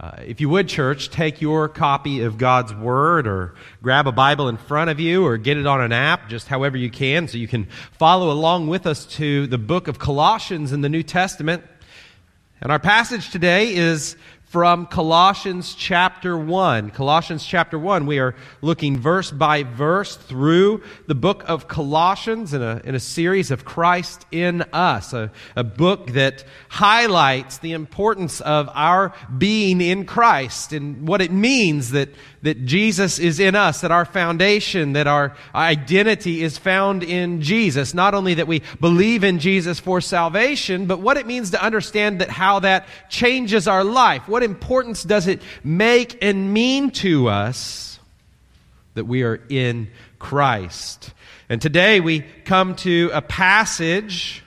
Uh, 0.00 0.12
if 0.26 0.40
you 0.40 0.48
would, 0.48 0.66
church, 0.66 1.10
take 1.10 1.42
your 1.42 1.68
copy 1.68 2.22
of 2.22 2.38
God's 2.38 2.72
Word 2.72 3.26
or 3.26 3.54
grab 3.82 4.06
a 4.06 4.12
Bible 4.12 4.48
in 4.48 4.56
front 4.56 4.88
of 4.88 4.98
you 4.98 5.26
or 5.26 5.36
get 5.36 5.58
it 5.58 5.66
on 5.66 5.82
an 5.82 5.92
app, 5.92 6.30
just 6.30 6.48
however 6.48 6.78
you 6.78 6.90
can, 6.90 7.28
so 7.28 7.36
you 7.36 7.46
can 7.46 7.66
follow 7.92 8.30
along 8.30 8.68
with 8.68 8.86
us 8.86 9.04
to 9.04 9.46
the 9.48 9.58
book 9.58 9.88
of 9.88 9.98
Colossians 9.98 10.72
in 10.72 10.80
the 10.80 10.88
New 10.88 11.02
Testament. 11.02 11.64
And 12.62 12.72
our 12.72 12.78
passage 12.78 13.28
today 13.28 13.74
is 13.74 14.16
from 14.50 14.84
Colossians 14.84 15.76
chapter 15.76 16.36
1. 16.36 16.90
Colossians 16.90 17.46
chapter 17.46 17.78
1. 17.78 18.04
We 18.04 18.18
are 18.18 18.34
looking 18.62 18.98
verse 18.98 19.30
by 19.30 19.62
verse 19.62 20.16
through 20.16 20.82
the 21.06 21.14
book 21.14 21.44
of 21.46 21.68
Colossians 21.68 22.52
in 22.52 22.60
a, 22.60 22.80
in 22.82 22.96
a 22.96 23.00
series 23.00 23.52
of 23.52 23.64
Christ 23.64 24.26
in 24.32 24.62
us, 24.72 25.12
a, 25.12 25.30
a 25.54 25.62
book 25.62 26.14
that 26.14 26.44
highlights 26.68 27.58
the 27.58 27.74
importance 27.74 28.40
of 28.40 28.68
our 28.74 29.14
being 29.38 29.80
in 29.80 30.04
Christ 30.04 30.72
and 30.72 31.06
what 31.06 31.22
it 31.22 31.30
means 31.30 31.92
that, 31.92 32.08
that 32.42 32.64
Jesus 32.64 33.18
is 33.18 33.38
in 33.38 33.54
us, 33.54 33.82
that 33.82 33.90
our 33.90 34.04
foundation, 34.04 34.94
that 34.94 35.06
our 35.06 35.36
identity 35.54 36.42
is 36.42 36.56
found 36.56 37.02
in 37.02 37.42
Jesus. 37.42 37.92
Not 37.92 38.14
only 38.14 38.34
that 38.34 38.46
we 38.46 38.62
believe 38.80 39.24
in 39.24 39.38
Jesus 39.38 39.78
for 39.78 40.00
salvation, 40.00 40.86
but 40.86 41.00
what 41.00 41.18
it 41.18 41.26
means 41.26 41.50
to 41.50 41.62
understand 41.62 42.20
that 42.20 42.30
how 42.30 42.60
that 42.60 42.86
changes 43.10 43.68
our 43.68 43.84
life. 43.84 44.26
What 44.26 44.42
importance 44.42 45.02
does 45.02 45.26
it 45.26 45.42
make 45.62 46.22
and 46.22 46.54
mean 46.54 46.90
to 46.92 47.28
us 47.28 47.98
that 48.94 49.04
we 49.04 49.22
are 49.22 49.40
in 49.50 49.90
Christ? 50.18 51.12
And 51.50 51.60
today 51.60 52.00
we 52.00 52.20
come 52.44 52.74
to 52.76 53.10
a 53.12 53.20
passage 53.20 54.42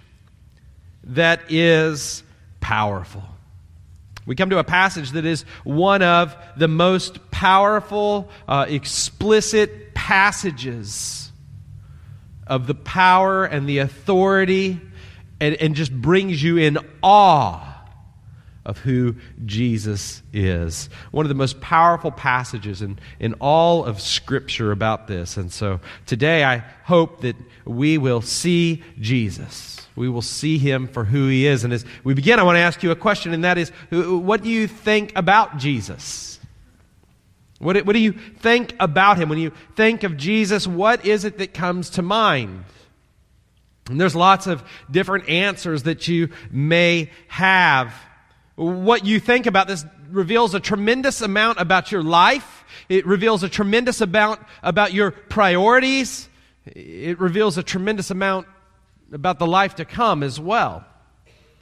that 1.04 1.42
is 1.50 2.24
powerful. 2.60 3.24
We 4.26 4.36
come 4.36 4.50
to 4.52 4.60
a 4.60 4.64
passage 4.64 5.12
that 5.12 5.26
is 5.26 5.44
one 5.64 6.02
of 6.02 6.36
the 6.56 6.68
most 6.68 7.32
powerful, 7.32 8.30
uh, 8.48 8.66
explicit 8.70 9.94
passages 9.94 11.32
of 12.48 12.68
the 12.68 12.76
power 12.76 13.46
and 13.46 13.68
the 13.68 13.80
authority 13.80 14.80
and, 15.40 15.56
and 15.56 15.76
just 15.76 15.92
brings 15.92 16.42
you 16.42 16.58
in 16.58 16.78
awe 17.02 17.73
of 18.66 18.80
who 18.80 19.16
Jesus 19.46 20.22
is. 20.32 20.90
One 21.12 21.26
of 21.26 21.30
the 21.30 21.36
most 21.36 21.60
powerful 21.60 22.12
passages 22.12 22.82
in, 22.82 22.98
in 23.20 23.34
all 23.36 23.84
of 23.86 24.00
Scripture 24.00 24.72
about 24.72 25.08
this. 25.08 25.38
And 25.38 25.52
so 25.52 25.80
today 26.06 26.44
I 26.44 26.64
hope 26.86 27.22
that 27.22 27.36
we 27.66 27.98
will 27.98 28.22
see 28.22 28.84
Jesus. 29.00 29.86
We 29.96 30.10
will 30.10 30.22
see 30.22 30.58
him 30.58 30.88
for 30.88 31.04
who 31.04 31.28
he 31.28 31.46
is. 31.46 31.64
And 31.64 31.74
as 31.74 31.86
we 32.04 32.14
begin, 32.14 32.40
I 32.40 32.44
want 32.44 32.56
to 32.56 32.62
ask 32.62 32.82
you 32.84 32.92
a 32.92 32.96
question, 32.96 33.34
and 33.34 33.44
that 33.44 33.58
is 33.58 33.70
what 33.92 34.42
do 34.44 34.50
you 34.50 34.68
think 34.68 35.12
about 35.16 35.58
Jesus? 35.58 36.40
What, 37.60 37.86
what 37.86 37.94
do 37.94 38.00
you 38.00 38.12
think 38.12 38.76
about 38.80 39.18
him? 39.18 39.30
When 39.30 39.40
you 39.40 39.52
think 39.76 40.04
of 40.04 40.18
Jesus, 40.18 40.68
what 40.68 41.06
is 41.06 41.26
it 41.26 41.38
that 41.38 41.54
comes 41.54 41.92
to 41.92 42.02
mind? 42.02 42.66
And 43.90 44.00
there's 44.00 44.16
lots 44.16 44.48
of 44.48 44.64
different 44.90 45.30
answers 45.30 45.84
that 45.84 46.08
you 46.08 46.30
may 46.52 47.10
have. 47.28 47.94
What 48.56 49.06
you 49.06 49.20
think 49.20 49.48
about 49.48 49.68
this 49.68 49.84
reveals 50.12 50.54
a 50.54 50.60
tremendous 50.60 51.22
amount 51.22 51.60
about 51.60 51.92
your 51.92 52.04
life. 52.04 52.64
It 52.88 53.06
reveals 53.08 53.42
a 53.42 53.50
tremendous 53.50 54.00
amount 54.00 54.42
about 54.62 54.94
your 54.94 55.12
priorities. 55.12 56.30
It 56.66 57.20
reveals 57.20 57.58
a 57.58 57.64
tremendous 57.64 58.12
amount 58.12 58.48
about 59.12 59.40
the 59.40 59.48
life 59.48 59.76
to 59.76 59.86
come 59.86 60.22
as 60.22 60.40
well. 60.40 60.86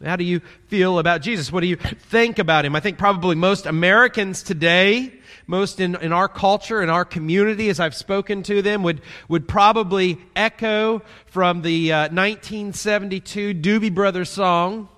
How 0.03 0.15
do 0.15 0.23
you 0.23 0.41
feel 0.67 0.99
about 0.99 1.21
Jesus? 1.21 1.51
What 1.51 1.61
do 1.61 1.67
you 1.67 1.75
think 1.75 2.39
about 2.39 2.65
him? 2.65 2.75
I 2.75 2.79
think 2.79 2.97
probably 2.97 3.35
most 3.35 3.67
Americans 3.67 4.41
today, 4.41 5.13
most 5.45 5.79
in, 5.79 5.95
in 5.95 6.11
our 6.11 6.27
culture, 6.27 6.81
in 6.81 6.89
our 6.89 7.05
community, 7.05 7.69
as 7.69 7.79
I've 7.79 7.95
spoken 7.95 8.41
to 8.43 8.61
them, 8.61 8.83
would, 8.83 9.01
would 9.29 9.47
probably 9.47 10.17
echo 10.35 11.03
from 11.27 11.61
the 11.61 11.93
uh, 11.93 11.99
1972 12.09 13.53
Doobie 13.53 13.93
Brothers 13.93 14.29
song, 14.29 14.89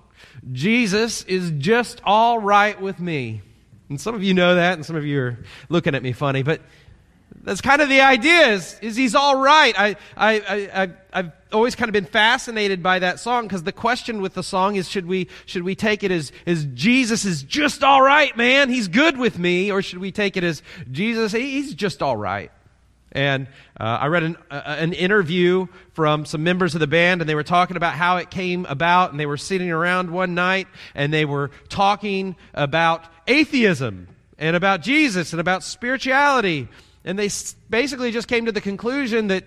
Jesus 0.52 1.24
is 1.24 1.52
just 1.58 2.00
all 2.04 2.38
right 2.38 2.80
with 2.80 3.00
me. 3.00 3.42
And 3.88 4.00
some 4.00 4.14
of 4.14 4.22
you 4.22 4.34
know 4.34 4.54
that, 4.54 4.74
and 4.74 4.84
some 4.84 4.96
of 4.96 5.04
you 5.04 5.20
are 5.20 5.38
looking 5.68 5.94
at 5.94 6.02
me 6.02 6.12
funny, 6.12 6.42
but 6.42 6.60
that's 7.42 7.60
kind 7.60 7.82
of 7.82 7.88
the 7.88 8.00
idea 8.00 8.48
is, 8.48 8.78
is 8.80 8.96
he's 8.96 9.14
all 9.14 9.36
right. 9.36 9.78
I, 9.78 9.96
I, 10.16 10.34
I, 10.74 10.90
I've 11.12 11.32
always 11.52 11.74
kind 11.74 11.88
of 11.88 11.92
been 11.92 12.06
fascinated 12.06 12.82
by 12.82 13.00
that 13.00 13.20
song 13.20 13.44
because 13.44 13.62
the 13.62 13.72
question 13.72 14.22
with 14.22 14.34
the 14.34 14.42
song 14.42 14.76
is 14.76 14.88
should 14.88 15.06
we, 15.06 15.28
should 15.44 15.62
we 15.62 15.74
take 15.74 16.02
it 16.02 16.10
as, 16.10 16.32
as 16.46 16.64
Jesus 16.66 17.24
is 17.24 17.42
just 17.42 17.84
all 17.84 18.00
right, 18.00 18.34
man? 18.36 18.70
He's 18.70 18.88
good 18.88 19.18
with 19.18 19.38
me. 19.38 19.70
Or 19.70 19.82
should 19.82 19.98
we 19.98 20.12
take 20.12 20.36
it 20.36 20.44
as 20.44 20.62
Jesus, 20.90 21.32
he's 21.32 21.74
just 21.74 22.02
all 22.02 22.16
right? 22.16 22.50
And 23.14 23.46
uh, 23.78 23.84
I 23.84 24.06
read 24.08 24.24
an, 24.24 24.36
uh, 24.50 24.62
an 24.66 24.92
interview 24.92 25.68
from 25.92 26.26
some 26.26 26.42
members 26.42 26.74
of 26.74 26.80
the 26.80 26.88
band, 26.88 27.20
and 27.20 27.30
they 27.30 27.36
were 27.36 27.44
talking 27.44 27.76
about 27.76 27.94
how 27.94 28.16
it 28.16 28.30
came 28.30 28.66
about. 28.66 29.12
And 29.12 29.20
they 29.20 29.26
were 29.26 29.36
sitting 29.36 29.70
around 29.70 30.10
one 30.10 30.34
night, 30.34 30.66
and 30.94 31.12
they 31.12 31.24
were 31.24 31.50
talking 31.68 32.34
about 32.52 33.04
atheism 33.26 34.08
and 34.38 34.56
about 34.56 34.82
Jesus 34.82 35.32
and 35.32 35.40
about 35.40 35.62
spirituality. 35.62 36.68
And 37.04 37.18
they 37.18 37.30
basically 37.70 38.10
just 38.10 38.28
came 38.28 38.46
to 38.46 38.52
the 38.52 38.60
conclusion 38.60 39.28
that 39.28 39.44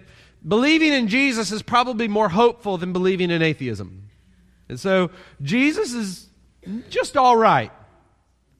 believing 0.48 0.94
in 0.94 1.08
Jesus 1.08 1.52
is 1.52 1.62
probably 1.62 2.08
more 2.08 2.30
hopeful 2.30 2.78
than 2.78 2.94
believing 2.94 3.32
in 3.32 3.42
atheism. 3.42 4.10
And 4.70 4.80
so 4.80 5.12
Jesus 5.42 5.94
is 5.94 6.28
just 6.90 7.18
all 7.18 7.36
right. 7.36 7.72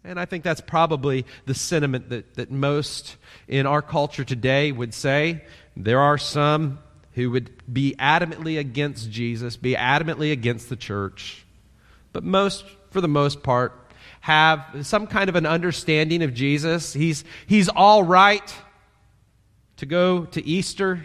And 0.04 0.20
I 0.20 0.26
think 0.26 0.44
that's 0.44 0.62
probably 0.62 1.26
the 1.46 1.54
sentiment 1.54 2.10
that, 2.10 2.36
that 2.36 2.52
most 2.52 3.18
in 3.48 3.66
our 3.66 3.82
culture 3.82 4.24
today 4.24 4.72
would 4.72 4.94
say. 4.94 5.44
There 5.76 6.00
are 6.00 6.18
some 6.18 6.80
who 7.14 7.32
would 7.32 7.52
be 7.72 7.96
adamantly 8.00 8.60
against 8.60 9.12
Jesus, 9.12 9.58
be 9.58 9.76
adamantly 9.76 10.32
against 10.32 10.70
the 10.70 10.76
church, 10.76 11.46
but 12.14 12.24
most, 12.24 12.64
for 12.92 13.02
the 13.02 13.08
most 13.08 13.44
part, 13.44 13.74
have 14.22 14.64
some 14.84 15.08
kind 15.08 15.30
of 15.30 15.36
an 15.36 15.46
understanding 15.46 16.22
of 16.22 16.34
Jesus. 16.34 16.94
He's, 16.94 17.24
he's 17.46 17.70
all 17.70 18.04
right 18.04 18.54
to 19.78 19.86
go 19.86 20.26
to 20.26 20.46
Easter 20.46 21.04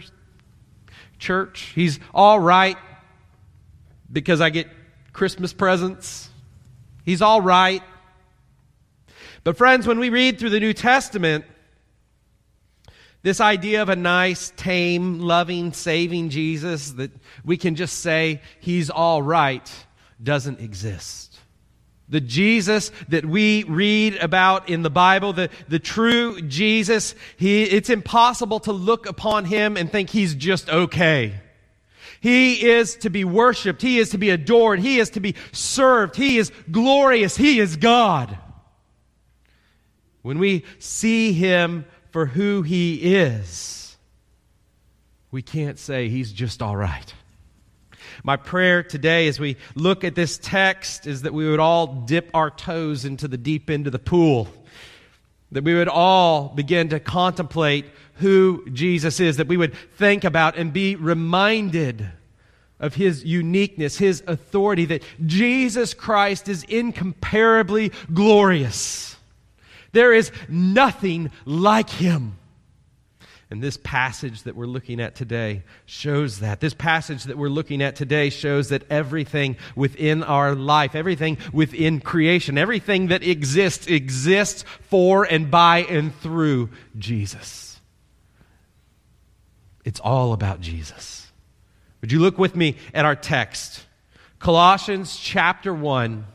church. 1.19 1.71
He's 1.73 1.99
all 2.13 2.39
right 2.39 2.77
because 4.11 4.41
I 4.41 4.49
get 4.49 4.67
Christmas 5.13 5.53
presents. 5.53 6.29
He's 7.05 7.21
all 7.21 7.41
right 7.41 7.81
but, 9.43 9.57
friends, 9.57 9.87
when 9.87 9.99
we 9.99 10.09
read 10.09 10.39
through 10.39 10.51
the 10.51 10.59
New 10.59 10.73
Testament, 10.73 11.45
this 13.23 13.39
idea 13.39 13.81
of 13.81 13.89
a 13.89 13.95
nice, 13.95 14.51
tame, 14.57 15.19
loving, 15.19 15.71
saving 15.71 16.29
Jesus 16.29 16.91
that 16.91 17.11
we 17.45 17.55
can 17.55 17.75
just 17.75 17.99
say 17.99 18.41
he's 18.59 18.89
all 18.89 19.21
right 19.21 19.69
doesn't 20.21 20.59
exist. 20.59 21.39
The 22.09 22.19
Jesus 22.19 22.91
that 23.07 23.25
we 23.25 23.63
read 23.63 24.15
about 24.17 24.69
in 24.69 24.81
the 24.81 24.89
Bible, 24.89 25.31
the, 25.31 25.49
the 25.69 25.79
true 25.79 26.41
Jesus, 26.41 27.15
he, 27.37 27.63
it's 27.63 27.89
impossible 27.89 28.59
to 28.61 28.73
look 28.73 29.07
upon 29.07 29.45
him 29.45 29.77
and 29.77 29.89
think 29.89 30.09
he's 30.09 30.35
just 30.35 30.69
okay. 30.69 31.33
He 32.19 32.69
is 32.69 32.97
to 32.97 33.09
be 33.09 33.23
worshiped. 33.23 33.81
He 33.81 33.99
is 33.99 34.09
to 34.11 34.17
be 34.17 34.29
adored. 34.29 34.79
He 34.79 34.99
is 34.99 35.11
to 35.11 35.21
be 35.21 35.35
served. 35.53 36.17
He 36.17 36.37
is 36.37 36.51
glorious. 36.69 37.37
He 37.37 37.59
is 37.59 37.77
God. 37.77 38.37
When 40.23 40.39
we 40.39 40.63
see 40.79 41.33
him 41.33 41.85
for 42.11 42.25
who 42.25 42.63
he 42.63 43.15
is, 43.15 43.95
we 45.31 45.41
can't 45.41 45.77
say 45.77 46.09
he's 46.09 46.31
just 46.31 46.61
all 46.61 46.75
right. 46.75 47.13
My 48.23 48.37
prayer 48.37 48.83
today 48.83 49.27
as 49.27 49.39
we 49.39 49.57
look 49.75 50.03
at 50.03 50.15
this 50.15 50.39
text 50.41 51.07
is 51.07 51.23
that 51.23 51.33
we 51.33 51.49
would 51.49 51.59
all 51.59 51.87
dip 51.87 52.29
our 52.33 52.49
toes 52.49 53.03
into 53.05 53.27
the 53.27 53.37
deep 53.37 53.69
end 53.69 53.85
of 53.85 53.91
the 53.91 53.99
pool. 53.99 54.47
That 55.51 55.65
we 55.65 55.75
would 55.75 55.89
all 55.89 56.49
begin 56.49 56.89
to 56.89 56.99
contemplate 56.99 57.85
who 58.15 58.65
Jesus 58.71 59.19
is, 59.19 59.37
that 59.37 59.47
we 59.47 59.57
would 59.57 59.75
think 59.97 60.23
about 60.23 60.57
and 60.57 60.71
be 60.71 60.95
reminded 60.95 62.07
of 62.79 62.95
his 62.95 63.25
uniqueness, 63.25 63.97
his 63.97 64.23
authority, 64.25 64.85
that 64.85 65.03
Jesus 65.25 65.93
Christ 65.93 66.47
is 66.47 66.63
incomparably 66.63 67.91
glorious 68.13 69.13
there 69.93 70.13
is 70.13 70.31
nothing 70.49 71.31
like 71.45 71.89
him. 71.89 72.37
And 73.49 73.61
this 73.61 73.77
passage 73.77 74.43
that 74.43 74.55
we're 74.55 74.65
looking 74.65 74.99
at 74.99 75.13
today 75.13 75.63
shows 75.85 76.39
that. 76.39 76.59
This 76.59 76.73
passage 76.73 77.25
that 77.25 77.37
we're 77.37 77.49
looking 77.49 77.83
at 77.83 77.95
today 77.95 78.31
shows 78.31 78.69
that 78.69 78.83
everything 78.89 79.57
within 79.75 80.23
our 80.23 80.55
life, 80.55 80.95
everything 80.95 81.37
within 81.53 81.99
creation, 81.99 82.57
everything 82.57 83.07
that 83.07 83.21
exists, 83.21 83.85
exists 83.85 84.65
for 84.89 85.23
and 85.23 85.51
by 85.51 85.83
and 85.83 86.15
through 86.15 86.71
Jesus. 86.97 87.79
It's 89.85 89.99
all 89.99 90.33
about 90.33 90.59
Jesus. 90.59 91.31
Would 92.01 92.11
you 92.11 92.19
look 92.19 92.39
with 92.39 92.55
me 92.55 92.77
at 92.91 93.05
our 93.05 93.15
text? 93.15 93.85
Colossians 94.39 95.15
chapter 95.15 95.73
1 95.73 96.25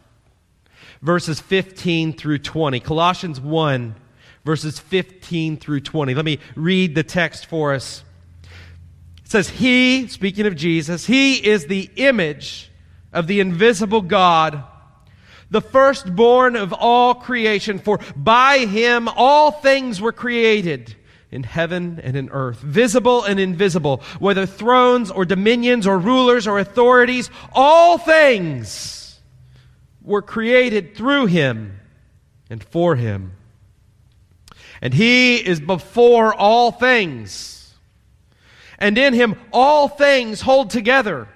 verses 1.03 1.41
15 1.41 2.13
through 2.15 2.39
20. 2.39 2.81
Colossians 2.81 3.41
1, 3.41 3.95
verses 4.45 4.79
15 4.79 5.57
through 5.57 5.81
20. 5.81 6.15
Let 6.15 6.25
me 6.25 6.39
read 6.57 6.95
the 6.95 7.03
text 7.03 7.47
for 7.47 7.75
us. 7.75 8.03
It 9.25 9.31
says, 9.31 9.49
He, 9.49 10.09
speaking 10.09 10.47
of 10.47 10.57
Jesus, 10.57 11.07
He 11.07 11.35
is 11.35 11.67
the 11.67 11.91
image 11.97 12.71
of 13.13 13.27
the 13.27 13.41
invisible 13.41 14.03
God, 14.03 14.63
the 15.51 15.61
firstborn 15.61 16.57
of 16.57 16.73
all 16.73 17.15
creation, 17.15 17.79
for 17.79 18.01
by 18.17 18.59
Him 18.59 19.09
all 19.09 19.51
things 19.51 20.01
were 20.01 20.13
created 20.13 20.95
in 21.31 21.43
heaven 21.43 22.01
and 22.03 22.17
in 22.17 22.31
earth, 22.31 22.59
visible 22.59 23.23
and 23.23 23.39
invisible, 23.39 24.03
whether 24.19 24.47
thrones 24.47 25.11
or 25.11 25.27
dominions 25.27 25.87
or 25.87 25.99
rulers 25.99 26.47
or 26.47 26.59
authorities, 26.59 27.31
all 27.53 27.99
things 27.99 28.98
were 30.09 30.23
created 30.23 30.97
through 30.97 31.27
him 31.27 31.79
and 32.51 32.65
for 32.65 32.97
him. 32.97 33.33
And 34.81 34.95
he 34.95 35.37
is 35.37 35.61
before 35.61 36.35
all 36.35 36.73
things. 36.73 37.75
And 38.79 38.97
in 38.97 39.13
him 39.13 39.37
all 39.53 39.89
things 39.89 40.41
hold 40.41 40.71
together. 40.71 41.29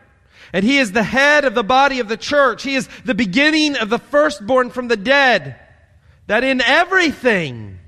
And 0.53 0.65
he 0.65 0.79
is 0.79 0.93
the 0.93 1.03
head 1.03 1.45
of 1.45 1.55
the 1.55 1.63
body 1.63 2.01
of 2.01 2.09
the 2.09 2.17
church. 2.17 2.63
He 2.63 2.75
is 2.75 2.89
the 3.05 3.15
beginning 3.15 3.77
of 3.77 3.91
the 3.91 3.99
firstborn 3.99 4.71
from 4.71 4.89
the 4.89 4.97
dead, 4.97 5.57
that 6.27 6.45
in 6.45 6.61
everything 6.61 7.79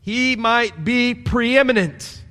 he 0.00 0.36
might 0.36 0.84
be 0.84 1.14
preeminent. 1.14 2.22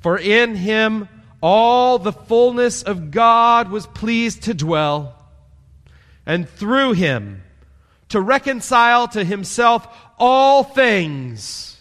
For 0.00 0.18
in 0.18 0.54
him 0.54 1.08
all 1.40 1.98
the 1.98 2.12
fullness 2.12 2.82
of 2.82 3.10
God 3.10 3.70
was 3.70 3.86
pleased 3.86 4.44
to 4.44 4.54
dwell, 4.54 5.15
and 6.26 6.48
through 6.48 6.92
him 6.92 7.42
to 8.08 8.20
reconcile 8.20 9.08
to 9.08 9.24
himself 9.24 9.86
all 10.18 10.64
things, 10.64 11.80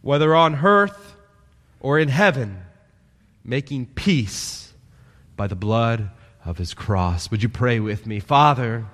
whether 0.00 0.34
on 0.34 0.64
earth 0.64 1.16
or 1.80 1.98
in 1.98 2.08
heaven, 2.08 2.62
making 3.44 3.86
peace 3.86 4.72
by 5.36 5.46
the 5.46 5.56
blood 5.56 6.10
of 6.44 6.58
his 6.58 6.72
cross. 6.72 7.30
Would 7.30 7.42
you 7.42 7.48
pray 7.48 7.80
with 7.80 8.06
me? 8.06 8.20
Father, 8.20 8.86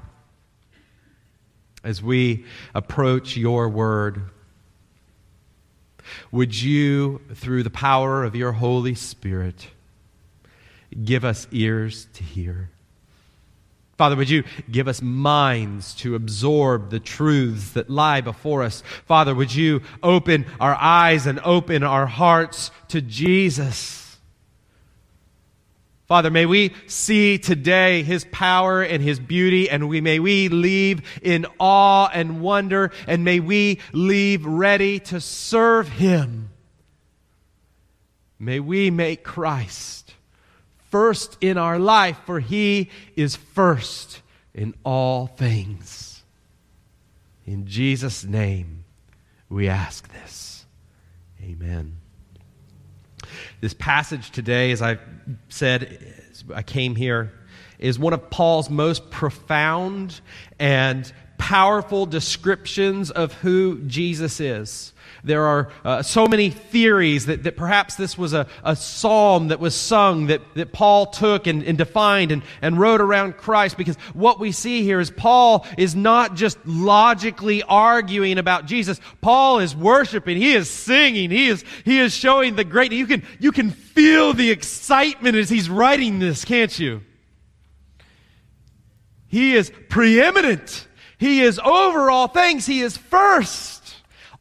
as 1.84 2.02
we 2.02 2.44
approach 2.74 3.36
your 3.36 3.68
word, 3.68 4.22
would 6.30 6.60
you, 6.60 7.20
through 7.34 7.62
the 7.62 7.70
power 7.70 8.24
of 8.24 8.34
your 8.34 8.52
Holy 8.52 8.94
Spirit, 8.94 9.68
give 11.04 11.24
us 11.24 11.46
ears 11.52 12.06
to 12.14 12.22
hear? 12.22 12.70
Father, 14.00 14.16
would 14.16 14.30
you 14.30 14.44
give 14.70 14.88
us 14.88 15.02
minds 15.02 15.92
to 15.96 16.14
absorb 16.14 16.88
the 16.88 16.98
truths 16.98 17.72
that 17.72 17.90
lie 17.90 18.22
before 18.22 18.62
us? 18.62 18.82
Father, 19.04 19.34
would 19.34 19.54
you 19.54 19.82
open 20.02 20.46
our 20.58 20.74
eyes 20.74 21.26
and 21.26 21.38
open 21.40 21.82
our 21.82 22.06
hearts 22.06 22.70
to 22.88 23.02
Jesus? 23.02 24.16
Father, 26.08 26.30
may 26.30 26.46
we 26.46 26.72
see 26.86 27.36
today 27.36 28.02
his 28.02 28.24
power 28.32 28.80
and 28.80 29.02
his 29.02 29.20
beauty, 29.20 29.68
and 29.68 29.86
we, 29.86 30.00
may 30.00 30.18
we 30.18 30.48
leave 30.48 31.02
in 31.20 31.44
awe 31.58 32.08
and 32.10 32.40
wonder, 32.40 32.92
and 33.06 33.22
may 33.22 33.38
we 33.38 33.80
leave 33.92 34.46
ready 34.46 34.98
to 34.98 35.20
serve 35.20 35.90
him. 35.90 36.48
May 38.38 38.60
we 38.60 38.90
make 38.90 39.24
Christ 39.24 40.09
first 40.90 41.38
in 41.40 41.58
our 41.58 41.78
life, 41.78 42.18
for 42.26 42.40
he 42.40 42.90
is 43.16 43.36
first 43.36 44.20
in 44.54 44.74
all 44.84 45.26
things. 45.26 46.22
In 47.46 47.66
Jesus' 47.66 48.24
name, 48.24 48.84
we 49.48 49.68
ask 49.68 50.12
this. 50.12 50.66
Amen. 51.42 51.96
This 53.60 53.74
passage 53.74 54.30
today, 54.30 54.72
as 54.72 54.82
I 54.82 54.98
said, 55.48 56.14
I 56.54 56.62
came 56.62 56.94
here, 56.94 57.32
is 57.78 57.98
one 57.98 58.12
of 58.12 58.30
Paul's 58.30 58.70
most 58.70 59.10
profound 59.10 60.20
and 60.58 61.10
powerful 61.38 62.06
descriptions 62.06 63.10
of 63.10 63.32
who 63.34 63.80
Jesus 63.80 64.40
is. 64.40 64.92
There 65.22 65.44
are 65.44 65.68
uh, 65.84 66.02
so 66.02 66.26
many 66.26 66.50
theories 66.50 67.26
that, 67.26 67.42
that 67.42 67.56
perhaps 67.56 67.96
this 67.96 68.16
was 68.16 68.32
a, 68.32 68.46
a 68.64 68.74
psalm 68.74 69.48
that 69.48 69.60
was 69.60 69.74
sung 69.74 70.26
that, 70.26 70.40
that 70.54 70.72
Paul 70.72 71.06
took 71.06 71.46
and, 71.46 71.62
and 71.62 71.76
defined 71.76 72.32
and, 72.32 72.42
and 72.62 72.78
wrote 72.78 73.00
around 73.00 73.36
Christ 73.36 73.76
because 73.76 73.96
what 74.14 74.40
we 74.40 74.52
see 74.52 74.82
here 74.82 75.00
is 75.00 75.10
Paul 75.10 75.66
is 75.76 75.94
not 75.94 76.34
just 76.36 76.58
logically 76.66 77.62
arguing 77.62 78.38
about 78.38 78.66
Jesus. 78.66 79.00
Paul 79.20 79.58
is 79.58 79.76
worshiping. 79.76 80.36
He 80.36 80.52
is 80.52 80.70
singing. 80.70 81.30
He 81.30 81.48
is, 81.48 81.64
he 81.84 81.98
is 81.98 82.14
showing 82.14 82.56
the 82.56 82.64
great, 82.64 82.92
you 82.92 83.06
can, 83.06 83.22
you 83.38 83.52
can 83.52 83.70
feel 83.70 84.32
the 84.32 84.50
excitement 84.50 85.36
as 85.36 85.50
he's 85.50 85.68
writing 85.68 86.18
this, 86.18 86.44
can't 86.44 86.76
you? 86.78 87.02
He 89.28 89.54
is 89.54 89.70
preeminent. 89.88 90.88
He 91.18 91.42
is 91.42 91.58
over 91.58 92.10
all 92.10 92.26
things. 92.26 92.66
He 92.66 92.80
is 92.80 92.96
first 92.96 93.79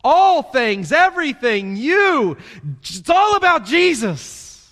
all 0.04 0.44
things, 0.44 0.92
everything, 0.92 1.76
you. 1.76 2.38
It's 2.82 3.10
all 3.10 3.36
about 3.36 3.66
Jesus. 3.66 4.70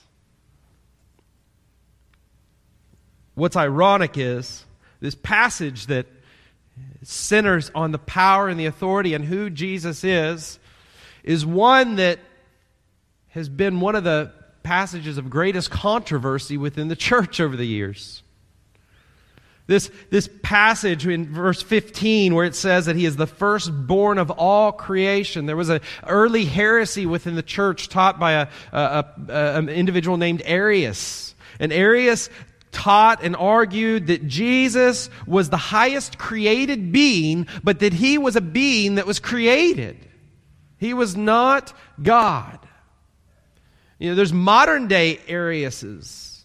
What's 3.35 3.55
ironic 3.55 4.17
is 4.17 4.65
this 4.99 5.15
passage 5.15 5.87
that 5.87 6.07
centers 7.03 7.71
on 7.75 7.91
the 7.91 7.99
power 7.99 8.47
and 8.49 8.59
the 8.59 8.65
authority 8.65 9.13
and 9.13 9.23
who 9.23 9.49
Jesus 9.49 10.03
is, 10.03 10.59
is 11.23 11.45
one 11.45 11.95
that 11.97 12.19
has 13.29 13.49
been 13.49 13.79
one 13.79 13.95
of 13.95 14.03
the 14.03 14.31
passages 14.63 15.17
of 15.17 15.29
greatest 15.29 15.69
controversy 15.69 16.57
within 16.57 16.87
the 16.87 16.95
church 16.95 17.39
over 17.39 17.55
the 17.55 17.67
years. 17.67 18.23
This, 19.67 19.91
this 20.09 20.29
passage 20.43 21.05
in 21.05 21.33
verse 21.33 21.61
15 21.61 22.33
where 22.33 22.45
it 22.45 22.55
says 22.55 22.85
that 22.85 22.95
he 22.95 23.05
is 23.05 23.17
the 23.17 23.27
firstborn 23.27 24.17
of 24.17 24.31
all 24.31 24.71
creation. 24.71 25.45
There 25.45 25.57
was 25.57 25.67
an 25.67 25.81
early 26.07 26.45
heresy 26.45 27.05
within 27.05 27.35
the 27.35 27.43
church 27.43 27.89
taught 27.89 28.17
by 28.17 28.31
a, 28.31 28.47
a, 28.71 29.05
a, 29.27 29.57
an 29.57 29.67
individual 29.67 30.15
named 30.15 30.41
Arius. 30.45 31.35
And 31.59 31.73
Arius 31.73 32.29
taught 32.71 33.21
and 33.23 33.35
argued 33.35 34.07
that 34.07 34.25
Jesus 34.25 35.09
was 35.25 35.49
the 35.49 35.57
highest 35.57 36.17
created 36.17 36.93
being, 36.93 37.47
but 37.61 37.79
that 37.79 37.91
he 37.91 38.17
was 38.17 38.37
a 38.37 38.41
being 38.41 38.95
that 38.95 39.05
was 39.05 39.19
created. 39.19 39.97
He 40.77 40.93
was 40.93 41.17
not 41.17 41.73
God. 42.01 42.59
You 43.99 44.11
know, 44.11 44.15
there's 44.15 44.31
modern 44.31 44.87
day 44.87 45.19
Ariuses 45.27 46.36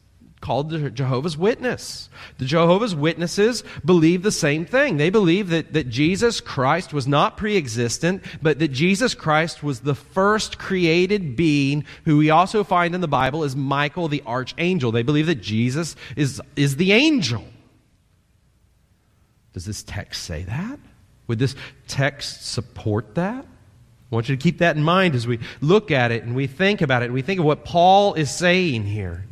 called 0.42 0.68
the 0.68 0.90
Jehovah's 0.90 1.38
Witness. 1.38 2.11
The 2.37 2.44
Jehovah's 2.44 2.94
Witnesses 2.94 3.64
believe 3.82 4.22
the 4.22 4.30
same 4.30 4.66
thing. 4.66 4.99
They 4.99 5.08
believe 5.08 5.49
that, 5.49 5.72
that 5.72 5.88
Jesus 5.88 6.42
Christ 6.42 6.92
was 6.92 7.06
not 7.06 7.38
pre 7.38 7.56
existent, 7.56 8.22
but 8.42 8.58
that 8.58 8.68
Jesus 8.68 9.14
Christ 9.14 9.62
was 9.62 9.80
the 9.80 9.94
first 9.94 10.58
created 10.58 11.37
being 11.37 11.84
who 12.04 12.18
we 12.18 12.28
also 12.28 12.62
find 12.62 12.94
in 12.94 13.00
the 13.00 13.08
Bible 13.08 13.44
as 13.44 13.56
Michael 13.56 14.08
the 14.08 14.22
archangel. 14.26 14.92
They 14.92 15.02
believe 15.02 15.26
that 15.26 15.40
Jesus 15.40 15.96
is, 16.16 16.42
is 16.56 16.76
the 16.76 16.92
angel. 16.92 17.44
Does 19.54 19.64
this 19.64 19.82
text 19.82 20.25
say 20.25 20.42
that? 20.42 20.78
Would 21.28 21.38
this 21.38 21.54
text 21.88 22.50
support 22.50 23.14
that? 23.14 23.44
I 23.44 24.14
want 24.14 24.28
you 24.28 24.37
to 24.37 24.42
keep 24.42 24.58
that 24.58 24.76
in 24.76 24.82
mind 24.82 25.14
as 25.14 25.26
we 25.26 25.38
look 25.62 25.90
at 25.90 26.11
it 26.11 26.25
and 26.25 26.34
we 26.34 26.46
think 26.46 26.82
about 26.82 27.02
it 27.02 27.06
and 27.06 27.14
we 27.14 27.22
think 27.22 27.38
of 27.40 27.46
what 27.46 27.64
Paul 27.64 28.12
is 28.14 28.30
saying 28.30 28.84
here. 28.84 29.25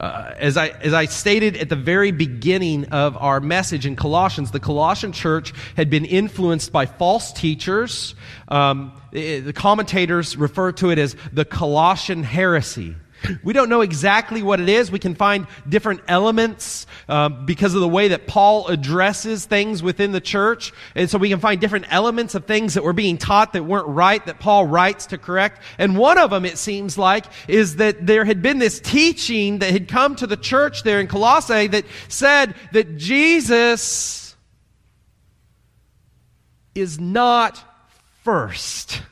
Uh, 0.00 0.32
as, 0.38 0.56
I, 0.56 0.68
as 0.68 0.94
I 0.94 1.04
stated 1.04 1.58
at 1.58 1.68
the 1.68 1.76
very 1.76 2.10
beginning 2.10 2.86
of 2.86 3.18
our 3.18 3.38
message 3.38 3.84
in 3.84 3.96
Colossians, 3.96 4.50
the 4.50 4.58
Colossian 4.58 5.12
church 5.12 5.52
had 5.76 5.90
been 5.90 6.06
influenced 6.06 6.72
by 6.72 6.86
false 6.86 7.34
teachers. 7.34 8.14
Um, 8.48 8.98
the 9.12 9.52
commentators 9.52 10.38
refer 10.38 10.72
to 10.72 10.88
it 10.88 10.98
as 10.98 11.16
the 11.34 11.44
Colossian 11.44 12.22
heresy. 12.22 12.96
We 13.42 13.52
don't 13.52 13.68
know 13.68 13.80
exactly 13.80 14.42
what 14.42 14.60
it 14.60 14.68
is. 14.68 14.90
We 14.90 14.98
can 14.98 15.14
find 15.14 15.46
different 15.68 16.00
elements 16.08 16.86
uh, 17.08 17.28
because 17.28 17.74
of 17.74 17.80
the 17.80 17.88
way 17.88 18.08
that 18.08 18.26
Paul 18.26 18.68
addresses 18.68 19.44
things 19.44 19.82
within 19.82 20.12
the 20.12 20.20
church. 20.20 20.72
And 20.94 21.08
so 21.10 21.18
we 21.18 21.28
can 21.28 21.40
find 21.40 21.60
different 21.60 21.86
elements 21.90 22.34
of 22.34 22.46
things 22.46 22.74
that 22.74 22.84
were 22.84 22.92
being 22.92 23.18
taught 23.18 23.52
that 23.52 23.64
weren't 23.64 23.88
right 23.88 24.24
that 24.26 24.40
Paul 24.40 24.66
writes 24.66 25.06
to 25.06 25.18
correct. 25.18 25.62
And 25.78 25.96
one 25.96 26.18
of 26.18 26.30
them, 26.30 26.44
it 26.44 26.58
seems 26.58 26.96
like, 26.96 27.26
is 27.48 27.76
that 27.76 28.06
there 28.06 28.24
had 28.24 28.42
been 28.42 28.58
this 28.58 28.80
teaching 28.80 29.58
that 29.58 29.70
had 29.70 29.88
come 29.88 30.16
to 30.16 30.26
the 30.26 30.36
church 30.36 30.82
there 30.82 31.00
in 31.00 31.06
Colossae 31.06 31.66
that 31.68 31.84
said 32.08 32.54
that 32.72 32.96
Jesus 32.96 34.34
is 36.74 36.98
not 36.98 37.62
first. 38.22 39.02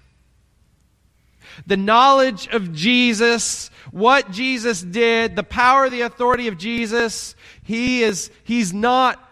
The 1.69 1.77
knowledge 1.77 2.49
of 2.49 2.73
Jesus 2.73 3.71
what 3.91 4.31
Jesus 4.31 4.83
did, 4.83 5.37
the 5.37 5.43
power, 5.43 5.89
the 5.89 6.03
authority 6.03 6.49
of 6.49 6.59
Jesus, 6.59 7.35
he 7.63 8.03
is, 8.03 8.31
he's 8.45 8.73
not 8.73 9.23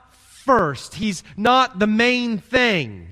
first. 0.45 0.95
He's 0.95 1.23
not 1.37 1.79
the 1.79 1.87
main 1.87 2.39
thing. 2.39 3.09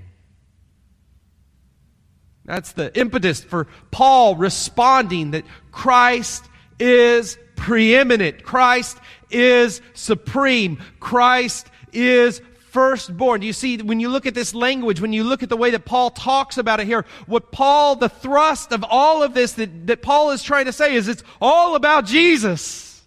That's 2.44 2.72
the 2.72 2.96
impetus 2.98 3.42
for 3.42 3.68
Paul 3.90 4.36
responding 4.36 5.32
that 5.32 5.44
Christ 5.72 6.44
is 6.78 7.38
preeminent. 7.56 8.42
Christ 8.42 8.98
is 9.30 9.80
supreme. 9.94 10.78
Christ 11.00 11.68
is 11.92 12.42
firstborn. 12.74 13.40
Do 13.40 13.46
you 13.46 13.52
see, 13.52 13.78
when 13.78 14.00
you 14.00 14.08
look 14.08 14.26
at 14.26 14.34
this 14.34 14.52
language, 14.52 15.00
when 15.00 15.12
you 15.12 15.22
look 15.22 15.44
at 15.44 15.48
the 15.48 15.56
way 15.56 15.70
that 15.70 15.84
Paul 15.84 16.10
talks 16.10 16.58
about 16.58 16.80
it 16.80 16.88
here, 16.88 17.06
what 17.26 17.52
Paul, 17.52 17.94
the 17.94 18.08
thrust 18.08 18.72
of 18.72 18.84
all 18.90 19.22
of 19.22 19.32
this 19.32 19.52
that, 19.52 19.86
that 19.86 20.02
Paul 20.02 20.32
is 20.32 20.42
trying 20.42 20.64
to 20.64 20.72
say 20.72 20.96
is 20.96 21.06
it's 21.06 21.22
all 21.40 21.76
about 21.76 22.04
Jesus. 22.04 23.00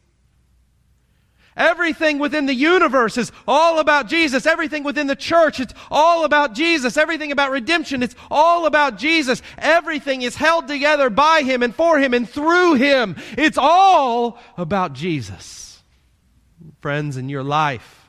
Everything 1.58 2.18
within 2.18 2.46
the 2.46 2.54
universe 2.54 3.18
is 3.18 3.34
all 3.46 3.80
about 3.80 4.08
Jesus. 4.08 4.46
Everything 4.46 4.84
within 4.84 5.08
the 5.08 5.18
church, 5.18 5.60
it's 5.60 5.74
all 5.92 6.24
about 6.24 6.54
Jesus. 6.54 6.96
Everything 6.96 7.34
about 7.34 7.52
redemption, 7.52 8.04
it's 8.04 8.16
all 8.32 8.68
about 8.68 8.98
Jesus. 8.98 9.42
Everything 9.58 10.22
is 10.22 10.36
held 10.38 10.70
together 10.70 11.10
by 11.10 11.42
Him 11.42 11.62
and 11.62 11.76
for 11.76 12.00
Him 12.00 12.14
and 12.14 12.30
through 12.30 12.76
Him. 12.76 13.18
It's 13.38 13.58
all 13.58 14.40
about 14.56 14.94
Jesus. 14.94 15.84
Friends, 16.80 17.18
in 17.18 17.28
your 17.28 17.44
life, 17.44 18.07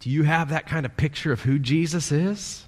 do 0.00 0.10
you 0.10 0.22
have 0.22 0.48
that 0.50 0.66
kind 0.66 0.84
of 0.84 0.96
picture 0.96 1.32
of 1.32 1.42
who 1.42 1.58
Jesus 1.58 2.10
is? 2.10 2.66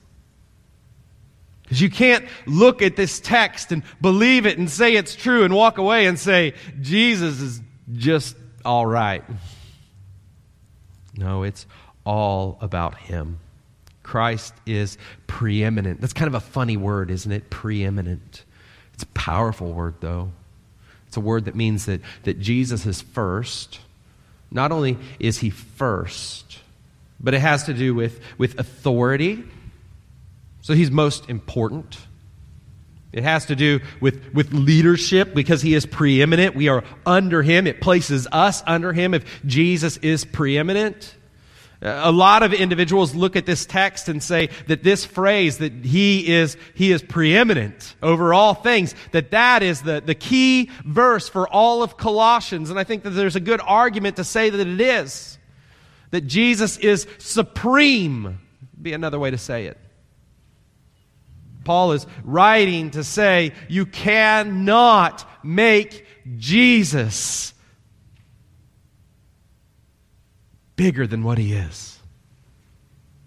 Because 1.63 1.81
you 1.81 1.91
can't 1.91 2.27
look 2.47 2.83
at 2.83 2.97
this 2.97 3.19
text 3.19 3.73
and 3.73 3.83
believe 4.01 4.45
it 4.45 4.59
and 4.59 4.71
say 4.71 4.95
it's 4.95 5.15
true 5.15 5.45
and 5.45 5.55
walk 5.55 5.79
away 5.79 6.07
and 6.07 6.19
say, 6.19 6.53
Jesus 6.81 7.41
is 7.41 7.63
just 7.95 8.37
all 8.65 8.87
right. 8.87 9.25
No, 11.17 11.43
it's 11.43 11.67
all 12.05 12.59
about 12.61 12.99
Him. 12.99 13.39
Christ 14.03 14.53
is 14.67 14.99
preeminent. 15.27 16.01
That's 16.01 16.13
kind 16.13 16.29
of 16.29 16.35
a 16.35 16.41
funny 16.41 16.77
word, 16.77 17.11
isn't 17.11 17.33
it? 17.33 17.49
Preeminent. 17.49 18.45
It's 18.93 19.05
a 19.05 19.07
powerful 19.09 19.73
word, 19.73 19.95
though. 20.01 20.33
It's 21.07 21.17
a 21.17 21.21
word 21.21 21.47
that 21.47 21.55
means 21.55 21.87
that, 21.87 22.03
that 22.25 22.41
Jesus 22.41 22.85
is 22.85 23.01
first. 23.01 23.81
Not 24.51 24.73
only 24.73 24.99
is 25.19 25.39
He 25.39 25.49
first, 25.49 26.59
but 27.23 27.35
it 27.35 27.41
has 27.41 27.65
to 27.65 27.75
do 27.75 27.95
with, 27.95 28.21
with 28.39 28.59
authority 28.59 29.45
so 30.63 30.75
he's 30.75 30.91
most 30.91 31.29
important. 31.29 31.99
It 33.13 33.25
has 33.25 33.47
to 33.47 33.57
do 33.57 33.81
with, 34.01 34.33
with 34.33 34.55
leadership 34.55 35.35
because 35.35 35.61
he 35.61 35.75
is 35.75 35.85
preeminent. 35.85 36.55
We 36.55 36.69
are 36.69 36.83
under 37.05 37.43
him. 37.43 37.67
It 37.67 37.81
places 37.81 38.27
us 38.33 38.63
under 38.67 38.93
him 38.93 39.13
if 39.13 39.45
Jesus 39.45 39.99
is 39.99 40.25
preeminent. 40.25 41.15
A 41.83 42.13
lot 42.13 42.45
of 42.45 42.55
individuals 42.55 43.13
look 43.13 43.35
at 43.35 43.45
this 43.45 43.67
text 43.67 44.09
and 44.09 44.23
say 44.23 44.51
that 44.69 44.85
this 44.85 45.05
phrase 45.05 45.59
that 45.59 45.73
he 45.85 46.33
is, 46.33 46.57
he 46.75 46.93
is 46.93 47.03
preeminent 47.03 47.97
over 48.01 48.33
all 48.33 48.55
things, 48.55 48.95
that 49.11 49.33
that 49.33 49.65
is 49.65 49.83
the, 49.83 50.01
the 50.01 50.15
key 50.15 50.71
verse 50.85 51.29
for 51.29 51.49
all 51.49 51.83
of 51.83 51.97
Colossians. 51.97 52.71
And 52.71 52.79
I 52.79 52.85
think 52.85 53.03
that 53.03 53.11
there's 53.11 53.37
a 53.37 53.41
good 53.41 53.61
argument 53.61 54.17
to 54.17 54.25
say 54.25 54.49
that 54.49 54.67
it 54.67 54.81
is. 54.81 55.39
That 56.13 56.23
Jesus 56.23 56.79
is 56.79 57.07
supreme. 57.19 58.39
Be 58.81 58.93
another 58.93 59.19
way 59.19 59.31
to 59.33 59.39
say 59.39 59.67
it. 59.67 59.77
Paul 61.65 61.93
is 61.93 62.07
writing 62.23 62.91
to 62.93 63.03
say 63.03 63.53
you 63.69 63.87
cannot 63.87 65.29
make 65.45 66.07
Jesus 66.37 67.55
bigger 70.77 71.07
than 71.07 71.23
what 71.23 71.39
he 71.39 71.53
is. 71.53 71.92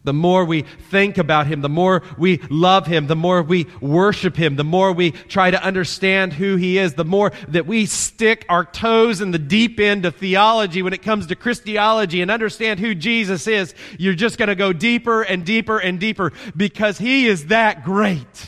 The 0.05 0.13
more 0.13 0.45
we 0.45 0.61
think 0.61 1.17
about 1.17 1.47
him, 1.47 1.61
the 1.61 1.69
more 1.69 2.03
we 2.15 2.37
love 2.49 2.85
him, 2.85 3.07
the 3.07 3.15
more 3.15 3.41
we 3.41 3.65
worship 3.81 4.37
him, 4.37 4.55
the 4.55 4.63
more 4.63 4.93
we 4.93 5.11
try 5.11 5.49
to 5.49 5.61
understand 5.61 6.31
who 6.31 6.57
he 6.57 6.77
is, 6.77 6.93
the 6.93 7.03
more 7.03 7.31
that 7.47 7.65
we 7.65 7.87
stick 7.87 8.45
our 8.47 8.63
toes 8.63 9.19
in 9.19 9.31
the 9.31 9.39
deep 9.39 9.79
end 9.79 10.05
of 10.05 10.15
theology 10.15 10.83
when 10.83 10.93
it 10.93 11.01
comes 11.01 11.25
to 11.27 11.35
Christology 11.35 12.21
and 12.21 12.29
understand 12.29 12.79
who 12.79 12.93
Jesus 12.93 13.47
is, 13.47 13.73
you're 13.97 14.13
just 14.13 14.37
going 14.37 14.49
to 14.49 14.55
go 14.55 14.71
deeper 14.71 15.23
and 15.23 15.43
deeper 15.43 15.79
and 15.79 15.99
deeper 15.99 16.31
because 16.55 16.99
he 16.99 17.25
is 17.25 17.47
that 17.47 17.83
great. 17.83 18.45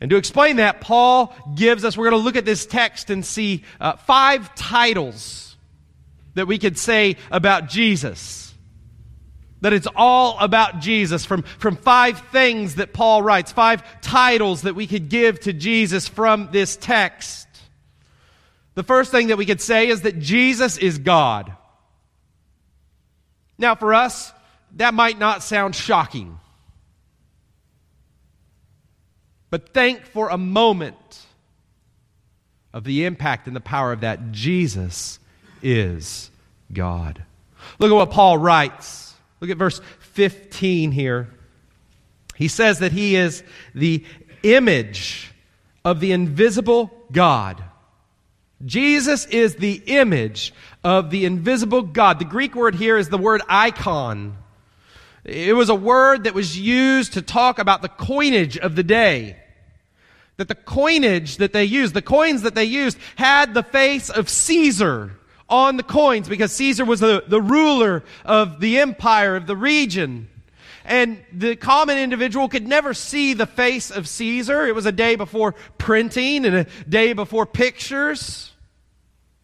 And 0.00 0.08
to 0.08 0.16
explain 0.16 0.56
that, 0.56 0.80
Paul 0.80 1.34
gives 1.54 1.84
us, 1.84 1.98
we're 1.98 2.08
going 2.08 2.18
to 2.18 2.24
look 2.24 2.36
at 2.36 2.46
this 2.46 2.64
text 2.64 3.10
and 3.10 3.26
see 3.26 3.62
uh, 3.78 3.96
five 3.96 4.54
titles 4.54 5.54
that 6.32 6.46
we 6.46 6.56
could 6.56 6.78
say 6.78 7.18
about 7.30 7.68
Jesus 7.68 8.49
that 9.60 9.72
it's 9.72 9.88
all 9.94 10.38
about 10.38 10.80
Jesus 10.80 11.24
from, 11.24 11.42
from 11.42 11.76
five 11.76 12.18
things 12.28 12.76
that 12.76 12.92
Paul 12.92 13.22
writes, 13.22 13.52
five 13.52 13.82
titles 14.00 14.62
that 14.62 14.74
we 14.74 14.86
could 14.86 15.08
give 15.08 15.40
to 15.40 15.52
Jesus 15.52 16.08
from 16.08 16.48
this 16.50 16.76
text. 16.76 17.46
The 18.74 18.82
first 18.82 19.10
thing 19.10 19.28
that 19.28 19.36
we 19.36 19.46
could 19.46 19.60
say 19.60 19.88
is 19.88 20.02
that 20.02 20.18
Jesus 20.18 20.78
is 20.78 20.98
God. 20.98 21.52
Now, 23.58 23.74
for 23.74 23.92
us, 23.92 24.32
that 24.76 24.94
might 24.94 25.18
not 25.18 25.42
sound 25.42 25.74
shocking. 25.74 26.38
But 29.50 29.74
think 29.74 30.06
for 30.06 30.28
a 30.28 30.38
moment 30.38 30.96
of 32.72 32.84
the 32.84 33.04
impact 33.04 33.46
and 33.46 33.56
the 33.56 33.60
power 33.60 33.92
of 33.92 34.00
that. 34.00 34.32
Jesus 34.32 35.18
is 35.62 36.30
God. 36.72 37.22
Look 37.78 37.90
at 37.90 37.94
what 37.94 38.10
Paul 38.10 38.38
writes 38.38 39.09
Look 39.40 39.50
at 39.50 39.56
verse 39.56 39.80
15 40.00 40.92
here. 40.92 41.28
He 42.36 42.48
says 42.48 42.78
that 42.78 42.92
he 42.92 43.16
is 43.16 43.42
the 43.74 44.04
image 44.42 45.32
of 45.84 46.00
the 46.00 46.12
invisible 46.12 46.90
God. 47.10 47.62
Jesus 48.64 49.26
is 49.26 49.56
the 49.56 49.82
image 49.86 50.52
of 50.84 51.10
the 51.10 51.24
invisible 51.24 51.82
God. 51.82 52.18
The 52.18 52.26
Greek 52.26 52.54
word 52.54 52.74
here 52.74 52.98
is 52.98 53.08
the 53.08 53.18
word 53.18 53.40
icon. 53.48 54.36
It 55.24 55.54
was 55.54 55.68
a 55.68 55.74
word 55.74 56.24
that 56.24 56.34
was 56.34 56.58
used 56.58 57.14
to 57.14 57.22
talk 57.22 57.58
about 57.58 57.82
the 57.82 57.88
coinage 57.88 58.58
of 58.58 58.76
the 58.76 58.82
day. 58.82 59.36
That 60.36 60.48
the 60.48 60.54
coinage 60.54 61.38
that 61.38 61.52
they 61.52 61.64
used, 61.64 61.94
the 61.94 62.02
coins 62.02 62.42
that 62.42 62.54
they 62.54 62.64
used, 62.64 62.98
had 63.16 63.52
the 63.54 63.62
face 63.62 64.10
of 64.10 64.28
Caesar 64.28 65.12
on 65.50 65.76
the 65.76 65.82
coins 65.82 66.28
because 66.28 66.52
Caesar 66.52 66.84
was 66.84 67.00
the, 67.00 67.24
the 67.26 67.40
ruler 67.40 68.02
of 68.24 68.60
the 68.60 68.78
empire, 68.78 69.36
of 69.36 69.46
the 69.46 69.56
region. 69.56 70.28
And 70.84 71.22
the 71.32 71.56
common 71.56 71.98
individual 71.98 72.48
could 72.48 72.66
never 72.66 72.94
see 72.94 73.34
the 73.34 73.46
face 73.46 73.90
of 73.90 74.08
Caesar. 74.08 74.66
It 74.66 74.74
was 74.74 74.86
a 74.86 74.92
day 74.92 75.16
before 75.16 75.54
printing 75.76 76.46
and 76.46 76.56
a 76.56 76.66
day 76.88 77.12
before 77.12 77.44
pictures. 77.44 78.52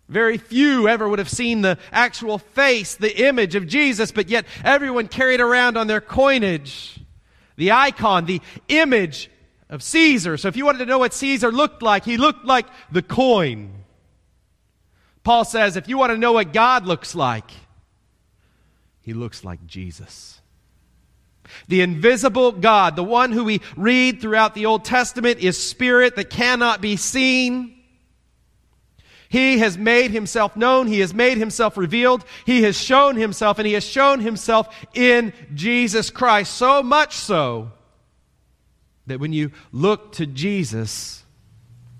Very 0.08 0.38
few 0.38 0.88
ever 0.88 1.08
would 1.08 1.18
have 1.18 1.28
seen 1.28 1.62
the 1.62 1.78
actual 1.92 2.38
face, 2.38 2.94
the 2.94 3.26
image 3.26 3.54
of 3.54 3.66
Jesus, 3.66 4.12
but 4.12 4.28
yet 4.28 4.46
everyone 4.64 5.08
carried 5.08 5.40
around 5.40 5.76
on 5.76 5.88
their 5.88 6.00
coinage 6.00 7.00
the 7.56 7.72
icon, 7.72 8.26
the 8.26 8.40
image 8.68 9.30
of 9.68 9.82
Caesar. 9.82 10.36
So 10.36 10.48
if 10.48 10.56
you 10.56 10.64
wanted 10.64 10.78
to 10.78 10.86
know 10.86 10.98
what 10.98 11.12
Caesar 11.14 11.50
looked 11.50 11.82
like, 11.82 12.04
he 12.04 12.16
looked 12.16 12.44
like 12.44 12.66
the 12.92 13.02
coin. 13.02 13.85
Paul 15.26 15.44
says 15.44 15.76
if 15.76 15.88
you 15.88 15.98
want 15.98 16.12
to 16.12 16.18
know 16.18 16.30
what 16.30 16.52
God 16.52 16.86
looks 16.86 17.12
like, 17.12 17.50
he 19.00 19.12
looks 19.12 19.42
like 19.42 19.66
Jesus. 19.66 20.40
The 21.66 21.80
invisible 21.80 22.52
God, 22.52 22.94
the 22.94 23.02
one 23.02 23.32
who 23.32 23.42
we 23.42 23.60
read 23.76 24.20
throughout 24.20 24.54
the 24.54 24.66
Old 24.66 24.84
Testament, 24.84 25.40
is 25.40 25.60
spirit 25.60 26.14
that 26.14 26.30
cannot 26.30 26.80
be 26.80 26.96
seen. 26.96 27.74
He 29.28 29.58
has 29.58 29.76
made 29.76 30.12
himself 30.12 30.54
known. 30.56 30.86
He 30.86 31.00
has 31.00 31.12
made 31.12 31.38
himself 31.38 31.76
revealed. 31.76 32.24
He 32.44 32.62
has 32.62 32.80
shown 32.80 33.16
himself, 33.16 33.58
and 33.58 33.66
he 33.66 33.72
has 33.72 33.84
shown 33.84 34.20
himself 34.20 34.72
in 34.94 35.32
Jesus 35.56 36.08
Christ. 36.08 36.54
So 36.54 36.84
much 36.84 37.16
so 37.16 37.72
that 39.08 39.18
when 39.18 39.32
you 39.32 39.50
look 39.72 40.12
to 40.12 40.26
Jesus, 40.26 41.24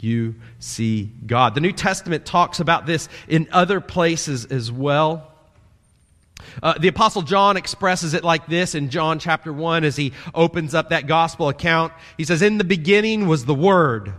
you 0.07 0.37
see 0.61 1.11
God. 1.27 1.55
The 1.55 1.61
New 1.61 1.73
Testament 1.73 2.25
talks 2.25 2.61
about 2.61 2.87
this 2.87 3.09
in 3.29 3.49
other 3.53 3.81
places 3.81 4.47
as 4.47 4.71
well. 4.71 5.33
Uh, 6.63 6.75
the 6.79 6.89
Apostle 6.89 7.23
John 7.23 7.57
expresses 7.57 8.15
it 8.15 8.23
like 8.23 8.47
this 8.47 8.75
in 8.75 8.89
John 8.91 9.19
chapter 9.19 9.53
1 9.53 9.85
as 9.85 9.97
he 9.97 10.13
opens 10.35 10.75
up 10.75 10.91
that 10.91 11.07
gospel 11.07 11.49
account. 11.49 11.93
He 12.17 12.25
says, 12.25 12.41
In 12.41 12.59
the 12.59 12.65
beginning 12.65 13.27
was 13.27 13.45
the 13.45 13.55
Word, 13.55 14.15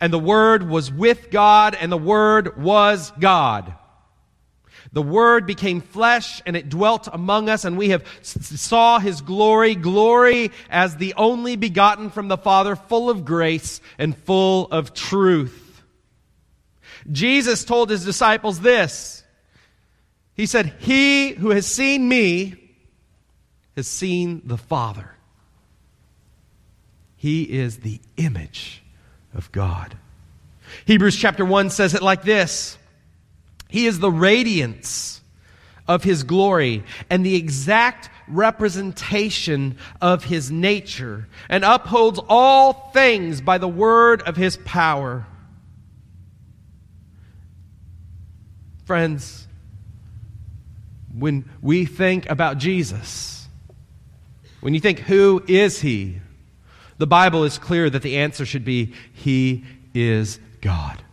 and 0.00 0.12
the 0.12 0.18
Word 0.18 0.68
was 0.68 0.92
with 0.92 1.30
God, 1.30 1.76
and 1.78 1.92
the 1.92 1.98
Word 1.98 2.60
was 2.60 3.12
God. 3.18 3.74
The 4.94 5.02
Word 5.02 5.44
became 5.44 5.80
flesh 5.80 6.40
and 6.46 6.56
it 6.56 6.68
dwelt 6.68 7.08
among 7.12 7.48
us 7.48 7.64
and 7.64 7.76
we 7.76 7.88
have 7.88 8.06
saw 8.22 9.00
His 9.00 9.20
glory, 9.22 9.74
glory 9.74 10.52
as 10.70 10.96
the 10.96 11.14
only 11.14 11.56
begotten 11.56 12.10
from 12.10 12.28
the 12.28 12.38
Father, 12.38 12.76
full 12.76 13.10
of 13.10 13.24
grace 13.24 13.80
and 13.98 14.16
full 14.16 14.68
of 14.68 14.94
truth. 14.94 15.82
Jesus 17.10 17.64
told 17.64 17.90
His 17.90 18.04
disciples 18.04 18.60
this. 18.60 19.24
He 20.34 20.46
said, 20.46 20.72
He 20.78 21.32
who 21.32 21.50
has 21.50 21.66
seen 21.66 22.08
me 22.08 22.54
has 23.74 23.88
seen 23.88 24.42
the 24.44 24.56
Father. 24.56 25.10
He 27.16 27.42
is 27.42 27.78
the 27.78 28.00
image 28.16 28.80
of 29.34 29.50
God. 29.50 29.96
Hebrews 30.84 31.16
chapter 31.16 31.44
1 31.44 31.70
says 31.70 31.94
it 31.94 32.02
like 32.02 32.22
this 32.22 32.78
He 33.74 33.86
is 33.86 33.98
the 33.98 34.08
radiance 34.08 35.20
of 35.88 36.04
His 36.04 36.22
glory 36.22 36.84
and 37.10 37.26
the 37.26 37.34
exact 37.34 38.08
representation 38.28 39.78
of 40.00 40.22
His 40.22 40.48
nature, 40.48 41.26
and 41.48 41.64
upholds 41.64 42.20
all 42.28 42.92
things 42.92 43.40
by 43.40 43.58
the 43.58 43.66
word 43.66 44.22
of 44.22 44.36
His 44.36 44.58
power. 44.58 45.26
Friends, 48.84 49.48
when 51.12 51.44
we 51.60 51.84
think 51.84 52.30
about 52.30 52.58
Jesus, 52.58 53.48
when 54.60 54.74
you 54.74 54.80
think, 54.80 55.00
who 55.00 55.42
is 55.48 55.80
he? 55.80 56.20
The 56.98 57.08
Bible 57.08 57.42
is 57.42 57.58
clear 57.58 57.90
that 57.90 58.02
the 58.02 58.18
answer 58.18 58.46
should 58.46 58.64
be, 58.64 58.94
He 59.14 59.64
is 59.94 60.38
God. 60.60 61.03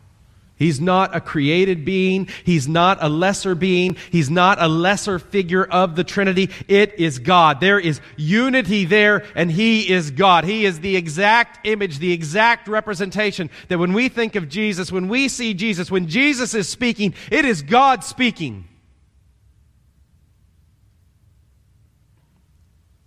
He's 0.61 0.79
not 0.79 1.15
a 1.15 1.19
created 1.19 1.85
being. 1.85 2.29
He's 2.43 2.67
not 2.67 2.99
a 3.01 3.09
lesser 3.09 3.55
being. 3.55 3.97
He's 4.11 4.29
not 4.29 4.61
a 4.61 4.67
lesser 4.67 5.17
figure 5.17 5.63
of 5.63 5.95
the 5.95 6.03
Trinity. 6.03 6.51
It 6.67 6.99
is 6.99 7.17
God. 7.17 7.59
There 7.59 7.79
is 7.79 7.99
unity 8.15 8.85
there, 8.85 9.25
and 9.33 9.51
He 9.51 9.89
is 9.89 10.11
God. 10.11 10.43
He 10.43 10.67
is 10.67 10.79
the 10.79 10.97
exact 10.97 11.65
image, 11.65 11.97
the 11.97 12.13
exact 12.13 12.67
representation 12.67 13.49
that 13.69 13.79
when 13.79 13.93
we 13.93 14.07
think 14.07 14.35
of 14.35 14.49
Jesus, 14.49 14.91
when 14.91 15.07
we 15.07 15.29
see 15.29 15.55
Jesus, 15.55 15.89
when 15.89 16.07
Jesus 16.07 16.53
is 16.53 16.69
speaking, 16.69 17.15
it 17.31 17.43
is 17.43 17.63
God 17.63 18.03
speaking. 18.03 18.67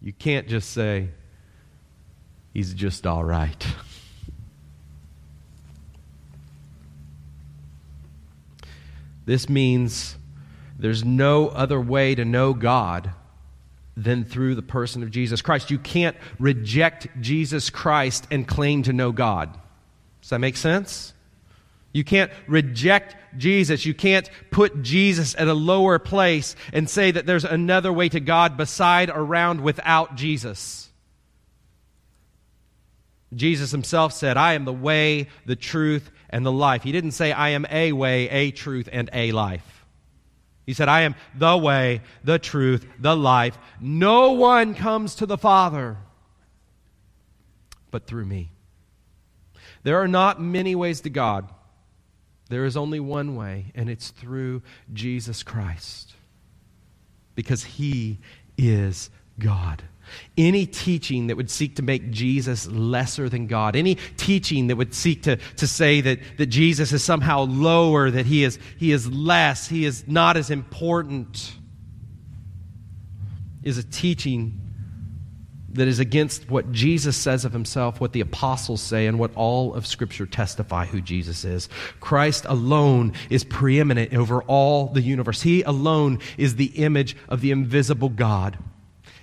You 0.00 0.12
can't 0.12 0.48
just 0.48 0.72
say, 0.72 1.10
He's 2.52 2.74
just 2.74 3.06
all 3.06 3.22
right. 3.22 3.64
This 9.26 9.48
means 9.48 10.16
there's 10.78 11.04
no 11.04 11.48
other 11.48 11.80
way 11.80 12.14
to 12.14 12.24
know 12.24 12.52
God 12.52 13.12
than 13.96 14.24
through 14.24 14.54
the 14.54 14.62
person 14.62 15.02
of 15.02 15.10
Jesus 15.10 15.40
Christ. 15.40 15.70
You 15.70 15.78
can't 15.78 16.16
reject 16.38 17.06
Jesus 17.20 17.70
Christ 17.70 18.26
and 18.30 18.46
claim 18.46 18.82
to 18.84 18.92
know 18.92 19.12
God. 19.12 19.56
Does 20.20 20.30
that 20.30 20.40
make 20.40 20.56
sense? 20.56 21.12
You 21.92 22.02
can't 22.02 22.32
reject 22.48 23.14
Jesus. 23.38 23.86
You 23.86 23.94
can't 23.94 24.28
put 24.50 24.82
Jesus 24.82 25.36
at 25.38 25.46
a 25.46 25.54
lower 25.54 26.00
place 26.00 26.56
and 26.72 26.90
say 26.90 27.12
that 27.12 27.24
there's 27.24 27.44
another 27.44 27.92
way 27.92 28.08
to 28.08 28.20
God 28.20 28.56
beside, 28.56 29.10
around, 29.10 29.60
without 29.60 30.16
Jesus. 30.16 30.83
Jesus 33.34 33.70
himself 33.70 34.12
said, 34.12 34.36
I 34.36 34.54
am 34.54 34.64
the 34.64 34.72
way, 34.72 35.28
the 35.46 35.56
truth, 35.56 36.10
and 36.30 36.44
the 36.44 36.52
life. 36.52 36.82
He 36.82 36.92
didn't 36.92 37.12
say, 37.12 37.32
I 37.32 37.50
am 37.50 37.66
a 37.70 37.92
way, 37.92 38.28
a 38.28 38.50
truth, 38.50 38.88
and 38.92 39.10
a 39.12 39.32
life. 39.32 39.84
He 40.66 40.72
said, 40.72 40.88
I 40.88 41.02
am 41.02 41.14
the 41.34 41.56
way, 41.56 42.00
the 42.22 42.38
truth, 42.38 42.86
the 42.98 43.16
life. 43.16 43.58
No 43.80 44.32
one 44.32 44.74
comes 44.74 45.16
to 45.16 45.26
the 45.26 45.38
Father 45.38 45.98
but 47.90 48.06
through 48.06 48.24
me. 48.24 48.50
There 49.84 50.00
are 50.00 50.08
not 50.08 50.40
many 50.40 50.74
ways 50.74 51.02
to 51.02 51.10
God. 51.10 51.48
There 52.48 52.64
is 52.64 52.76
only 52.76 52.98
one 52.98 53.36
way, 53.36 53.66
and 53.74 53.88
it's 53.88 54.10
through 54.10 54.62
Jesus 54.92 55.42
Christ. 55.42 56.14
Because 57.34 57.62
he 57.62 58.18
is 58.58 59.10
God. 59.38 59.84
Any 60.36 60.66
teaching 60.66 61.28
that 61.28 61.36
would 61.36 61.50
seek 61.50 61.76
to 61.76 61.82
make 61.82 62.10
Jesus 62.10 62.66
lesser 62.66 63.28
than 63.28 63.46
God, 63.46 63.76
any 63.76 63.96
teaching 64.16 64.68
that 64.68 64.76
would 64.76 64.94
seek 64.94 65.22
to, 65.24 65.36
to 65.36 65.66
say 65.66 66.00
that, 66.00 66.18
that 66.38 66.46
Jesus 66.46 66.92
is 66.92 67.02
somehow 67.02 67.42
lower, 67.42 68.10
that 68.10 68.26
he 68.26 68.44
is, 68.44 68.58
he 68.78 68.92
is 68.92 69.10
less, 69.10 69.68
he 69.68 69.84
is 69.84 70.06
not 70.06 70.36
as 70.36 70.50
important, 70.50 71.52
is 73.62 73.78
a 73.78 73.82
teaching 73.82 74.60
that 75.74 75.88
is 75.88 75.98
against 75.98 76.48
what 76.48 76.70
Jesus 76.70 77.16
says 77.16 77.44
of 77.44 77.52
himself, 77.52 78.00
what 78.00 78.12
the 78.12 78.20
apostles 78.20 78.80
say, 78.80 79.06
and 79.06 79.18
what 79.18 79.34
all 79.34 79.74
of 79.74 79.86
Scripture 79.86 80.24
testify 80.24 80.86
who 80.86 81.00
Jesus 81.00 81.44
is. 81.44 81.68
Christ 81.98 82.44
alone 82.44 83.12
is 83.28 83.42
preeminent 83.42 84.14
over 84.14 84.42
all 84.44 84.86
the 84.86 85.02
universe. 85.02 85.42
He 85.42 85.62
alone 85.62 86.20
is 86.38 86.56
the 86.56 86.66
image 86.66 87.16
of 87.28 87.40
the 87.40 87.50
invisible 87.50 88.08
God. 88.08 88.56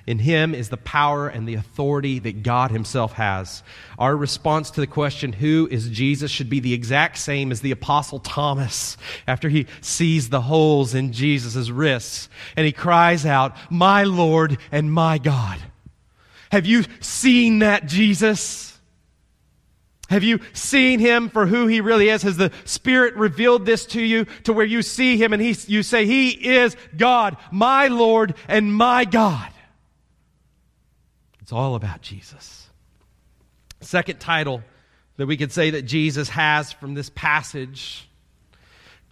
In 0.08 0.20
him 0.20 0.56
is 0.56 0.70
the 0.70 0.78
power 0.78 1.28
and 1.28 1.48
the 1.48 1.54
authority 1.56 2.20
that 2.20 2.44
God 2.44 2.72
himself 2.72 3.14
has. 3.14 3.62
Our 4.00 4.16
response 4.16 4.72
to 4.72 4.82
the 4.82 4.88
question, 4.88 5.34
who 5.34 5.68
is 5.70 5.90
Jesus, 5.90 6.32
should 6.32 6.50
be 6.50 6.60
the 6.60 6.74
exact 6.74 7.18
same 7.18 7.52
as 7.52 7.62
the 7.62 7.72
Apostle 7.72 8.20
Thomas 8.20 8.98
after 9.28 9.48
he 9.48 9.68
sees 9.82 10.30
the 10.30 10.42
holes 10.42 10.96
in 10.96 11.14
Jesus' 11.14 11.70
wrists 11.70 12.30
and 12.56 12.66
he 12.66 12.72
cries 12.72 13.26
out, 13.26 13.56
My 13.70 14.04
Lord 14.04 14.58
and 14.72 14.92
my 14.92 15.18
God. 15.18 15.60
Have 16.52 16.66
you 16.66 16.84
seen 17.00 17.60
that 17.60 17.86
Jesus? 17.86 18.78
Have 20.10 20.24
you 20.24 20.42
seen 20.52 21.00
him 21.00 21.30
for 21.30 21.46
who 21.46 21.68
he 21.68 21.80
really 21.80 22.10
is? 22.10 22.24
Has 22.24 22.36
the 22.36 22.52
Spirit 22.66 23.16
revealed 23.16 23.66
this 23.66 23.86
to 23.88 24.02
you 24.02 24.26
to 24.44 24.52
where 24.52 24.66
you 24.66 24.82
see 24.82 25.16
him 25.16 25.32
and 25.32 25.42
he, 25.42 25.56
you 25.68 25.84
say, 25.84 26.06
He 26.06 26.32
is 26.32 26.76
God, 26.98 27.38
my 27.50 27.88
Lord 27.88 28.36
and 28.50 28.76
my 28.76 29.06
God? 29.06 29.50
It's 31.52 31.58
all 31.58 31.76
about 31.76 32.02
Jesus. 32.02 32.70
Second 33.82 34.22
title 34.22 34.64
that 35.18 35.28
we 35.28 35.36
could 35.36 35.52
say 35.52 35.72
that 35.72 35.82
Jesus 35.82 36.30
has 36.30 36.72
from 36.72 36.94
this 36.94 37.10
passage 37.10 38.08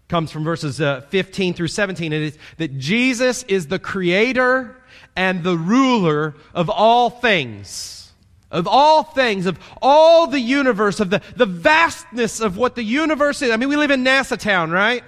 comes 0.08 0.32
from 0.32 0.46
verses 0.46 0.80
uh, 0.80 1.02
15 1.10 1.54
through 1.54 1.68
17. 1.68 2.14
It 2.14 2.22
is 2.22 2.38
that 2.56 2.78
Jesus 2.78 3.44
is 3.50 3.68
the 3.68 3.78
creator 3.78 4.74
and 5.18 5.44
the 5.44 5.58
ruler 5.58 6.34
of 6.54 6.70
all 6.70 7.10
things. 7.10 8.14
Of 8.52 8.70
all 8.70 9.04
things, 9.04 9.46
of 9.46 9.60
all 9.82 10.28
the 10.28 10.40
universe, 10.40 11.02
of 11.02 11.10
the, 11.10 11.22
the 11.36 11.46
vastness 11.46 12.40
of 12.40 12.56
what 12.56 12.76
the 12.76 12.84
universe 12.84 13.42
is. 13.42 13.52
I 13.52 13.58
mean, 13.58 13.68
we 13.68 13.76
live 13.76 13.92
in 13.92 14.06
NASA 14.06 14.38
town, 14.38 14.72
right? 14.72 15.04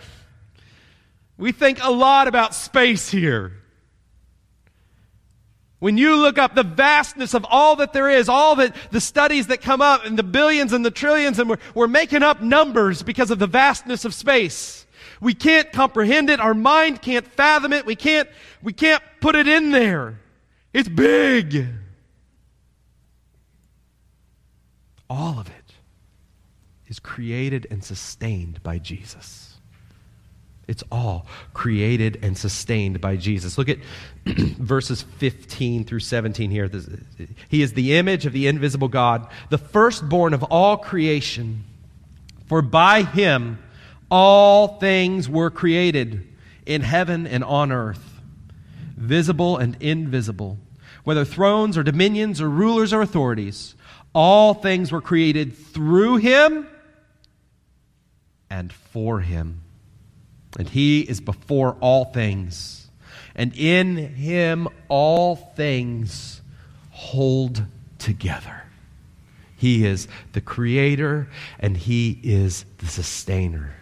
We 1.38 1.54
think 1.54 1.82
a 1.82 1.92
lot 1.92 2.28
about 2.28 2.54
space 2.54 3.10
here. 3.10 3.61
When 5.82 5.98
you 5.98 6.16
look 6.16 6.38
up 6.38 6.54
the 6.54 6.62
vastness 6.62 7.34
of 7.34 7.44
all 7.50 7.78
that 7.78 7.92
there 7.92 8.08
is, 8.08 8.30
all 8.30 8.56
that 8.58 8.76
the 8.92 9.02
studies 9.02 9.48
that 9.48 9.64
come 9.64 9.82
up, 9.82 10.06
and 10.06 10.16
the 10.16 10.22
billions 10.22 10.74
and 10.74 10.86
the 10.86 10.92
trillions, 10.92 11.40
and 11.40 11.50
we're, 11.50 11.58
we're 11.74 11.88
making 11.88 12.22
up 12.22 12.40
numbers 12.40 13.02
because 13.02 13.32
of 13.32 13.40
the 13.40 13.48
vastness 13.48 14.06
of 14.06 14.14
space. 14.14 14.86
We 15.22 15.34
can't 15.34 15.72
comprehend 15.72 16.30
it. 16.30 16.40
Our 16.40 16.54
mind 16.54 17.02
can't 17.02 17.26
fathom 17.26 17.74
it. 17.74 17.88
We 17.88 17.96
can't, 17.96 18.30
we 18.62 18.74
can't 18.74 19.02
put 19.22 19.34
it 19.34 19.48
in 19.48 19.72
there. 19.72 20.20
It's 20.72 20.88
big. 20.88 21.66
All 25.10 25.40
of 25.40 25.48
it 25.48 25.74
is 26.86 27.00
created 27.00 27.66
and 27.72 27.84
sustained 27.84 28.62
by 28.62 28.78
Jesus. 28.78 29.51
It's 30.68 30.84
all 30.92 31.26
created 31.54 32.20
and 32.22 32.38
sustained 32.38 33.02
by 33.02 33.18
Jesus. 33.18 33.58
Look 33.58 33.70
at 33.70 33.80
verses 34.26 35.02
15 35.02 35.86
through 35.86 36.00
17 36.00 36.52
here. 36.52 36.70
He 37.50 37.62
is 37.62 37.74
the 37.74 37.98
image 37.98 38.26
of 38.26 38.34
the 38.34 38.48
invisible 38.48 38.88
God, 38.88 39.28
the 39.50 39.58
firstborn 39.58 40.34
of 40.34 40.44
all 40.44 40.78
creation. 40.78 41.64
For 42.46 42.62
by 42.62 43.04
him 43.04 43.60
all 44.10 44.80
things 44.80 45.28
were 45.28 45.50
created 45.50 46.28
in 46.66 46.82
heaven 46.82 47.26
and 47.26 47.44
on 47.44 47.72
earth, 47.72 48.22
visible 48.96 49.58
and 49.58 49.76
invisible, 49.80 50.60
whether 51.04 51.26
thrones 51.26 51.78
or 51.78 51.84
dominions 51.84 52.40
or 52.40 52.50
rulers 52.50 52.94
or 52.94 53.02
authorities. 53.02 53.76
All 54.14 54.54
things 54.54 54.92
were 54.92 55.02
created 55.02 55.56
through 55.56 56.18
him 56.18 56.68
and 58.50 58.72
for 58.72 59.22
him 59.22 59.62
and 60.58 60.70
he 60.70 61.02
is 61.02 61.22
before 61.22 61.78
all 61.80 62.06
things. 62.06 62.88
And 63.36 63.56
in 63.56 63.98
him 63.98 64.68
all 64.90 65.36
things 65.36 66.42
hold 66.92 67.64
together. 67.98 68.64
He 69.56 69.86
is 69.86 70.08
the 70.34 70.42
creator 70.42 71.30
and 71.60 71.78
he 71.78 72.20
is 72.24 72.66
the 72.80 72.88
sustainer. 72.88 73.76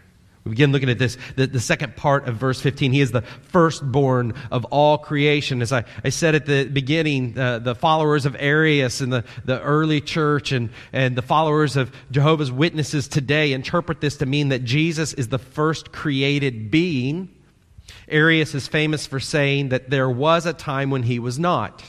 We 0.49 0.55
begin 0.55 0.71
looking 0.71 0.89
at 0.89 0.99
this, 0.99 1.17
the, 1.35 1.47
the, 1.47 1.59
second 1.59 1.95
part 1.95 2.27
of 2.27 2.35
verse 2.35 2.59
15. 2.59 2.91
He 2.91 3.01
is 3.01 3.11
the 3.11 3.21
firstborn 3.21 4.33
of 4.51 4.65
all 4.65 4.97
creation. 4.97 5.61
As 5.61 5.71
I, 5.71 5.85
I 6.03 6.09
said 6.09 6.35
at 6.35 6.45
the 6.45 6.65
beginning, 6.65 7.37
uh, 7.37 7.59
the 7.59 7.75
followers 7.75 8.25
of 8.25 8.35
Arius 8.39 9.01
and 9.01 9.13
the, 9.13 9.23
the 9.45 9.61
early 9.61 10.01
church 10.01 10.51
and, 10.51 10.69
and 10.91 11.15
the 11.15 11.21
followers 11.21 11.77
of 11.77 11.91
Jehovah's 12.11 12.51
Witnesses 12.51 13.07
today 13.07 13.53
interpret 13.53 14.01
this 14.01 14.17
to 14.17 14.25
mean 14.25 14.49
that 14.49 14.63
Jesus 14.63 15.13
is 15.13 15.29
the 15.29 15.39
first 15.39 15.91
created 15.91 16.71
being 16.71 17.29
Arius 18.07 18.55
is 18.55 18.67
famous 18.67 19.05
for 19.05 19.19
saying 19.19 19.69
that 19.69 19.89
there 19.89 20.09
was 20.09 20.45
a 20.45 20.53
time 20.53 20.89
when 20.89 21.03
he 21.03 21.19
was 21.19 21.39
not. 21.39 21.83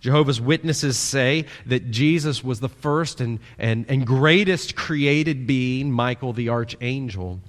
Jehovah's 0.00 0.40
Witnesses 0.40 0.98
say 0.98 1.46
that 1.66 1.90
Jesus 1.90 2.42
was 2.42 2.60
the 2.60 2.68
first 2.68 3.20
and, 3.20 3.38
and, 3.58 3.86
and 3.88 4.06
greatest 4.06 4.74
created 4.74 5.46
being, 5.46 5.92
Michael 5.92 6.32
the 6.32 6.48
archangel. 6.48 7.40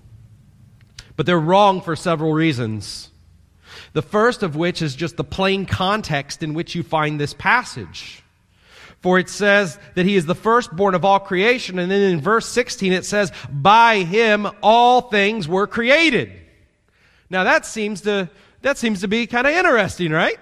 But 1.17 1.25
they're 1.25 1.39
wrong 1.39 1.81
for 1.81 1.97
several 1.97 2.31
reasons. 2.31 3.09
The 3.91 4.01
first 4.01 4.43
of 4.43 4.55
which 4.55 4.81
is 4.81 4.95
just 4.95 5.17
the 5.17 5.23
plain 5.23 5.65
context 5.65 6.43
in 6.43 6.53
which 6.53 6.75
you 6.75 6.83
find 6.83 7.19
this 7.19 7.33
passage. 7.33 8.23
For 9.01 9.19
it 9.19 9.29
says 9.29 9.77
that 9.95 10.05
he 10.05 10.15
is 10.15 10.25
the 10.25 10.35
firstborn 10.35 10.95
of 10.95 11.05
all 11.05 11.19
creation, 11.19 11.77
and 11.79 11.91
then 11.91 12.01
in 12.01 12.21
verse 12.21 12.47
16 12.47 12.93
it 12.93 13.05
says, 13.05 13.31
By 13.51 13.99
him 13.99 14.47
all 14.61 15.01
things 15.01 15.47
were 15.47 15.67
created. 15.67 16.31
Now 17.29 17.43
that 17.43 17.65
seems 17.65 18.01
to, 18.01 18.29
that 18.61 18.77
seems 18.77 19.01
to 19.01 19.07
be 19.07 19.27
kind 19.27 19.45
of 19.45 19.53
interesting, 19.53 20.11
right? 20.11 20.37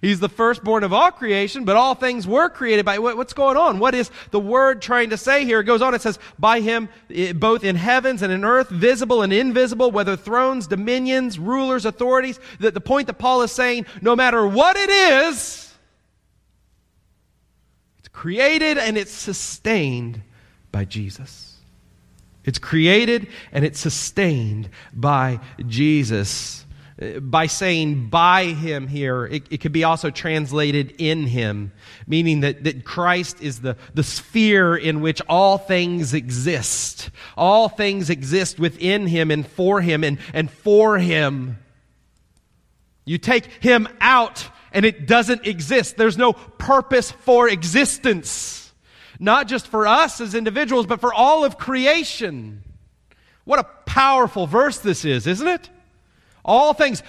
He's 0.00 0.20
the 0.20 0.28
firstborn 0.28 0.84
of 0.84 0.92
all 0.92 1.10
creation, 1.10 1.64
but 1.64 1.76
all 1.76 1.94
things 1.94 2.26
were 2.26 2.48
created 2.48 2.84
by, 2.84 2.98
what's 2.98 3.32
going 3.32 3.56
on? 3.56 3.78
What 3.78 3.94
is 3.94 4.10
the 4.30 4.40
word 4.40 4.80
trying 4.80 5.10
to 5.10 5.16
say 5.16 5.44
here? 5.44 5.60
It 5.60 5.64
goes 5.64 5.82
on, 5.82 5.94
it 5.94 6.02
says, 6.02 6.18
by 6.38 6.60
him, 6.60 6.88
eh, 7.10 7.32
both 7.32 7.64
in 7.64 7.76
heavens 7.76 8.22
and 8.22 8.32
in 8.32 8.44
earth, 8.44 8.68
visible 8.68 9.22
and 9.22 9.32
invisible, 9.32 9.90
whether 9.90 10.16
thrones, 10.16 10.66
dominions, 10.66 11.38
rulers, 11.38 11.84
authorities. 11.84 12.40
That 12.60 12.74
the 12.74 12.80
point 12.80 13.06
that 13.08 13.14
Paul 13.14 13.42
is 13.42 13.52
saying, 13.52 13.86
no 14.00 14.16
matter 14.16 14.46
what 14.46 14.76
it 14.76 14.90
is, 14.90 15.74
it's 17.98 18.08
created 18.08 18.78
and 18.78 18.96
it's 18.96 19.12
sustained 19.12 20.22
by 20.70 20.84
Jesus. 20.84 21.56
It's 22.44 22.58
created 22.58 23.28
and 23.52 23.64
it's 23.64 23.78
sustained 23.78 24.68
by 24.92 25.40
Jesus 25.66 26.61
by 27.20 27.46
saying 27.46 28.08
by 28.08 28.46
him 28.46 28.86
here, 28.86 29.26
it, 29.26 29.44
it, 29.50 29.60
could 29.60 29.72
be 29.72 29.84
also 29.84 30.10
translated 30.10 30.94
in 30.98 31.26
him, 31.26 31.72
meaning 32.06 32.40
that, 32.40 32.64
that 32.64 32.84
Christ 32.84 33.40
is 33.40 33.60
the, 33.60 33.76
the 33.94 34.02
sphere 34.02 34.76
in 34.76 35.00
which 35.00 35.20
all 35.28 35.58
things 35.58 36.14
exist. 36.14 37.10
All 37.36 37.68
things 37.68 38.10
exist 38.10 38.58
within 38.58 39.06
him 39.06 39.30
and 39.30 39.46
for 39.46 39.80
him 39.80 40.04
and, 40.04 40.18
and 40.32 40.50
for 40.50 40.98
him. 40.98 41.58
You 43.04 43.18
take 43.18 43.46
him 43.62 43.88
out 44.00 44.48
and 44.72 44.84
it 44.84 45.06
doesn't 45.06 45.46
exist. 45.46 45.96
There's 45.96 46.18
no 46.18 46.32
purpose 46.32 47.10
for 47.10 47.48
existence. 47.48 48.72
Not 49.18 49.48
just 49.48 49.66
for 49.66 49.86
us 49.86 50.20
as 50.20 50.34
individuals, 50.34 50.86
but 50.86 51.00
for 51.00 51.12
all 51.12 51.44
of 51.44 51.58
creation. 51.58 52.62
What 53.44 53.58
a 53.58 53.64
powerful 53.86 54.46
verse 54.46 54.78
this 54.78 55.04
is, 55.04 55.26
isn't 55.26 55.46
it? 55.46 55.70
All 56.44 56.74
things, 56.74 57.02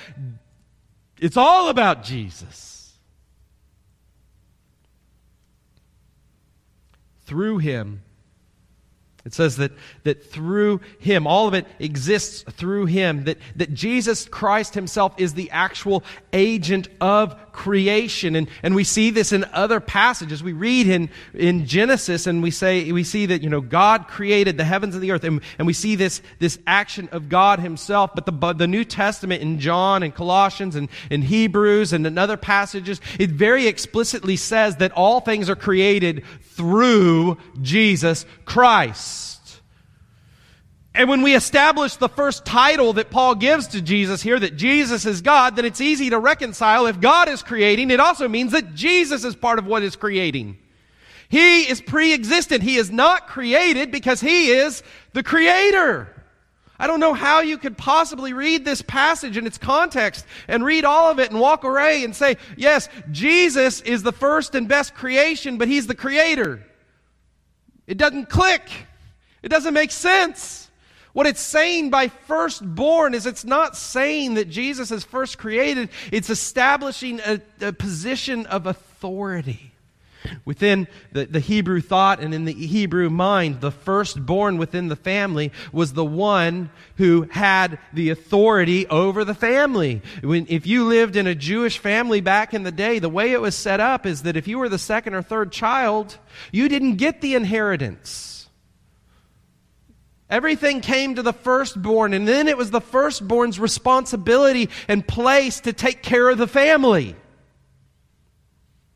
it's 1.20 1.38
all 1.38 1.70
about 1.70 2.04
Jesus. 2.04 2.94
Through 7.26 7.60
him, 7.60 8.04
it 9.26 9.34
says 9.34 9.56
that, 9.58 9.72
that 10.04 10.26
through 10.26 10.82
him, 11.00 11.26
all 11.26 11.48
of 11.48 11.54
it 11.54 11.66
exists 11.80 12.44
through 12.44 12.88
him, 12.88 13.24
that, 13.24 13.38
that 13.56 13.74
Jesus 13.74 14.26
Christ 14.26 14.74
himself 14.74 15.14
is 15.18 15.34
the 15.34 15.50
actual 15.52 16.04
agent 16.34 16.90
of 17.00 17.36
creation. 17.54 18.36
And, 18.36 18.50
and 18.62 18.76
we 18.76 18.84
see 18.84 19.12
this 19.12 19.32
in 19.32 19.46
other 19.54 19.80
passages. 19.80 20.44
We 20.44 20.52
read 20.52 20.88
in, 20.88 21.10
in 21.34 21.66
Genesis 21.66 22.28
and 22.28 22.44
we 22.44 22.52
say, 22.52 22.92
we 22.92 23.06
see 23.06 23.28
that, 23.28 23.42
you 23.42 23.50
know, 23.50 23.62
God 23.62 24.08
created 24.08 24.58
the 24.58 24.66
heavens 24.66 24.96
and 24.96 25.04
the 25.04 25.12
earth. 25.12 25.24
And, 25.24 25.40
and 25.58 25.66
we 25.66 25.74
see 25.74 25.96
this, 25.96 26.22
this 26.40 26.60
action 26.68 27.08
of 27.12 27.30
God 27.30 27.60
himself. 27.60 28.12
But 28.14 28.26
the, 28.26 28.54
the 28.54 28.68
New 28.68 28.84
Testament 28.84 29.42
in 29.42 29.60
John 29.60 30.04
and 30.04 30.14
Colossians 30.14 30.76
and 30.76 30.90
in 31.10 31.22
Hebrews 31.22 31.94
and 31.94 32.06
in 32.06 32.18
other 32.18 32.36
passages, 32.38 33.00
it 33.18 33.30
very 33.30 33.68
explicitly 33.68 34.36
says 34.36 34.78
that 34.78 34.92
all 34.92 35.22
things 35.22 35.50
are 35.50 35.56
created 35.56 36.24
through 36.42 37.38
Jesus 37.62 38.26
Christ. 38.46 39.33
And 41.04 41.10
when 41.10 41.22
we 41.22 41.36
establish 41.36 41.98
the 41.98 42.08
first 42.08 42.46
title 42.46 42.94
that 42.94 43.10
Paul 43.10 43.36
gives 43.36 43.68
to 43.68 43.82
Jesus 43.82 44.22
here, 44.22 44.40
that 44.40 44.56
Jesus 44.56 45.06
is 45.06 45.22
God, 45.22 45.58
then 45.58 45.66
it's 45.66 45.82
easy 45.82 46.10
to 46.12 46.18
reconcile. 46.18 46.86
If 46.86 47.02
God 47.02 47.28
is 47.28 47.44
creating, 47.44 47.92
it 47.92 48.00
also 48.00 48.30
means 48.30 48.54
that 48.54 48.74
Jesus 48.74 49.26
is 49.26 49.36
part 49.36 49.60
of 49.60 49.66
what 49.66 49.84
is 49.84 49.98
creating. 49.98 50.58
He 51.28 51.64
is 51.64 51.82
pre-existent. 51.82 52.64
He 52.64 52.78
is 52.78 52.90
not 52.90 53.28
created 53.28 53.92
because 53.92 54.22
He 54.22 54.52
is 54.52 54.82
the 55.12 55.24
creator. 55.24 56.08
I 56.80 56.88
don't 56.88 57.02
know 57.02 57.14
how 57.14 57.42
you 57.42 57.58
could 57.58 57.78
possibly 57.78 58.32
read 58.32 58.64
this 58.64 58.82
passage 58.82 59.36
in 59.36 59.46
its 59.46 59.58
context 59.58 60.26
and 60.48 60.64
read 60.64 60.86
all 60.86 61.12
of 61.12 61.20
it 61.20 61.32
and 61.32 61.40
walk 61.42 61.66
away 61.66 62.06
and 62.06 62.16
say, 62.16 62.38
yes, 62.56 62.88
Jesus 63.12 63.82
is 63.82 64.04
the 64.04 64.14
first 64.14 64.56
and 64.56 64.70
best 64.70 64.96
creation, 64.96 65.58
but 65.58 65.68
He's 65.68 65.86
the 65.86 65.96
creator. 65.96 66.66
It 67.88 67.98
doesn't 67.98 68.30
click. 68.30 68.70
It 69.42 69.50
doesn't 69.50 69.74
make 69.74 69.92
sense. 69.92 70.63
What 71.14 71.28
it's 71.28 71.42
saying 71.42 71.92
by 71.92 72.08
firstborn 72.08 73.14
is 73.14 73.28
it's 73.28 73.46
not 73.46 73.78
saying 73.78 74.34
that 74.34 74.50
Jesus 74.50 74.92
is 74.92 75.04
first 75.04 75.38
created, 75.38 75.90
it's 76.12 76.30
establishing 76.30 77.20
a, 77.20 77.40
a 77.62 77.72
position 77.72 78.48
of 78.48 78.66
authority. 78.66 79.70
Within 80.46 80.88
the, 81.12 81.26
the 81.26 81.40
Hebrew 81.42 81.82
thought 81.82 82.20
and 82.20 82.34
in 82.34 82.46
the 82.46 82.54
Hebrew 82.54 83.10
mind, 83.10 83.62
the 83.62 83.72
firstborn 83.72 84.58
within 84.58 84.88
the 84.88 84.96
family 84.96 85.52
was 85.72 85.94
the 85.94 86.06
one 86.06 86.70
who 86.96 87.28
had 87.30 87.78
the 87.92 88.10
authority 88.10 88.88
over 88.88 89.26
the 89.26 89.36
family. 89.36 90.02
When, 90.24 90.48
if 90.50 90.66
you 90.66 90.86
lived 90.86 91.18
in 91.18 91.28
a 91.28 91.36
Jewish 91.36 91.78
family 91.78 92.22
back 92.22 92.54
in 92.54 92.64
the 92.64 92.72
day, 92.72 93.00
the 93.00 93.10
way 93.10 93.34
it 93.34 93.42
was 93.42 93.56
set 93.56 93.82
up 93.82 94.06
is 94.06 94.24
that 94.24 94.38
if 94.38 94.48
you 94.48 94.58
were 94.60 94.70
the 94.70 94.80
second 94.80 95.14
or 95.14 95.22
third 95.22 95.52
child, 95.52 96.18
you 96.52 96.70
didn't 96.70 96.96
get 96.96 97.22
the 97.22 97.36
inheritance. 97.36 98.33
Everything 100.34 100.82
came 100.82 101.14
to 101.14 101.22
the 101.22 101.32
firstborn, 101.32 102.12
and 102.12 102.28
then 102.28 102.48
it 102.48 102.58
was 102.58 102.72
the 102.72 102.82
firstborn's 102.82 103.60
responsibility 103.60 104.68
and 104.88 105.08
place 105.08 105.60
to 105.60 105.74
take 105.74 106.02
care 106.02 106.28
of 106.28 106.40
the 106.40 106.48
family. 106.48 107.16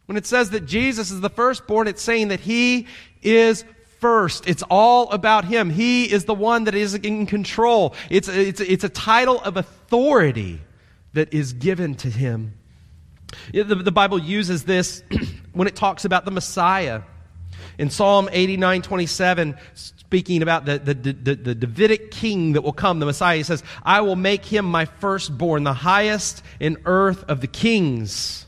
When 0.08 0.17
it 0.17 0.26
says 0.26 0.50
that 0.50 0.65
Jesus 0.65 1.12
is 1.12 1.21
the 1.21 1.30
firstborn, 1.30 1.88
it's 1.88 2.02
saying 2.02 2.30
that 2.30 2.39
he 2.39 2.88
is 3.21 3.65
first. 4.00 4.50
It's 4.50 4.63
all 4.63 5.12
about 5.12 5.45
him. 5.45 5.69
He 5.69 6.12
is 6.12 6.26
the 6.26 6.34
one 6.34 6.63
that 6.63 6.73
is 6.73 6.95
in 6.95 7.28
control. 7.28 7.93
It's, 8.10 8.28
it's, 8.28 8.60
it's 8.60 8.84
a 8.84 8.89
title 8.89 9.39
of 9.41 9.58
authority 9.58 10.60
that 11.13 11.36
is 11.36 11.54
given 11.54 11.93
to 11.97 12.10
him. 12.10 12.58
The, 13.54 13.63
the 13.63 13.91
Bible 13.91 14.17
uses 14.17 14.63
this 14.63 15.04
when 15.54 15.67
it 15.67 15.76
talks 15.76 16.04
about 16.04 16.26
the 16.26 16.32
Messiah. 16.32 17.04
In 17.78 17.91
Psalm 17.91 18.28
89 18.32 18.82
27, 18.82 19.56
speaking 20.08 20.41
about 20.41 20.63
the, 20.63 20.80
the, 20.80 20.93
the, 20.93 21.36
the, 21.36 21.54
Davidic 21.54 22.12
king 22.12 22.54
that 22.54 22.62
will 22.62 22.72
come, 22.72 23.00
the 23.00 23.06
Messiah. 23.06 23.36
He 23.36 23.43
says, 23.43 23.62
I 23.84 24.00
will 24.00 24.15
make 24.15 24.46
him 24.46 24.63
my 24.63 24.86
firstborn, 24.86 25.65
the 25.65 25.74
highest 25.74 26.43
in 26.62 26.78
earth 26.86 27.26
of 27.28 27.41
the 27.41 27.48
kings. 27.48 28.46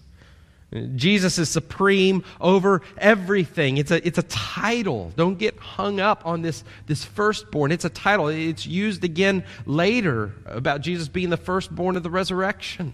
Jesus 0.95 1.37
is 1.37 1.49
supreme 1.49 2.23
over 2.39 2.81
everything. 2.97 3.75
It's 3.75 3.91
a, 3.91 4.07
it's 4.07 4.17
a 4.17 4.23
title. 4.23 5.11
Don't 5.17 5.37
get 5.37 5.59
hung 5.59 5.99
up 5.99 6.25
on 6.25 6.43
this, 6.43 6.63
this 6.85 7.03
firstborn. 7.03 7.73
It's 7.73 7.83
a 7.83 7.89
title. 7.89 8.29
It's 8.29 8.65
used 8.65 9.03
again 9.03 9.43
later 9.65 10.31
about 10.45 10.79
Jesus 10.79 11.09
being 11.09 11.29
the 11.29 11.37
firstborn 11.37 11.97
of 11.97 12.03
the 12.03 12.09
resurrection. 12.09 12.93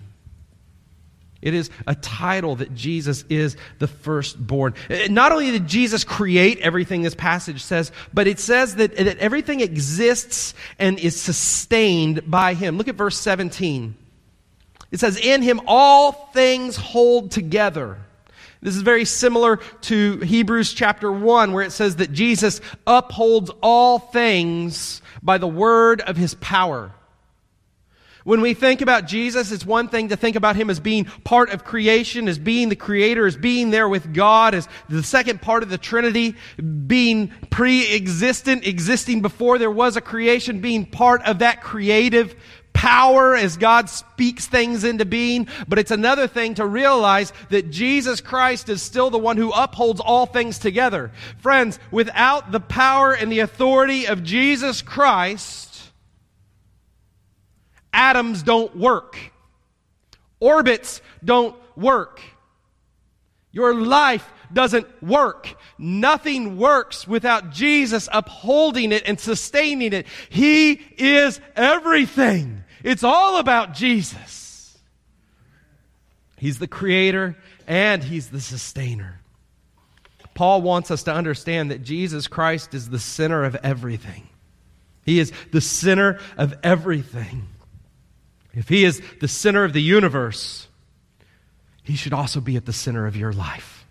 It 1.46 1.54
is 1.54 1.70
a 1.86 1.94
title 1.94 2.56
that 2.56 2.74
Jesus 2.74 3.24
is 3.30 3.56
the 3.78 3.88
firstborn. 3.88 4.74
Uh, 4.90 5.08
not 5.12 5.32
only 5.32 5.52
did 5.52 5.68
Jesus 5.68 6.04
create 6.04 6.58
everything 6.58 7.04
this 7.04 7.14
passage 7.14 7.62
says, 7.62 7.92
but 8.12 8.26
it 8.26 8.40
says 8.40 8.78
that, 8.78 8.96
that 8.98 9.20
everything 9.20 9.60
exists 9.60 10.56
and 10.80 10.98
is 10.98 11.22
sustained 11.22 12.30
by 12.30 12.56
him. 12.56 12.80
Look 12.80 12.88
at 12.88 12.96
verse 12.96 13.18
17. 13.20 13.96
It 14.92 15.00
says, 15.00 15.18
In 15.18 15.44
him 15.44 15.62
all 15.68 16.32
things 16.34 16.78
hold 16.78 17.30
together. 17.30 18.00
This 18.64 18.76
is 18.76 18.82
very 18.82 19.06
similar 19.06 19.58
to 19.82 20.18
Hebrews 20.22 20.74
chapter 20.74 21.12
1, 21.12 21.52
where 21.52 21.64
it 21.64 21.74
says 21.74 21.98
that 21.98 22.12
Jesus 22.12 22.60
upholds 22.88 23.52
all 23.62 24.00
things 24.00 25.04
by 25.22 25.38
the 25.38 25.48
word 25.48 26.02
of 26.02 26.18
his 26.18 26.34
power. 26.34 26.92
When 28.26 28.42
we 28.42 28.56
think 28.56 28.82
about 28.82 29.06
Jesus, 29.06 29.52
it's 29.52 29.68
one 29.68 29.88
thing 29.88 30.10
to 30.10 30.16
think 30.16 30.36
about 30.36 30.56
him 30.56 30.72
as 30.72 30.80
being 30.80 31.06
part 31.06 31.52
of 31.52 31.64
creation, 31.64 32.28
as 32.28 32.40
being 32.40 32.70
the 32.70 32.76
creator, 32.76 33.28
as 33.28 33.38
being 33.38 33.70
there 33.70 33.88
with 33.88 34.16
God, 34.16 34.56
as 34.56 34.68
the 34.90 35.04
second 35.04 35.44
part 35.44 35.62
of 35.62 35.70
the 35.70 35.78
Trinity, 35.78 36.36
being 36.88 37.32
pre-existent, 37.52 38.66
existing 38.66 39.22
before 39.22 39.60
there 39.60 39.70
was 39.70 39.96
a 39.96 40.02
creation, 40.02 40.60
being 40.60 40.88
part 40.88 41.22
of 41.22 41.40
that 41.40 41.62
creative 41.62 42.36
power 42.74 43.36
as 43.36 43.58
God 43.58 43.92
speaks 43.92 44.48
things 44.48 44.84
into 44.84 45.06
being. 45.06 45.48
But 45.68 45.78
it's 45.78 45.92
another 45.92 46.28
thing 46.28 46.56
to 46.56 46.66
realize 46.66 47.32
that 47.50 47.70
Jesus 47.70 48.22
Christ 48.22 48.70
is 48.70 48.82
still 48.82 49.12
the 49.12 49.20
one 49.20 49.38
who 49.38 49.52
upholds 49.52 50.02
all 50.02 50.26
things 50.26 50.58
together. 50.58 51.12
Friends, 51.38 51.78
without 51.92 52.52
the 52.52 52.60
power 52.60 53.14
and 53.14 53.32
the 53.32 53.42
authority 53.42 54.08
of 54.08 54.24
Jesus 54.24 54.82
Christ, 54.82 55.65
atoms 57.96 58.44
don't 58.44 58.76
work. 58.76 59.18
orbits 60.40 61.02
don't 61.24 61.56
work. 61.76 62.22
Your 63.52 63.74
life 63.74 64.30
doesn't 64.54 64.88
work. 65.02 65.56
Nothing 65.78 66.58
works 66.58 67.08
without 67.08 67.52
Jesus 67.52 68.10
upholding 68.12 68.92
it 68.92 69.04
and 69.06 69.20
sustaining 69.20 69.94
it. 69.94 70.06
He 70.30 70.74
is 70.98 71.40
everything. 71.56 72.64
It's 72.84 73.04
all 73.04 73.40
about 73.40 73.74
Jesus. 73.74 74.78
He's 76.38 76.60
the 76.60 76.68
creator 76.68 77.38
and 77.66 78.04
he's 78.04 78.30
the 78.30 78.42
sustainer. 78.42 79.22
Paul 80.36 80.62
wants 80.62 80.92
us 80.92 81.04
to 81.04 81.14
understand 81.14 81.72
that 81.72 81.82
Jesus 81.82 82.28
Christ 82.28 82.74
is 82.74 82.90
the 82.90 83.00
center 83.00 83.46
of 83.46 83.56
everything. 83.64 84.28
He 85.06 85.20
is 85.20 85.32
the 85.52 85.62
center 85.62 86.20
of 86.38 86.54
everything. 86.62 87.48
If 88.56 88.70
he 88.70 88.86
is 88.86 89.02
the 89.20 89.28
center 89.28 89.64
of 89.64 89.74
the 89.74 89.82
universe, 89.82 90.68
he 91.84 91.96
should 91.96 92.14
also 92.14 92.40
be 92.40 92.56
at 92.56 92.66
the 92.66 92.74
center 92.74 93.06
of 93.06 93.16
your 93.16 93.34
life. 93.34 93.86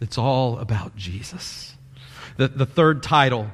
It's 0.00 0.18
all 0.18 0.58
about 0.58 0.96
Jesus. 0.96 1.74
The, 2.36 2.48
the 2.48 2.66
third 2.66 3.02
title 3.02 3.50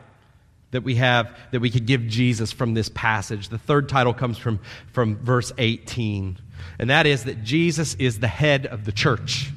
that 0.70 0.83
we 0.83 0.96
have 0.96 1.37
that 1.52 1.61
we 1.61 1.70
could 1.70 1.87
give 1.87 2.07
Jesus 2.07 2.52
from 2.52 2.74
this 2.74 2.88
passage, 2.88 3.48
the 3.48 3.59
third 3.59 3.88
title 3.88 4.14
comes 4.14 4.38
from, 4.38 4.61
from 4.92 5.16
verse 5.16 5.52
18, 5.59 6.38
and 6.79 6.90
that 6.90 7.07
is 7.07 7.24
that 7.24 7.42
Jesus 7.42 7.94
is 7.94 8.18
the 8.18 8.29
head 8.29 8.66
of 8.66 8.85
the 8.85 8.92
church. 8.92 9.50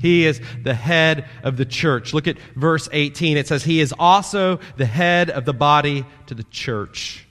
He 0.00 0.26
is 0.26 0.40
the 0.62 0.74
head 0.74 1.26
of 1.42 1.56
the 1.56 1.64
church. 1.64 2.12
Look 2.12 2.28
at 2.28 2.38
verse 2.54 2.88
18. 2.92 3.36
It 3.36 3.48
says, 3.48 3.64
He 3.64 3.80
is 3.80 3.94
also 3.98 4.60
the 4.76 4.86
head 4.86 5.30
of 5.30 5.44
the 5.44 5.54
body 5.54 6.04
to 6.26 6.34
the 6.34 6.44
church. 6.44 7.25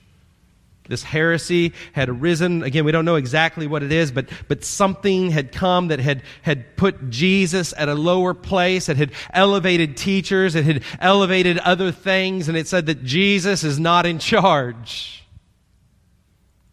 This 0.88 1.04
heresy 1.04 1.74
had 1.94 2.10
arisen. 2.10 2.64
Again, 2.64 2.86
we 2.86 2.92
don't 2.92 3.06
know 3.06 3.16
exactly 3.16 3.68
what 3.68 3.84
it 3.84 3.92
is, 3.92 4.12
but, 4.12 4.30
but 4.48 4.64
something 4.64 5.32
had 5.32 5.52
come 5.52 5.88
that 5.88 6.00
had, 6.00 6.22
had 6.42 6.78
put 6.78 7.10
Jesus 7.10 7.74
at 7.78 7.90
a 7.90 7.96
lower 7.96 8.34
place. 8.34 8.88
It 8.90 8.98
had 8.98 9.12
elevated 9.34 9.98
teachers. 9.98 10.56
It 10.56 10.66
had 10.66 10.84
elevated 11.00 11.58
other 11.60 11.92
things. 11.92 12.48
And 12.48 12.58
it 12.58 12.68
said 12.68 12.86
that 12.86 13.04
Jesus 13.04 13.64
is 13.64 13.80
not 13.80 14.06
in 14.06 14.20
charge. 14.20 15.26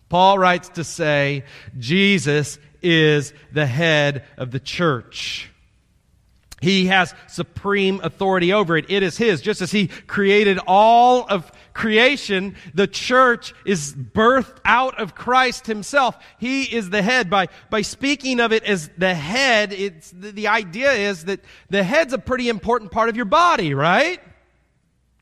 Paul 0.09 0.38
writes 0.38 0.68
to 0.70 0.85
say, 0.85 1.44
Jesus 1.79 2.59
is 2.83 3.33
the 3.51 3.66
head 3.66 4.25
of 4.37 4.51
the 4.51 4.61
church. 4.61 5.48
He 6.61 6.87
has 6.87 7.12
supreme 7.27 8.01
authority 8.03 8.53
over 8.53 8.77
it. 8.77 8.87
It 8.88 9.03
is 9.03 9.16
His. 9.16 9.40
Just 9.40 9.62
as 9.62 9.72
He 9.72 9.88
created 9.88 10.61
all 10.66 11.27
of 11.29 11.51
creation, 11.74 12.56
the 12.74 12.87
church 12.87 13.54
is 13.64 13.94
birthed 13.94 14.58
out 14.64 15.00
of 15.00 15.14
Christ 15.14 15.66
Himself. 15.66 16.16
He 16.38 16.64
is 16.64 16.90
the 16.90 17.02
head. 17.02 17.30
By, 17.30 17.48
by 17.70 17.82
speaking 17.82 18.40
of 18.40 18.52
it 18.52 18.64
as 18.64 18.90
the 18.98 19.14
head, 19.14 19.72
it's, 19.72 20.11
the, 20.11 20.30
the 20.30 20.48
idea 20.48 20.92
is 20.92 21.24
that 21.26 21.40
the 21.70 21.82
head's 21.82 22.12
a 22.12 22.18
pretty 22.18 22.48
important 22.48 22.90
part 22.90 23.08
of 23.08 23.16
your 23.16 23.24
body, 23.24 23.74
right? 23.74 24.20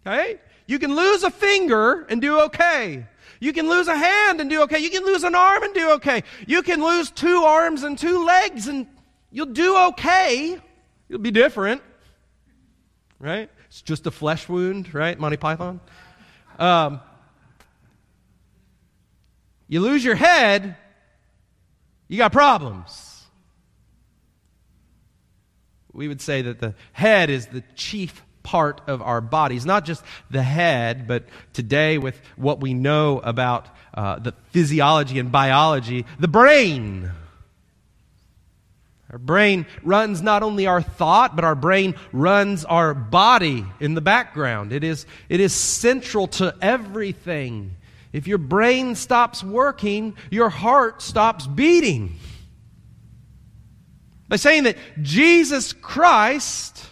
Okay? 0.07 0.41
You 0.67 0.79
can 0.79 0.95
lose 0.95 1.25
a 1.25 1.31
finger 1.31 2.07
and 2.09 2.21
do 2.21 2.41
okay. 2.43 3.07
You 3.41 3.53
can 3.53 3.69
lose 3.69 3.89
a 3.89 3.97
hand 3.97 4.41
and 4.41 4.51
do 4.51 4.63
okay. 4.63 4.79
You 4.79 4.91
can 4.91 5.05
lose 5.05 5.25
an 5.25 5.35
arm 5.35 5.63
and 5.63 5.75
do 5.75 5.93
okay. 5.93 6.23
You 6.47 6.63
can 6.63 6.83
lose 6.83 7.11
two 7.11 7.43
arms 7.43 7.83
and 7.83 7.99
two 7.99 8.25
legs 8.25 8.69
and 8.69 8.87
you'll 9.31 9.47
do 9.47 9.77
okay. 9.89 10.61
You'll 11.09 11.19
be 11.19 11.31
different, 11.31 11.83
right? 13.19 13.51
It's 13.67 13.83
just 13.83 14.07
a 14.07 14.11
flesh 14.11 14.49
wound, 14.49 14.95
right? 14.95 15.19
Monty 15.19 15.39
Python. 15.39 15.81
Um, 16.61 17.01
you 19.67 19.81
lose 19.81 20.05
your 20.05 20.15
head, 20.15 20.77
you 22.07 22.19
got 22.19 22.33
problems. 22.33 23.25
We 25.93 26.07
would 26.07 26.21
say 26.21 26.43
that 26.43 26.61
the 26.61 26.75
head 26.93 27.31
is 27.31 27.47
the 27.47 27.65
chief 27.75 28.23
part 28.43 28.83
of 28.87 29.01
our 29.03 29.21
bodies, 29.21 29.65
not 29.65 29.85
just 29.85 30.05
the 30.31 30.43
head, 30.43 31.07
but 31.09 31.25
today, 31.53 31.99
with 31.99 32.21
what 32.37 32.61
we 32.61 32.75
know 32.75 33.21
about 33.21 33.69
uh, 33.95 34.19
the 34.19 34.35
physiology 34.51 35.19
and 35.19 35.33
biology, 35.33 36.05
the 36.19 36.29
brain. 36.29 37.11
Our 39.11 39.19
brain 39.19 39.67
runs 39.83 40.23
not 40.23 40.45
only 40.45 40.67
our 40.67 40.83
thought, 40.83 41.35
but 41.35 41.45
our 41.45 41.57
brain 41.57 41.97
runs 42.13 42.65
our 42.65 42.95
body 42.95 43.65
in 43.81 43.95
the 43.95 44.01
background. 44.01 44.73
It 44.73 44.85
is, 44.85 45.05
it 45.29 45.41
is 45.41 45.53
central 45.53 46.29
to 46.29 46.55
everything. 46.63 47.75
If 48.13 48.29
your 48.29 48.39
brain 48.39 48.95
stops 48.95 49.43
working, 49.43 50.17
your 50.31 50.49
heart 50.49 51.03
stops 51.03 51.47
beating. 51.47 52.19
By 54.29 54.37
saying 54.37 54.63
that 54.65 54.77
Jesus 55.03 55.73
Christ 55.73 56.87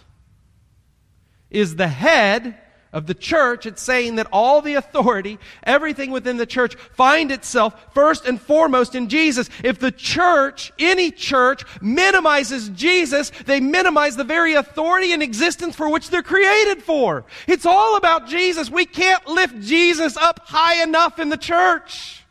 is 1.49 1.77
the 1.77 1.87
head 1.87 2.57
of 2.91 3.05
the 3.05 3.13
church, 3.13 3.65
it's 3.65 3.81
saying 3.81 4.15
that 4.15 4.27
all 4.31 4.61
the 4.61 4.73
authority, 4.73 5.37
everything 5.63 6.09
within 6.09 6.37
the 6.37 6.45
church, 6.45 6.75
find 6.75 7.31
itself 7.31 7.93
first 7.93 8.25
and 8.25 8.41
foremost 8.41 8.95
in 8.95 9.09
Jesus. 9.09 9.49
If 9.63 9.79
the 9.79 9.91
church, 9.91 10.71
any 10.79 11.11
church, 11.11 11.63
minimizes 11.81 12.69
Jesus, 12.69 13.31
they 13.45 13.59
minimize 13.59 14.15
the 14.15 14.23
very 14.23 14.55
authority 14.55 15.13
and 15.13 15.21
existence 15.21 15.75
for 15.75 15.89
which 15.89 16.09
they're 16.09 16.23
created 16.23 16.81
for. 16.81 17.25
It's 17.47 17.65
all 17.65 17.95
about 17.95 18.27
Jesus. 18.27 18.71
We 18.71 18.85
can't 18.85 19.27
lift 19.27 19.61
Jesus 19.61 20.17
up 20.17 20.39
high 20.45 20.81
enough 20.81 21.19
in 21.19 21.29
the 21.29 21.37
church. 21.37 22.23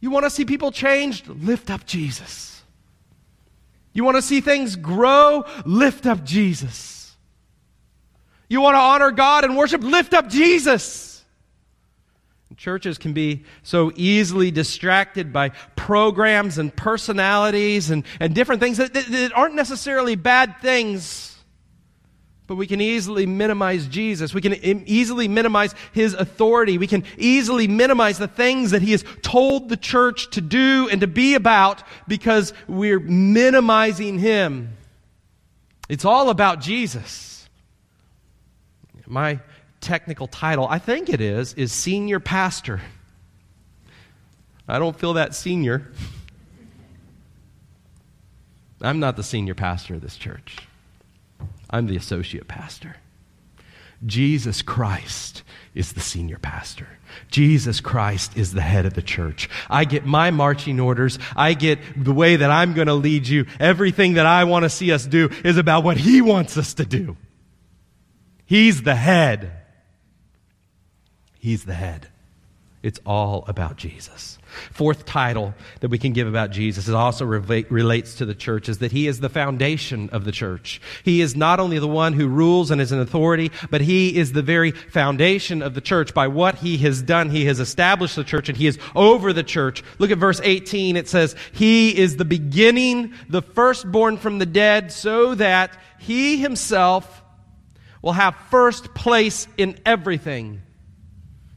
You 0.00 0.10
want 0.10 0.24
to 0.24 0.30
see 0.30 0.44
people 0.44 0.72
changed? 0.72 1.28
Lift 1.28 1.70
up 1.70 1.86
Jesus. 1.86 2.62
You 3.92 4.04
want 4.04 4.16
to 4.16 4.22
see 4.22 4.40
things 4.40 4.76
grow? 4.76 5.44
Lift 5.64 6.04
up 6.06 6.24
Jesus. 6.24 6.95
You 8.48 8.60
want 8.60 8.74
to 8.74 8.80
honor 8.80 9.10
God 9.10 9.44
and 9.44 9.56
worship? 9.56 9.82
Lift 9.82 10.14
up 10.14 10.28
Jesus. 10.28 11.06
Churches 12.56 12.96
can 12.96 13.12
be 13.12 13.44
so 13.62 13.92
easily 13.96 14.50
distracted 14.50 15.30
by 15.30 15.50
programs 15.74 16.56
and 16.56 16.74
personalities 16.74 17.90
and, 17.90 18.04
and 18.18 18.34
different 18.34 18.62
things 18.62 18.78
that, 18.78 18.94
that, 18.94 19.06
that 19.06 19.32
aren't 19.34 19.54
necessarily 19.54 20.16
bad 20.16 20.56
things. 20.62 21.36
But 22.46 22.54
we 22.54 22.66
can 22.66 22.80
easily 22.80 23.26
minimize 23.26 23.86
Jesus. 23.88 24.32
We 24.32 24.40
can 24.40 24.54
easily 24.54 25.28
minimize 25.28 25.74
his 25.92 26.14
authority. 26.14 26.78
We 26.78 26.86
can 26.86 27.04
easily 27.18 27.68
minimize 27.68 28.16
the 28.18 28.28
things 28.28 28.70
that 28.70 28.80
he 28.80 28.92
has 28.92 29.04
told 29.20 29.68
the 29.68 29.76
church 29.76 30.30
to 30.30 30.40
do 30.40 30.88
and 30.90 31.02
to 31.02 31.08
be 31.08 31.34
about 31.34 31.82
because 32.08 32.54
we're 32.68 33.00
minimizing 33.00 34.18
him. 34.18 34.76
It's 35.88 36.04
all 36.04 36.30
about 36.30 36.60
Jesus 36.60 37.35
my 39.06 39.40
technical 39.80 40.26
title, 40.26 40.66
I 40.68 40.78
think 40.78 41.08
it 41.08 41.20
is, 41.20 41.54
is 41.54 41.72
senior 41.72 42.20
pastor. 42.20 42.80
I 44.68 44.78
don't 44.78 44.98
feel 44.98 45.14
that 45.14 45.34
senior. 45.34 45.90
I'm 48.80 49.00
not 49.00 49.16
the 49.16 49.22
senior 49.22 49.54
pastor 49.54 49.94
of 49.94 50.00
this 50.00 50.16
church. 50.16 50.58
I'm 51.70 51.86
the 51.86 51.96
associate 51.96 52.48
pastor. 52.48 52.96
Jesus 54.04 54.60
Christ 54.60 55.42
is 55.74 55.92
the 55.92 56.00
senior 56.00 56.38
pastor. 56.38 56.86
Jesus 57.30 57.80
Christ 57.80 58.36
is 58.36 58.52
the 58.52 58.60
head 58.60 58.84
of 58.84 58.94
the 58.94 59.02
church. 59.02 59.48
I 59.70 59.84
get 59.84 60.04
my 60.04 60.30
marching 60.30 60.80
orders. 60.80 61.18
I 61.34 61.54
get 61.54 61.78
the 61.96 62.12
way 62.12 62.36
that 62.36 62.50
I'm 62.50 62.74
going 62.74 62.88
to 62.88 62.94
lead 62.94 63.26
you. 63.26 63.46
Everything 63.58 64.14
that 64.14 64.26
I 64.26 64.44
want 64.44 64.64
to 64.64 64.70
see 64.70 64.92
us 64.92 65.06
do 65.06 65.30
is 65.44 65.56
about 65.56 65.82
what 65.82 65.96
He 65.96 66.20
wants 66.20 66.58
us 66.58 66.74
to 66.74 66.84
do. 66.84 67.16
He's 68.46 68.82
the 68.82 68.94
head. 68.94 69.52
He's 71.38 71.64
the 71.64 71.74
head. 71.74 72.08
It's 72.86 73.00
all 73.04 73.44
about 73.48 73.76
Jesus. 73.76 74.38
Fourth 74.70 75.04
title 75.04 75.54
that 75.80 75.88
we 75.88 75.98
can 75.98 76.12
give 76.12 76.28
about 76.28 76.52
Jesus 76.52 76.86
is 76.86 76.94
also 76.94 77.24
relates 77.24 78.14
to 78.16 78.24
the 78.24 78.34
church 78.34 78.68
is 78.68 78.78
that 78.78 78.92
he 78.92 79.08
is 79.08 79.18
the 79.18 79.28
foundation 79.28 80.08
of 80.10 80.24
the 80.24 80.30
church. 80.30 80.80
He 81.02 81.20
is 81.20 81.34
not 81.34 81.58
only 81.58 81.80
the 81.80 81.88
one 81.88 82.12
who 82.12 82.28
rules 82.28 82.70
and 82.70 82.80
is 82.80 82.92
an 82.92 83.00
authority, 83.00 83.50
but 83.70 83.80
he 83.80 84.16
is 84.16 84.32
the 84.32 84.42
very 84.42 84.70
foundation 84.70 85.62
of 85.62 85.74
the 85.74 85.80
church. 85.80 86.14
By 86.14 86.28
what 86.28 86.54
he 86.56 86.76
has 86.78 87.02
done, 87.02 87.30
he 87.30 87.46
has 87.46 87.58
established 87.58 88.14
the 88.14 88.22
church 88.22 88.48
and 88.48 88.56
he 88.56 88.68
is 88.68 88.78
over 88.94 89.32
the 89.32 89.42
church. 89.42 89.82
Look 89.98 90.12
at 90.12 90.18
verse 90.18 90.40
18. 90.44 90.96
It 90.96 91.08
says, 91.08 91.34
He 91.52 91.96
is 91.96 92.16
the 92.16 92.24
beginning, 92.24 93.14
the 93.28 93.42
firstborn 93.42 94.16
from 94.16 94.38
the 94.38 94.46
dead, 94.46 94.92
so 94.92 95.34
that 95.34 95.76
he 95.98 96.36
himself 96.36 97.24
will 98.06 98.12
have 98.12 98.36
first 98.52 98.94
place 98.94 99.48
in 99.58 99.76
everything. 99.84 100.62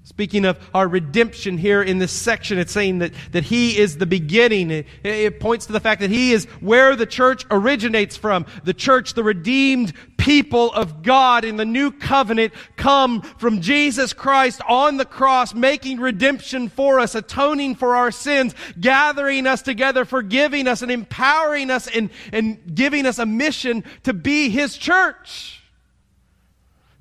Speaking 0.02 0.46
of 0.46 0.58
our 0.74 0.88
redemption 0.88 1.60
here 1.60 1.84
in 1.84 2.00
this 2.00 2.12
section, 2.12 2.58
it's 2.58 2.72
saying 2.72 2.98
that, 3.00 3.14
that 3.34 3.44
He 3.44 3.78
is 3.78 4.00
the 4.00 4.08
beginning. 4.08 4.72
It, 4.72 4.88
it, 5.04 5.40
points 5.40 5.68
to 5.68 5.74
the 5.74 5.80
fact 5.80 6.02
that 6.02 6.10
He 6.10 6.34
is 6.34 6.46
where 6.60 6.96
the 6.96 7.06
church 7.06 7.46
originates 7.52 8.18
from. 8.18 8.48
The 8.64 8.74
church, 8.74 9.14
the 9.14 9.24
redeemed 9.24 9.94
people 10.18 10.74
of 10.74 11.04
God 11.04 11.46
in 11.46 11.58
the 11.58 11.66
new 11.66 11.92
covenant 11.92 12.52
come 12.78 13.22
from 13.22 13.62
Jesus 13.62 14.12
Christ 14.12 14.60
on 14.68 14.98
the 14.98 15.06
cross, 15.06 15.54
making 15.54 16.00
redemption 16.00 16.68
for 16.68 17.00
us, 17.00 17.14
atoning 17.14 17.76
for 17.76 17.96
our 17.96 18.10
sins, 18.10 18.56
gathering 18.82 19.46
us 19.46 19.62
together, 19.62 20.04
forgiving 20.04 20.68
us, 20.68 20.82
and 20.82 20.92
empowering 20.92 21.70
us 21.70 21.88
and, 21.88 22.10
and 22.34 22.74
giving 22.74 23.06
us 23.06 23.20
a 23.20 23.26
mission 23.28 23.84
to 24.02 24.14
be 24.14 24.50
His 24.50 24.76
church. 24.76 25.59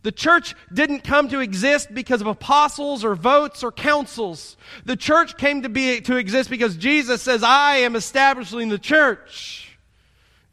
The 0.02 0.12
church 0.12 0.54
didn't 0.72 1.00
come 1.00 1.28
to 1.30 1.40
exist 1.40 1.92
because 1.92 2.20
of 2.20 2.26
apostles 2.26 3.04
or 3.04 3.14
votes 3.14 3.64
or 3.64 3.72
councils. 3.72 4.56
The 4.84 4.96
church 4.96 5.37
came 5.37 5.62
to 5.62 5.68
be 5.68 6.00
to 6.02 6.16
exist 6.16 6.50
because 6.50 6.76
Jesus 6.76 7.20
says, 7.20 7.42
"I 7.42 7.78
am 7.78 7.96
establishing 7.96 8.68
the 8.68 8.78
church." 8.78 9.76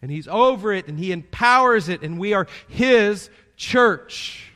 And 0.02 0.12
he's 0.12 0.28
over 0.28 0.74
it 0.74 0.88
and 0.88 1.00
he 1.00 1.12
empowers 1.12 1.90
it 1.90 2.02
and 2.02 2.20
we 2.20 2.34
are 2.34 2.48
his 2.68 3.30
church. 3.56 4.52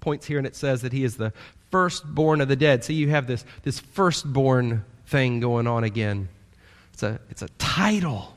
Points 0.00 0.26
here 0.26 0.38
and 0.38 0.46
it 0.46 0.56
says 0.56 0.82
that 0.82 0.92
he 0.92 1.04
is 1.04 1.16
the 1.16 1.32
firstborn 1.70 2.40
of 2.40 2.48
the 2.48 2.56
dead. 2.56 2.84
See, 2.84 2.94
you 2.94 3.10
have 3.10 3.26
this, 3.26 3.44
this 3.62 3.78
firstborn 3.80 4.84
thing 5.06 5.40
going 5.40 5.66
on 5.66 5.84
again. 5.84 6.28
It's 6.92 7.02
a, 7.02 7.20
it's 7.30 7.42
a 7.42 7.48
title. 7.58 8.36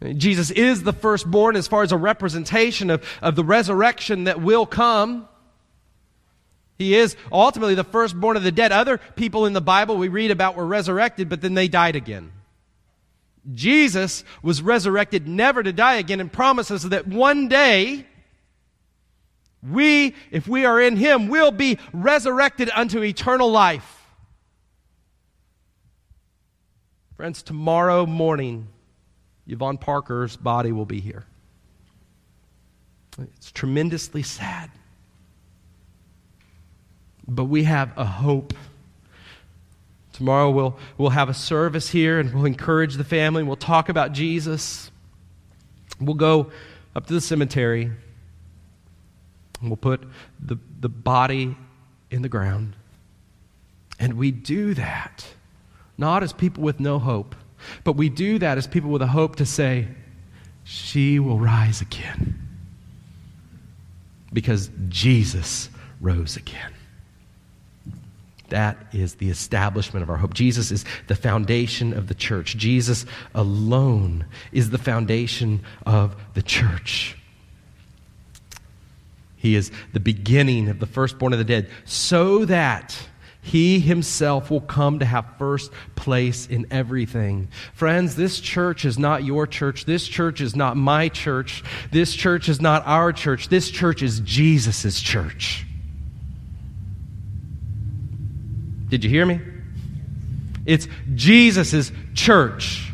Jesus 0.00 0.50
is 0.50 0.84
the 0.84 0.92
firstborn 0.92 1.56
as 1.56 1.66
far 1.66 1.82
as 1.82 1.90
a 1.90 1.96
representation 1.96 2.90
of, 2.90 3.04
of 3.20 3.34
the 3.34 3.42
resurrection 3.42 4.24
that 4.24 4.40
will 4.40 4.64
come. 4.64 5.28
He 6.78 6.94
is 6.94 7.16
ultimately 7.32 7.74
the 7.74 7.82
firstborn 7.82 8.36
of 8.36 8.44
the 8.44 8.52
dead. 8.52 8.70
Other 8.70 8.98
people 9.16 9.46
in 9.46 9.52
the 9.52 9.60
Bible 9.60 9.96
we 9.96 10.06
read 10.06 10.30
about 10.30 10.54
were 10.54 10.66
resurrected, 10.66 11.28
but 11.28 11.40
then 11.40 11.54
they 11.54 11.66
died 11.66 11.96
again. 11.96 12.32
Jesus 13.52 14.22
was 14.42 14.62
resurrected 14.62 15.26
never 15.26 15.62
to 15.62 15.72
die 15.72 15.94
again 15.94 16.20
and 16.20 16.32
promises 16.32 16.84
that 16.84 17.08
one 17.08 17.48
day 17.48 18.06
we, 19.68 20.14
if 20.30 20.46
we 20.46 20.64
are 20.64 20.80
in 20.80 20.96
Him, 20.96 21.28
will 21.28 21.50
be 21.50 21.78
resurrected 21.92 22.70
unto 22.72 23.02
eternal 23.02 23.50
life. 23.50 24.06
Friends, 27.16 27.42
tomorrow 27.42 28.06
morning, 28.06 28.68
Yvonne 29.48 29.78
Parker's 29.78 30.36
body 30.36 30.72
will 30.72 30.84
be 30.84 31.00
here. 31.00 31.24
It's 33.18 33.50
tremendously 33.50 34.22
sad. 34.22 34.70
But 37.26 37.44
we 37.44 37.64
have 37.64 37.96
a 37.96 38.04
hope. 38.04 38.54
Tomorrow 40.12 40.50
we'll, 40.50 40.78
we'll 40.98 41.10
have 41.10 41.28
a 41.28 41.34
service 41.34 41.88
here 41.88 42.20
and 42.20 42.32
we'll 42.34 42.44
encourage 42.44 42.94
the 42.94 43.04
family. 43.04 43.42
We'll 43.42 43.56
talk 43.56 43.88
about 43.88 44.12
Jesus. 44.12 44.90
We'll 46.00 46.14
go 46.14 46.52
up 46.94 47.06
to 47.06 47.14
the 47.14 47.20
cemetery 47.20 47.90
and 49.60 49.70
we'll 49.70 49.76
put 49.76 50.02
the, 50.38 50.58
the 50.80 50.88
body 50.88 51.56
in 52.10 52.22
the 52.22 52.28
ground. 52.28 52.76
And 53.98 54.14
we 54.14 54.30
do 54.30 54.74
that 54.74 55.26
not 55.96 56.22
as 56.22 56.32
people 56.32 56.62
with 56.62 56.78
no 56.78 57.00
hope 57.00 57.34
but 57.84 57.92
we 57.92 58.08
do 58.08 58.38
that 58.38 58.58
as 58.58 58.66
people 58.66 58.90
with 58.90 59.02
a 59.02 59.06
hope 59.06 59.36
to 59.36 59.46
say, 59.46 59.88
she 60.64 61.18
will 61.18 61.38
rise 61.38 61.80
again. 61.80 62.38
Because 64.32 64.70
Jesus 64.88 65.70
rose 66.00 66.36
again. 66.36 66.72
That 68.50 68.78
is 68.92 69.14
the 69.16 69.30
establishment 69.30 70.02
of 70.02 70.10
our 70.10 70.16
hope. 70.16 70.34
Jesus 70.34 70.70
is 70.70 70.84
the 71.06 71.14
foundation 71.14 71.92
of 71.92 72.08
the 72.08 72.14
church. 72.14 72.56
Jesus 72.56 73.04
alone 73.34 74.24
is 74.52 74.70
the 74.70 74.78
foundation 74.78 75.62
of 75.84 76.16
the 76.34 76.42
church. 76.42 77.16
He 79.36 79.54
is 79.54 79.70
the 79.92 80.00
beginning 80.00 80.68
of 80.68 80.80
the 80.80 80.86
firstborn 80.86 81.32
of 81.32 81.38
the 81.38 81.44
dead, 81.44 81.70
so 81.84 82.44
that 82.46 83.08
he 83.40 83.80
himself 83.80 84.50
will 84.50 84.60
come 84.60 84.98
to 84.98 85.04
have 85.04 85.24
first 85.38 85.72
place 85.96 86.46
in 86.46 86.66
everything. 86.70 87.48
Friends, 87.72 88.16
this 88.16 88.40
church 88.40 88.84
is 88.84 88.98
not 88.98 89.24
your 89.24 89.46
church. 89.46 89.84
This 89.84 90.06
church 90.06 90.40
is 90.40 90.54
not 90.54 90.76
my 90.76 91.08
church. 91.08 91.62
This 91.90 92.14
church 92.14 92.48
is 92.48 92.60
not 92.60 92.86
our 92.86 93.12
church. 93.12 93.48
This 93.48 93.70
church 93.70 94.02
is 94.02 94.20
Jesus' 94.20 95.00
church. 95.00 95.64
Did 98.88 99.04
you 99.04 99.10
hear 99.10 99.26
me? 99.26 99.40
It's 100.66 100.88
Jesus' 101.14 101.92
church. 102.14 102.92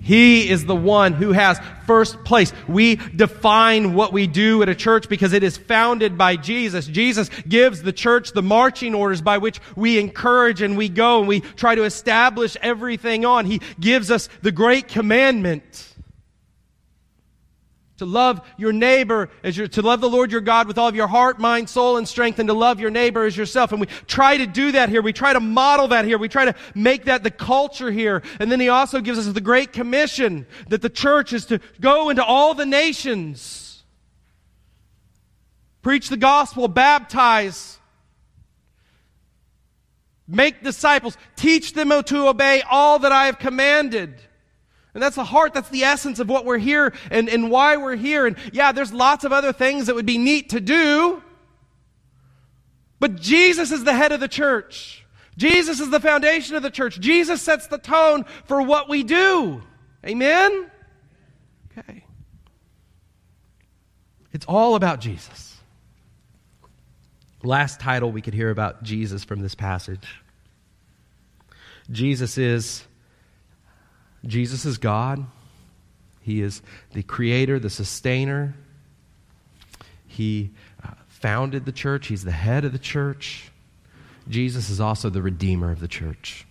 He 0.00 0.48
is 0.48 0.64
the 0.64 0.76
one 0.76 1.12
who 1.12 1.32
has 1.32 1.60
first 1.92 2.24
place. 2.24 2.54
We 2.68 2.96
define 2.96 3.92
what 3.92 4.14
we 4.14 4.26
do 4.26 4.62
at 4.62 4.70
a 4.70 4.74
church 4.74 5.10
because 5.10 5.34
it 5.34 5.42
is 5.42 5.58
founded 5.58 6.16
by 6.16 6.36
Jesus. 6.36 6.86
Jesus 6.86 7.28
gives 7.46 7.82
the 7.82 7.92
church 7.92 8.32
the 8.32 8.40
marching 8.40 8.94
orders 8.94 9.20
by 9.20 9.36
which 9.36 9.60
we 9.76 9.98
encourage 9.98 10.62
and 10.62 10.74
we 10.78 10.88
go 10.88 11.18
and 11.18 11.28
we 11.28 11.40
try 11.40 11.74
to 11.74 11.84
establish 11.84 12.56
everything 12.62 13.26
on. 13.26 13.44
He 13.44 13.60
gives 13.78 14.10
us 14.10 14.30
the 14.40 14.52
great 14.52 14.88
commandment 14.88 15.91
to 18.02 18.06
love 18.06 18.40
your 18.56 18.72
neighbor 18.72 19.30
as 19.44 19.56
your, 19.56 19.68
to 19.68 19.80
love 19.80 20.00
the 20.00 20.08
Lord 20.08 20.32
your 20.32 20.40
God 20.40 20.66
with 20.66 20.76
all 20.76 20.88
of 20.88 20.96
your 20.96 21.06
heart, 21.06 21.38
mind, 21.38 21.70
soul, 21.70 21.98
and 21.98 22.08
strength, 22.08 22.40
and 22.40 22.48
to 22.48 22.52
love 22.52 22.80
your 22.80 22.90
neighbor 22.90 23.24
as 23.24 23.36
yourself. 23.36 23.70
And 23.70 23.80
we 23.80 23.86
try 24.08 24.36
to 24.36 24.46
do 24.46 24.72
that 24.72 24.88
here. 24.88 25.00
We 25.02 25.12
try 25.12 25.32
to 25.32 25.38
model 25.38 25.86
that 25.88 26.04
here. 26.04 26.18
We 26.18 26.28
try 26.28 26.46
to 26.46 26.54
make 26.74 27.04
that 27.04 27.22
the 27.22 27.30
culture 27.30 27.92
here. 27.92 28.24
And 28.40 28.50
then 28.50 28.58
he 28.58 28.68
also 28.68 29.00
gives 29.00 29.20
us 29.20 29.32
the 29.32 29.40
great 29.40 29.72
commission 29.72 30.46
that 30.68 30.82
the 30.82 30.90
church 30.90 31.32
is 31.32 31.46
to 31.46 31.60
go 31.80 32.10
into 32.10 32.24
all 32.24 32.54
the 32.54 32.66
nations, 32.66 33.84
preach 35.80 36.08
the 36.08 36.16
gospel, 36.16 36.66
baptize, 36.66 37.78
make 40.26 40.64
disciples, 40.64 41.16
teach 41.36 41.72
them 41.72 41.90
to 42.02 42.26
obey 42.26 42.62
all 42.68 42.98
that 42.98 43.12
I 43.12 43.26
have 43.26 43.38
commanded. 43.38 44.20
And 44.94 45.02
that's 45.02 45.16
the 45.16 45.24
heart, 45.24 45.54
that's 45.54 45.70
the 45.70 45.84
essence 45.84 46.18
of 46.18 46.28
what 46.28 46.44
we're 46.44 46.58
here 46.58 46.92
and, 47.10 47.28
and 47.28 47.50
why 47.50 47.76
we're 47.76 47.96
here. 47.96 48.26
And 48.26 48.36
yeah, 48.52 48.72
there's 48.72 48.92
lots 48.92 49.24
of 49.24 49.32
other 49.32 49.52
things 49.52 49.86
that 49.86 49.94
would 49.94 50.06
be 50.06 50.18
neat 50.18 50.50
to 50.50 50.60
do. 50.60 51.22
But 53.00 53.16
Jesus 53.16 53.72
is 53.72 53.84
the 53.84 53.94
head 53.94 54.12
of 54.12 54.20
the 54.20 54.28
church. 54.28 55.04
Jesus 55.36 55.80
is 55.80 55.90
the 55.90 55.98
foundation 55.98 56.56
of 56.56 56.62
the 56.62 56.70
church. 56.70 57.00
Jesus 57.00 57.40
sets 57.40 57.66
the 57.68 57.78
tone 57.78 58.26
for 58.44 58.60
what 58.60 58.88
we 58.88 59.02
do. 59.02 59.62
Amen? 60.06 60.70
Okay. 61.78 62.04
It's 64.32 64.44
all 64.46 64.74
about 64.74 65.00
Jesus. 65.00 65.56
Last 67.42 67.80
title 67.80 68.12
we 68.12 68.20
could 68.20 68.34
hear 68.34 68.50
about 68.50 68.82
Jesus 68.82 69.24
from 69.24 69.40
this 69.40 69.54
passage 69.54 70.06
Jesus 71.90 72.38
is 72.38 72.84
Jesus 74.26 74.64
is 74.64 74.78
God. 74.78 75.24
He 76.20 76.40
is 76.40 76.62
the 76.92 77.02
creator, 77.02 77.58
the 77.58 77.70
sustainer. 77.70 78.54
He 80.06 80.50
uh, 80.84 80.92
founded 81.08 81.64
the 81.64 81.72
church, 81.72 82.06
He's 82.06 82.24
the 82.24 82.30
head 82.30 82.64
of 82.64 82.72
the 82.72 82.78
church. 82.78 83.50
Jesus 84.28 84.70
is 84.70 84.80
also 84.80 85.10
the 85.10 85.22
redeemer 85.22 85.72
of 85.72 85.80
the 85.80 85.88
church. 85.88 86.46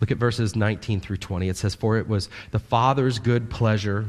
Look 0.00 0.10
at 0.10 0.18
verses 0.18 0.54
19 0.54 1.00
through 1.00 1.16
20. 1.16 1.48
It 1.48 1.56
says, 1.56 1.74
For 1.74 1.98
it 1.98 2.08
was 2.08 2.28
the 2.52 2.58
Father's 2.58 3.18
good 3.18 3.50
pleasure 3.50 4.06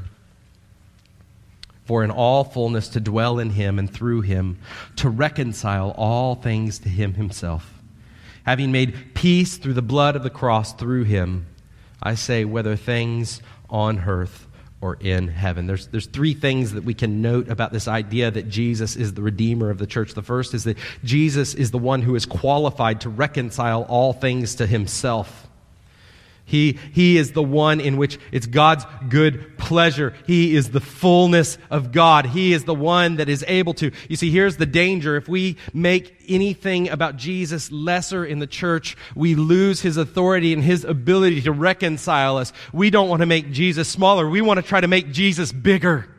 for 1.86 2.04
in 2.04 2.12
all 2.12 2.44
fullness 2.44 2.90
to 2.90 3.00
dwell 3.00 3.40
in 3.40 3.52
him 3.52 3.78
and 3.78 3.92
through 3.92 4.22
him, 4.22 4.60
to 4.96 5.08
reconcile 5.08 5.92
all 5.92 6.36
things 6.36 6.80
to 6.80 6.90
him 6.90 7.14
himself, 7.14 7.80
having 8.44 8.72
made 8.72 9.14
peace 9.14 9.58
through 9.58 9.74
the 9.74 9.84
blood 9.84 10.16
of 10.16 10.24
the 10.24 10.30
cross 10.30 10.74
through 10.74 11.04
him 11.04 11.46
I 12.02 12.16
say, 12.16 12.46
whether 12.46 12.76
things 12.76 13.42
on 13.70 14.00
earth 14.00 14.48
or 14.82 14.98
in 15.00 15.28
heaven. 15.28 15.66
There's, 15.68 15.88
there's 15.88 16.06
three 16.06 16.34
things 16.34 16.74
that 16.74 16.84
we 16.84 16.94
can 16.94 17.22
note 17.22 17.50
about 17.50 17.72
this 17.72 17.88
idea 17.88 18.30
that 18.30 18.50
Jesus 18.50 18.96
is 18.96 19.14
the 19.14 19.22
Redeemer 19.22 19.70
of 19.70 19.80
the 19.80 19.88
church. 19.88 20.14
The 20.14 20.22
first 20.22 20.54
is 20.54 20.66
that 20.66 20.78
Jesus 21.04 21.54
is 21.56 21.72
the 21.72 21.78
one 21.78 22.02
who 22.02 22.16
is 22.16 22.26
qualified 22.26 23.02
to 23.02 23.10
reconcile 23.10 23.84
all 23.84 24.14
things 24.14 24.56
to 24.56 24.68
himself. 24.68 25.48
He, 26.46 26.78
he 26.94 27.18
is 27.18 27.32
the 27.32 27.44
one 27.44 27.80
in 27.80 27.98
which 27.98 28.20
it's 28.32 28.46
God's 28.46 28.86
good 29.10 29.58
pleasure. 29.58 30.14
He 30.28 30.56
is 30.56 30.70
the 30.70 30.80
fullness 30.80 31.58
of 31.72 31.92
God. 31.92 32.28
He 32.28 32.54
is 32.54 32.66
the 32.66 32.76
one 32.76 33.16
that 33.16 33.30
is 33.30 33.44
able 33.48 33.74
to. 33.76 33.92
You 34.08 34.16
see, 34.16 34.30
here's 34.30 34.58
the 34.58 34.68
danger. 34.68 35.16
If 35.16 35.28
we 35.28 35.58
make 35.74 36.16
anything 36.28 36.90
about 36.90 37.18
Jesus 37.18 37.72
lesser 37.72 38.24
in 38.24 38.40
the 38.40 38.48
church, 38.48 38.96
we 39.16 39.34
lose 39.34 39.82
his 39.82 39.98
authority 39.98 40.54
and 40.54 40.64
his 40.64 40.84
ability 40.84 41.42
to 41.42 41.52
reconcile 41.52 42.38
us. 42.38 42.54
We 42.72 42.92
don't 42.92 43.10
want 43.10 43.22
to 43.22 43.26
make 43.26 43.52
Jesus 43.52 43.90
smaller. 43.90 44.30
We 44.30 44.42
want 44.42 44.60
to 44.60 44.64
try 44.64 44.82
to 44.82 44.88
make 44.88 45.12
Jesus 45.12 45.52
bigger. 45.52 46.15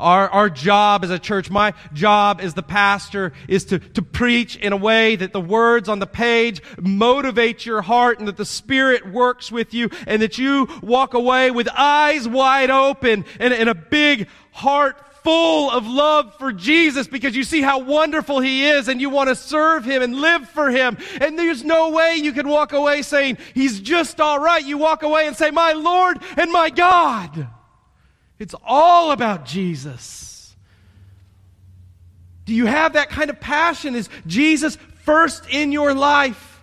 Our, 0.00 0.28
our 0.28 0.50
job 0.50 1.04
as 1.04 1.10
a 1.10 1.18
church, 1.18 1.50
my 1.50 1.74
job 1.92 2.40
as 2.42 2.54
the 2.54 2.62
pastor, 2.62 3.32
is 3.48 3.64
to, 3.66 3.78
to 3.78 4.02
preach 4.02 4.56
in 4.56 4.72
a 4.72 4.76
way 4.76 5.16
that 5.16 5.32
the 5.32 5.40
words 5.40 5.88
on 5.88 5.98
the 5.98 6.06
page 6.06 6.62
motivate 6.80 7.66
your 7.66 7.82
heart 7.82 8.18
and 8.18 8.28
that 8.28 8.36
the 8.36 8.44
Spirit 8.44 9.10
works 9.10 9.50
with 9.50 9.74
you 9.74 9.90
and 10.06 10.22
that 10.22 10.38
you 10.38 10.68
walk 10.82 11.14
away 11.14 11.50
with 11.50 11.68
eyes 11.76 12.28
wide 12.28 12.70
open 12.70 13.24
and, 13.40 13.52
and 13.52 13.68
a 13.68 13.74
big 13.74 14.28
heart 14.52 14.96
full 15.24 15.70
of 15.70 15.86
love 15.86 16.34
for 16.38 16.52
Jesus 16.52 17.06
because 17.06 17.36
you 17.36 17.44
see 17.44 17.60
how 17.60 17.80
wonderful 17.80 18.40
He 18.40 18.66
is 18.66 18.88
and 18.88 19.00
you 19.00 19.10
want 19.10 19.28
to 19.28 19.34
serve 19.34 19.84
Him 19.84 20.02
and 20.02 20.16
live 20.16 20.48
for 20.48 20.70
Him. 20.70 20.96
And 21.20 21.38
there's 21.38 21.64
no 21.64 21.90
way 21.90 22.16
you 22.16 22.32
can 22.32 22.48
walk 22.48 22.72
away 22.72 23.02
saying, 23.02 23.38
He's 23.52 23.80
just 23.80 24.20
all 24.20 24.38
right. 24.38 24.64
You 24.64 24.78
walk 24.78 25.02
away 25.02 25.26
and 25.26 25.36
say, 25.36 25.50
My 25.50 25.72
Lord 25.72 26.22
and 26.36 26.50
my 26.50 26.70
God. 26.70 27.48
It's 28.38 28.54
all 28.64 29.10
about 29.10 29.44
Jesus. 29.44 30.54
Do 32.44 32.54
you 32.54 32.66
have 32.66 32.94
that 32.94 33.10
kind 33.10 33.30
of 33.30 33.40
passion? 33.40 33.94
Is 33.94 34.08
Jesus 34.26 34.76
first 35.04 35.44
in 35.50 35.72
your 35.72 35.92
life? 35.94 36.62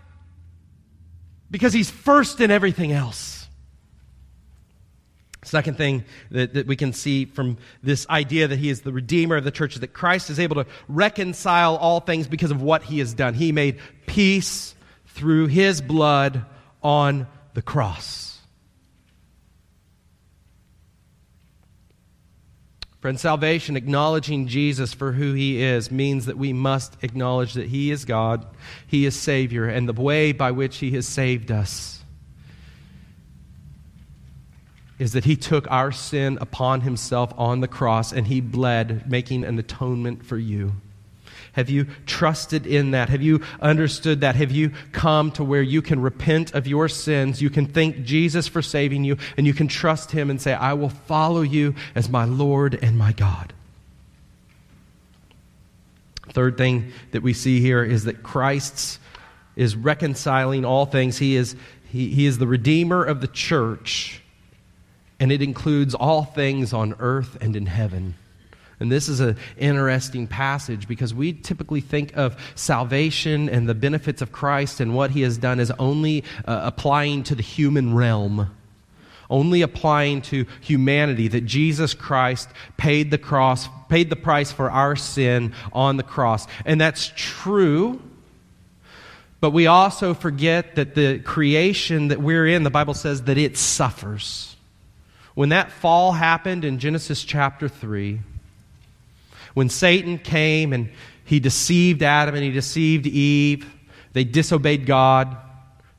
Because 1.51 1.73
He's 1.73 1.91
first 1.91 2.41
in 2.41 2.49
everything 2.49 2.91
else. 2.91 3.36
Second 5.45 5.78
thing 5.78 6.03
that, 6.32 6.55
that 6.55 6.65
we 6.65 6.76
can 6.76 6.91
see 6.91 7.26
from 7.26 7.57
this 7.84 8.09
idea 8.09 8.47
that 8.47 8.57
he 8.57 8.71
is 8.71 8.82
the 8.82 8.91
Redeemer 8.91 9.36
of 9.36 9.43
the 9.43 9.51
church 9.51 9.76
is 9.76 9.82
that 9.82 9.93
Christ 9.93 10.32
is 10.32 10.39
able 10.39 10.55
to 10.55 10.65
reconcile 10.88 11.76
all 11.78 11.99
things 11.99 12.28
because 12.28 12.49
of 12.49 12.63
what 12.63 12.82
he 12.82 12.97
has 12.97 13.13
done. 13.13 13.36
He 13.36 13.51
made 13.51 13.80
peace 14.07 14.73
through 15.05 15.45
his 15.47 15.82
blood 15.82 16.43
on 16.82 17.28
the 17.53 17.61
cross. 17.61 18.24
Friend, 23.06 23.20
salvation, 23.20 23.78
acknowledging 23.78 24.47
Jesus 24.47 24.91
for 24.91 25.12
who 25.12 25.34
he 25.34 25.62
is, 25.62 25.91
means 25.91 26.26
that 26.26 26.39
we 26.39 26.53
must 26.53 26.97
acknowledge 27.03 27.53
that 27.53 27.68
he 27.68 27.91
is 27.91 28.03
God, 28.03 28.47
he 28.88 29.06
is 29.06 29.16
Savior, 29.16 29.68
and 29.68 29.88
the 29.88 29.93
way 29.93 30.32
by 30.32 30.49
which 30.49 30.78
he 30.78 30.89
has 30.93 31.08
saved 31.08 31.51
us 31.51 32.03
is 34.97 35.14
that 35.14 35.26
he 35.26 35.36
took 35.36 35.70
our 35.70 35.91
sin 35.91 36.39
upon 36.41 36.82
himself 36.82 37.32
on 37.38 37.60
the 37.60 37.68
cross 37.68 38.12
and 38.12 38.26
he 38.26 38.41
bled, 38.41 39.08
making 39.08 39.43
an 39.43 39.60
atonement 39.60 40.26
for 40.26 40.39
you. 40.39 40.72
Have 41.56 41.70
you 41.70 41.88
trusted 42.06 42.68
in 42.68 42.91
that? 42.91 43.10
Have 43.10 43.22
you 43.22 43.41
understood 43.62 44.22
that? 44.22 44.36
Have 44.36 44.51
you 44.51 44.72
come 44.91 45.32
to 45.32 45.43
where 45.43 45.62
you 45.62 45.82
can 45.82 46.01
repent 46.01 46.53
of 46.53 46.68
your 46.68 46.88
sins? 46.88 47.41
You 47.41 47.49
can 47.49 47.66
thank 47.66 48.03
Jesus 48.03 48.47
for 48.47 48.62
saving 48.62 49.03
you, 49.03 49.18
and 49.38 49.47
you 49.47 49.53
can 49.53 49.68
trust 49.68 50.12
him 50.12 50.30
and 50.30 50.41
say, 50.41 50.53
I 50.53 50.74
will 50.74 50.89
follow 50.89 51.41
you 51.41 51.76
as 51.95 52.10
my 52.10 52.26
Lord 52.26 52.78
and 52.82 52.97
my 52.97 53.14
God. 53.14 53.53
Third 56.30 56.58
thing 56.58 56.91
that 57.12 57.24
we 57.24 57.34
see 57.34 57.62
here 57.62 57.84
is 57.84 58.03
that 58.03 58.22
Christ 58.22 58.99
is 59.56 59.76
reconciling 59.76 60.66
all 60.66 60.86
things. 60.86 61.18
He 61.18 61.36
is, 61.36 61.56
he, 61.89 62.10
he 62.10 62.26
is 62.26 62.38
the 62.38 62.47
Redeemer 62.47 63.03
of 63.03 63.22
the 63.22 63.28
church 63.28 64.22
and 65.20 65.32
it 65.32 65.41
includes 65.41 65.95
all 65.95 66.24
things 66.24 66.74
on 66.74 66.95
earth 66.99 67.38
and 67.41 67.56
in 67.56 67.66
heaven. 67.66 68.16
And 68.80 68.91
this 68.91 69.07
is 69.07 69.19
an 69.19 69.38
interesting 69.57 70.28
passage 70.28 70.88
because 70.88 71.13
we 71.13 71.34
typically 71.34 71.82
think 71.82 72.15
of 72.17 72.36
salvation 72.55 73.49
and 73.49 73.69
the 73.69 73.73
benefits 73.73 74.21
of 74.21 74.32
Christ 74.32 74.80
and 74.80 74.93
what 74.93 75.11
he 75.11 75.21
has 75.21 75.38
done 75.38 75.59
as 75.59 75.71
only 75.80 76.23
uh, 76.45 76.61
applying 76.63 77.23
to 77.23 77.36
the 77.36 77.43
human 77.43 77.95
realm, 77.95 78.51
only 79.30 79.61
applying 79.61 80.21
to 80.23 80.45
humanity 80.59 81.30
that 81.30 81.41
Jesus 81.41 81.93
Christ 81.93 82.49
paid 82.76 83.11
the 83.11 83.17
cross, 83.17 83.69
paid 83.88 84.09
the 84.09 84.15
price 84.17 84.51
for 84.51 84.69
our 84.69 84.95
sin 84.95 85.53
on 85.71 85.95
the 85.95 86.03
cross. 86.03 86.45
And 86.65 86.80
that's 86.80 87.11
true. 87.15 88.01
But 89.39 89.51
we 89.51 89.67
also 89.67 90.13
forget 90.13 90.76
that 90.76 90.95
the 90.95 91.19
creation 91.19 92.09
that 92.09 92.19
we're 92.19 92.47
in, 92.47 92.63
the 92.63 92.69
Bible 92.69 92.93
says 92.93 93.23
that 93.23 93.38
it 93.38 93.57
suffers. 93.57 94.55
When 95.34 95.49
that 95.49 95.71
fall 95.71 96.13
happened 96.13 96.65
in 96.65 96.80
Genesis 96.80 97.23
chapter 97.23 97.67
3, 97.69 98.21
when 99.56 99.70
Satan 99.70 100.20
came 100.20 100.72
and 100.72 100.91
he 101.24 101.39
deceived 101.39 102.03
Adam 102.03 102.36
and 102.36 102.43
he 102.43 102.51
deceived 102.51 103.08
Eve, 103.08 103.66
they 104.14 104.24
disobeyed 104.24 104.86
God, 104.86 105.36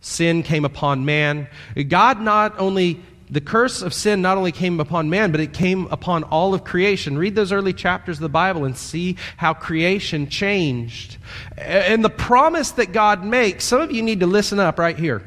sin 0.01 0.45
came 0.45 0.65
upon 0.65 1.05
man. 1.05 1.49
God 1.89 2.21
not 2.21 2.59
only 2.61 3.01
the 3.29 3.41
curse 3.41 3.83
of 3.83 3.93
sin 3.93 4.23
not 4.23 4.39
only 4.39 4.53
came 4.53 4.79
upon 4.79 5.11
man, 5.11 5.33
but 5.33 5.41
it 5.41 5.53
came 5.53 5.87
upon 5.91 6.23
all 6.25 6.55
of 6.55 6.65
creation. 6.65 7.19
Read 7.19 7.35
those 7.35 7.51
early 7.51 7.73
chapters 7.73 8.19
of 8.19 8.23
the 8.23 8.29
Bible 8.29 8.65
and 8.65 8.77
see 8.77 9.17
how 9.37 9.53
creation 9.53 10.29
changed. 10.29 11.17
And 11.57 12.05
the 12.05 12.11
promise 12.11 12.71
that 12.73 12.93
God 12.93 13.25
makes, 13.25 13.65
some 13.65 13.81
of 13.81 13.91
you 13.91 14.03
need 14.03 14.21
to 14.21 14.27
listen 14.27 14.61
up 14.61 14.79
right 14.79 14.97
here. 14.97 15.23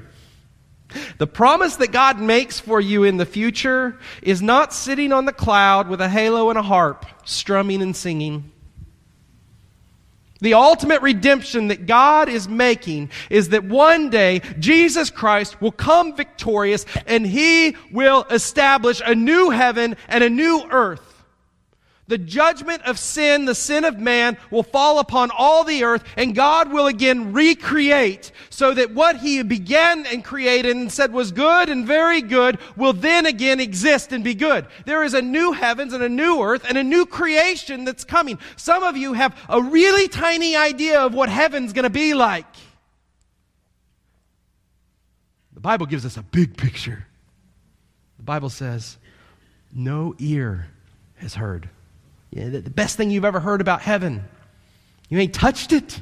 The 1.17 1.27
promise 1.27 1.75
that 1.77 1.91
God 1.91 2.19
makes 2.19 2.59
for 2.59 2.81
you 2.81 3.03
in 3.03 3.17
the 3.17 3.25
future 3.25 3.97
is 4.21 4.41
not 4.41 4.73
sitting 4.73 5.13
on 5.13 5.25
the 5.25 5.33
cloud 5.33 5.87
with 5.87 6.01
a 6.01 6.09
halo 6.09 6.49
and 6.49 6.57
a 6.57 6.63
harp, 6.63 7.05
strumming 7.25 7.81
and 7.81 7.95
singing. 7.95 8.51
The 10.41 10.53
ultimate 10.53 11.01
redemption 11.01 11.67
that 11.67 11.85
God 11.85 12.29
is 12.29 12.47
making 12.47 13.11
is 13.29 13.49
that 13.49 13.65
one 13.65 14.09
day 14.09 14.41
Jesus 14.57 15.09
Christ 15.09 15.61
will 15.61 15.73
come 15.73 16.15
victorious 16.15 16.85
and 17.05 17.27
he 17.27 17.75
will 17.91 18.25
establish 18.31 19.01
a 19.05 19.13
new 19.13 19.49
heaven 19.49 19.97
and 20.07 20.23
a 20.23 20.29
new 20.29 20.65
earth 20.71 21.08
the 22.09 22.17
judgment 22.17 22.81
of 22.83 22.97
sin, 22.97 23.45
the 23.45 23.55
sin 23.55 23.85
of 23.85 23.99
man, 23.99 24.35
will 24.49 24.63
fall 24.63 24.97
upon 24.97 25.29
all 25.31 25.63
the 25.63 25.83
earth, 25.83 26.03
and 26.17 26.35
God 26.35 26.73
will 26.73 26.87
again 26.87 27.31
recreate 27.33 28.31
so 28.49 28.73
that 28.73 28.91
what 28.91 29.17
He 29.17 29.43
began 29.43 30.07
and 30.07 30.25
created 30.25 30.75
and 30.75 30.91
said 30.91 31.13
was 31.13 31.31
good 31.31 31.69
and 31.69 31.85
very 31.85 32.21
good 32.21 32.57
will 32.75 32.93
then 32.93 33.27
again 33.27 33.59
exist 33.59 34.11
and 34.11 34.23
be 34.23 34.33
good. 34.33 34.65
There 34.85 35.03
is 35.03 35.13
a 35.13 35.21
new 35.21 35.51
heavens 35.51 35.93
and 35.93 36.03
a 36.03 36.09
new 36.09 36.41
earth 36.41 36.65
and 36.67 36.79
a 36.79 36.83
new 36.83 37.05
creation 37.05 37.85
that's 37.85 38.03
coming. 38.03 38.39
Some 38.57 38.81
of 38.81 38.97
you 38.97 39.13
have 39.13 39.37
a 39.47 39.61
really 39.61 40.07
tiny 40.07 40.55
idea 40.55 40.99
of 40.99 41.13
what 41.13 41.29
heaven's 41.29 41.73
going 41.73 41.83
to 41.83 41.91
be 41.91 42.15
like. 42.15 42.47
The 45.53 45.61
Bible 45.61 45.85
gives 45.85 46.07
us 46.07 46.17
a 46.17 46.23
big 46.23 46.57
picture. 46.57 47.05
The 48.17 48.23
Bible 48.23 48.49
says, 48.49 48.97
No 49.71 50.15
ear 50.17 50.69
has 51.17 51.35
heard 51.35 51.69
yeah, 52.31 52.49
the 52.49 52.61
best 52.61 52.97
thing 52.97 53.09
you've 53.09 53.25
ever 53.25 53.39
heard 53.39 53.61
about 53.61 53.81
heaven. 53.81 54.23
You 55.09 55.17
ain't 55.17 55.33
touched 55.33 55.71
it. 55.71 55.99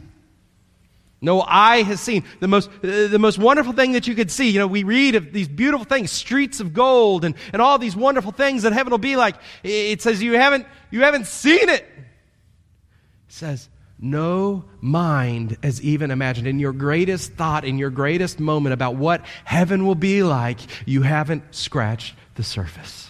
No 1.19 1.41
eye 1.41 1.81
has 1.81 1.99
seen. 1.99 2.25
The 2.39 2.47
most, 2.47 2.69
uh, 2.83 3.07
the 3.07 3.17
most 3.17 3.39
wonderful 3.39 3.73
thing 3.73 3.93
that 3.93 4.07
you 4.07 4.13
could 4.13 4.29
see, 4.29 4.49
you 4.49 4.59
know, 4.59 4.67
we 4.67 4.83
read 4.83 5.15
of 5.15 5.33
these 5.33 5.47
beautiful 5.47 5.85
things, 5.85 6.11
streets 6.11 6.59
of 6.59 6.73
gold 6.73 7.25
and, 7.25 7.33
and 7.53 7.61
all 7.61 7.79
these 7.79 7.95
wonderful 7.95 8.31
things 8.31 8.63
that 8.63 8.73
heaven 8.73 8.91
will 8.91 8.97
be 8.99 9.15
like. 9.15 9.35
It 9.63 10.01
says 10.01 10.21
you 10.21 10.33
haven't, 10.33 10.67
you 10.91 11.01
haven't 11.01 11.25
seen 11.25 11.69
it. 11.69 11.81
It 11.81 13.29
says, 13.29 13.67
no 13.99 14.65
mind 14.79 15.57
has 15.63 15.81
even 15.81 16.11
imagined. 16.11 16.45
In 16.45 16.59
your 16.59 16.73
greatest 16.73 17.33
thought, 17.33 17.65
in 17.65 17.79
your 17.79 17.89
greatest 17.89 18.39
moment 18.39 18.73
about 18.73 18.95
what 18.95 19.25
heaven 19.43 19.87
will 19.87 19.95
be 19.95 20.21
like, 20.21 20.59
you 20.85 21.01
haven't 21.01 21.43
scratched 21.55 22.13
the 22.35 22.43
surface. 22.43 23.09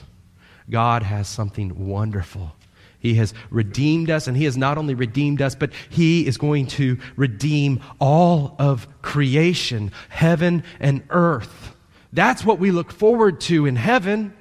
God 0.70 1.04
has 1.04 1.28
something 1.28 1.88
wonderful 1.88 2.54
he 3.08 3.16
has 3.16 3.34
redeemed 3.50 4.10
us, 4.10 4.28
and 4.28 4.36
He 4.36 4.44
has 4.44 4.58
not 4.58 4.78
only 4.78 4.94
redeemed 4.94 5.42
us, 5.42 5.56
but 5.56 5.72
He 5.90 6.28
is 6.28 6.38
going 6.38 6.68
to 6.68 6.98
redeem 7.16 7.80
all 8.00 8.56
of 8.60 8.86
creation, 9.02 9.94
heaven 10.10 10.64
and 10.82 11.04
earth. 11.10 11.74
That's 12.12 12.44
what 12.44 12.60
we 12.60 12.72
look 12.72 12.92
forward 12.92 13.40
to 13.42 13.66
in 13.66 13.78
heaven. 13.78 14.34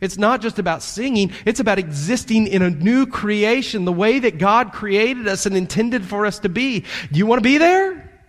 It's 0.00 0.16
not 0.16 0.40
just 0.40 0.60
about 0.60 0.84
singing, 0.84 1.32
it's 1.44 1.58
about 1.58 1.80
existing 1.80 2.46
in 2.46 2.62
a 2.62 2.70
new 2.70 3.04
creation, 3.06 3.84
the 3.84 3.92
way 3.92 4.20
that 4.20 4.38
God 4.38 4.72
created 4.72 5.26
us 5.26 5.44
and 5.44 5.56
intended 5.56 6.04
for 6.04 6.24
us 6.24 6.38
to 6.40 6.48
be. 6.48 6.84
Do 7.10 7.18
you 7.18 7.26
want 7.26 7.40
to 7.40 7.48
be 7.48 7.58
there? 7.58 8.22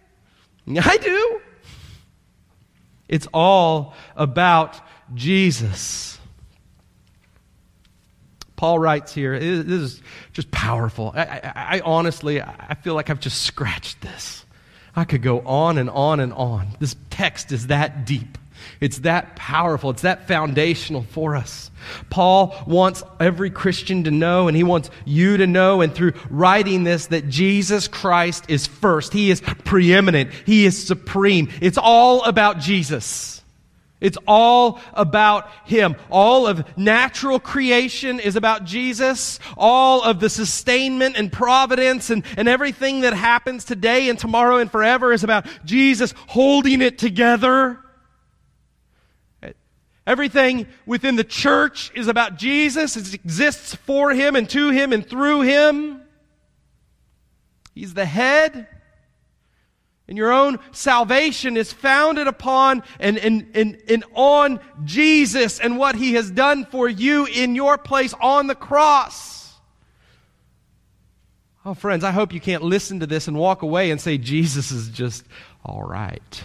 I 0.80 0.98
do. 0.98 1.42
It's 3.08 3.28
all 3.34 3.94
about 4.16 4.82
Jesus. 5.14 6.19
Paul 8.60 8.78
writes 8.78 9.14
here, 9.14 9.40
this 9.40 9.66
is 9.70 10.02
just 10.34 10.52
powerful. 10.52 11.14
I, 11.16 11.22
I, 11.22 11.54
I, 11.56 11.80
honestly, 11.80 12.42
I 12.42 12.74
feel 12.74 12.94
like 12.94 13.10
I've 13.10 13.22
just 13.22 13.44
scratched 13.44 14.02
this. 14.02 14.44
I 14.94 15.06
could 15.06 15.22
go 15.22 15.40
on 15.40 15.78
and 15.78 15.90
on 15.90 16.20
and 16.20 16.34
on. 16.34 16.68
This 16.78 16.98
text 17.10 17.54
is 17.54 17.68
that 17.68 18.06
deep. 18.06 18.38
It's 18.82 19.00
that 19.00 19.38
powerful. 19.38 19.92
It's 19.92 20.02
that 20.02 20.28
foundational 20.28 21.04
for 21.04 21.38
us. 21.38 21.72
Paul 22.10 22.54
wants 22.68 23.02
every 23.18 23.50
Christian 23.50 24.04
to 24.04 24.12
know, 24.12 24.50
and 24.50 24.58
he 24.58 24.64
wants 24.64 24.90
you 25.06 25.38
to 25.38 25.48
know, 25.48 25.80
and 25.80 25.96
through 25.96 26.12
writing 26.30 26.84
this, 26.84 27.06
that 27.08 27.30
Jesus 27.30 27.88
Christ 27.88 28.44
is 28.50 28.68
first. 28.68 29.14
He 29.14 29.32
is 29.32 29.40
preeminent. 29.40 30.32
He 30.46 30.66
is 30.66 30.86
supreme. 30.86 31.48
It's 31.62 31.78
all 31.78 32.26
about 32.26 32.60
Jesus. 32.60 33.39
It's 34.02 34.18
all 34.28 34.80
about 34.94 35.50
Him. 35.66 35.96
All 36.10 36.48
of 36.48 36.78
natural 36.78 37.40
creation 37.40 38.20
is 38.20 38.38
about 38.38 38.64
Jesus. 38.64 39.40
All 39.58 40.02
of 40.04 40.20
the 40.22 40.30
sustainment 40.30 41.18
and 41.18 41.32
providence 41.32 42.10
and, 42.10 42.24
and 42.38 42.48
everything 42.48 43.02
that 43.02 43.14
happens 43.14 43.66
today 43.66 44.10
and 44.10 44.18
tomorrow 44.18 44.58
and 44.58 44.72
forever 44.72 45.12
is 45.12 45.24
about 45.24 45.46
Jesus 45.66 46.14
holding 46.28 46.82
it 46.82 46.98
together. 46.98 47.80
Everything 50.08 50.66
within 50.86 51.18
the 51.18 51.24
church 51.24 51.92
is 51.94 52.08
about 52.08 52.38
Jesus. 52.38 52.96
It 52.96 53.14
exists 53.14 53.76
for 53.76 54.12
Him 54.12 54.36
and 54.36 54.50
to 54.50 54.70
Him 54.70 54.94
and 54.94 55.06
through 55.06 55.42
Him. 55.42 56.02
He's 57.76 57.94
the 57.94 58.06
head. 58.06 58.68
And 60.10 60.18
your 60.18 60.34
own 60.34 60.58
salvation 60.72 61.56
is 61.56 61.72
founded 61.72 62.26
upon 62.26 62.82
and, 63.00 63.20
and, 63.20 63.46
and, 63.54 63.80
and 63.88 64.04
on 64.16 64.60
Jesus 64.84 65.60
and 65.60 65.78
what 65.78 65.96
He 65.96 66.16
has 66.16 66.32
done 66.32 66.66
for 66.66 66.90
you 66.90 67.28
in 67.28 67.54
your 67.54 67.78
place 67.78 68.16
on 68.20 68.48
the 68.48 68.56
cross. 68.56 69.54
Oh, 71.64 71.76
friends, 71.76 72.04
I 72.04 72.10
hope 72.10 72.34
you 72.34 72.40
can't 72.40 72.64
listen 72.64 73.02
to 73.02 73.06
this 73.06 73.28
and 73.28 73.38
walk 73.38 73.62
away 73.62 73.92
and 73.92 74.02
say, 74.02 74.18
Jesus 74.18 74.72
is 74.72 74.90
just 74.90 75.26
all 75.64 75.84
right. 75.84 76.44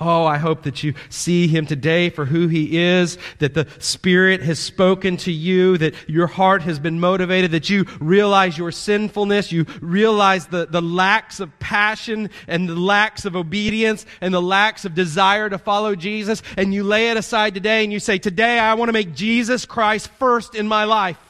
Oh, 0.00 0.24
I 0.24 0.38
hope 0.38 0.64
that 0.64 0.82
you 0.82 0.94
see 1.08 1.46
him 1.46 1.66
today 1.66 2.10
for 2.10 2.24
who 2.24 2.48
he 2.48 2.78
is, 2.78 3.16
that 3.38 3.54
the 3.54 3.68
Spirit 3.78 4.42
has 4.42 4.58
spoken 4.58 5.16
to 5.18 5.30
you, 5.30 5.78
that 5.78 5.94
your 6.08 6.26
heart 6.26 6.62
has 6.62 6.80
been 6.80 6.98
motivated, 6.98 7.52
that 7.52 7.70
you 7.70 7.84
realize 8.00 8.58
your 8.58 8.72
sinfulness, 8.72 9.52
you 9.52 9.66
realize 9.80 10.48
the, 10.48 10.66
the 10.66 10.82
lacks 10.82 11.38
of 11.38 11.56
passion 11.60 12.30
and 12.48 12.68
the 12.68 12.74
lacks 12.74 13.24
of 13.24 13.36
obedience 13.36 14.04
and 14.20 14.34
the 14.34 14.42
lacks 14.42 14.84
of 14.84 14.96
desire 14.96 15.48
to 15.48 15.58
follow 15.58 15.94
Jesus, 15.94 16.42
and 16.56 16.74
you 16.74 16.82
lay 16.82 17.10
it 17.10 17.16
aside 17.16 17.54
today 17.54 17.84
and 17.84 17.92
you 17.92 18.00
say, 18.00 18.18
Today 18.18 18.58
I 18.58 18.74
want 18.74 18.88
to 18.88 18.92
make 18.92 19.14
Jesus 19.14 19.64
Christ 19.64 20.08
first 20.18 20.56
in 20.56 20.66
my 20.66 20.84
life. 20.84 21.20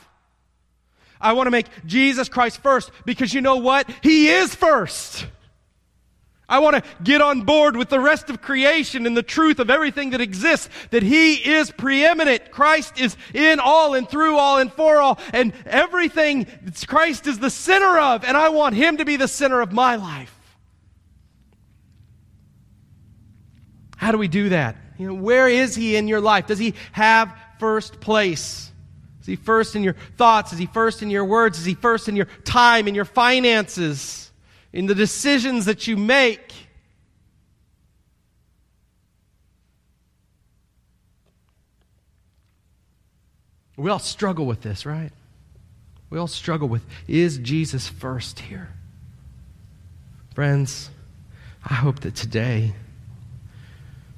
I 1.21 1.35
want 1.35 1.49
to 1.49 1.51
make 1.51 1.67
Jesus 1.85 2.31
Christ 2.31 2.62
first 2.62 2.91
because 3.05 3.35
you 3.35 3.43
know 3.43 3.57
what? 3.57 3.91
He 4.03 4.29
is 4.29 4.55
first. 4.55 5.27
I 6.55 6.61
want 6.61 6.77
to 6.77 6.83
get 7.03 7.21
on 7.21 7.43
board 7.43 7.77
with 7.77 7.89
the 7.89 7.99
rest 7.99 8.31
of 8.31 8.41
creation 8.41 9.07
and 9.07 9.17
the 9.17 9.25
truth 9.25 9.59
of 9.59 9.71
everything 9.71 10.11
that 10.11 10.21
exists, 10.21 10.69
that 10.91 11.03
He 11.03 11.35
is 11.35 11.73
preeminent. 11.73 12.53
Christ 12.53 13.01
is 13.01 13.17
in 13.35 13.59
all 13.59 13.95
and 13.95 14.09
through 14.09 14.37
all 14.37 14.59
and 14.59 14.73
for 14.73 15.01
all, 15.01 15.19
and 15.33 15.53
everything 15.67 16.47
Christ 16.87 17.27
is 17.27 17.41
the 17.41 17.51
center 17.51 17.99
of, 17.99 18.23
and 18.23 18.37
I 18.37 18.51
want 18.51 18.77
Him 18.77 18.99
to 18.99 19.05
be 19.05 19.17
the 19.17 19.27
center 19.27 19.61
of 19.61 19.73
my 19.73 19.97
life. 19.97 20.33
How 23.97 24.13
do 24.13 24.19
we 24.19 24.29
do 24.29 24.51
that? 24.51 24.77
You 24.97 25.09
know, 25.09 25.15
where 25.15 25.49
is 25.49 25.75
He 25.75 25.97
in 25.97 26.07
your 26.07 26.21
life? 26.21 26.47
Does 26.47 26.61
He 26.61 26.75
have 26.93 27.37
first 27.59 28.01
place? 28.01 28.71
Is 29.23 29.27
He 29.27 29.35
first 29.35 29.75
in 29.75 29.83
your 29.83 29.97
thoughts? 30.17 30.53
Is 30.53 30.61
He 30.61 30.67
first 30.67 31.03
in 31.03 31.11
your 31.11 31.25
words? 31.25 31.59
Is 31.59 31.65
He 31.65 31.75
first 31.75 32.09
in 32.09 32.15
your 32.15 32.29
time, 32.45 32.87
in 32.87 32.95
your 32.95 33.07
finances? 33.07 34.24
In 34.75 34.87
the 34.87 34.95
decisions 34.95 35.66
that 35.66 35.87
you 35.87 35.97
make. 35.97 36.53
We 43.77 43.89
all 43.89 44.01
struggle 44.01 44.47
with 44.47 44.62
this, 44.62 44.85
right? 44.85 45.12
We 46.11 46.18
all 46.18 46.27
struggle 46.27 46.68
with 46.68 46.83
is 47.07 47.39
Jesus 47.39 47.89
first 47.89 48.41
here? 48.41 48.68
Friends, 50.35 50.91
I 51.64 51.75
hope 51.75 52.01
that 52.01 52.16
today 52.16 52.72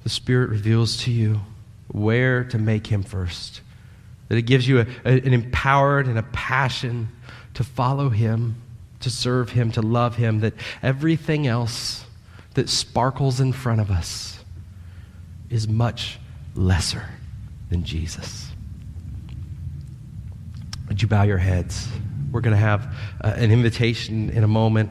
the 0.04 0.08
Spirit 0.08 0.48
reveals 0.48 0.96
to 1.02 1.10
you 1.10 1.40
where 1.88 2.44
to 2.44 2.58
make 2.58 2.86
him 2.86 3.02
first. 3.02 3.60
That 4.28 4.38
it 4.38 4.42
gives 4.42 4.66
you 4.66 4.80
a, 4.80 4.86
a, 5.04 5.20
an 5.20 5.34
empowered 5.34 6.06
and 6.06 6.18
a 6.18 6.22
passion 6.22 7.10
to 7.54 7.62
follow 7.62 8.08
him 8.08 8.56
to 9.06 9.10
serve 9.10 9.50
Him, 9.50 9.70
to 9.70 9.82
love 9.82 10.16
Him, 10.16 10.40
that 10.40 10.54
everything 10.82 11.46
else 11.46 12.04
that 12.54 12.68
sparkles 12.68 13.38
in 13.38 13.52
front 13.52 13.80
of 13.80 13.88
us 13.88 14.40
is 15.48 15.68
much 15.68 16.18
lesser 16.56 17.08
than 17.70 17.84
Jesus. 17.84 18.50
Would 20.88 21.00
you 21.00 21.06
bow 21.06 21.22
your 21.22 21.38
heads? 21.38 21.86
We're 22.32 22.40
going 22.40 22.56
to 22.56 22.60
have 22.60 22.96
uh, 23.22 23.28
an 23.36 23.52
invitation 23.52 24.28
in 24.30 24.42
a 24.42 24.48
moment. 24.48 24.90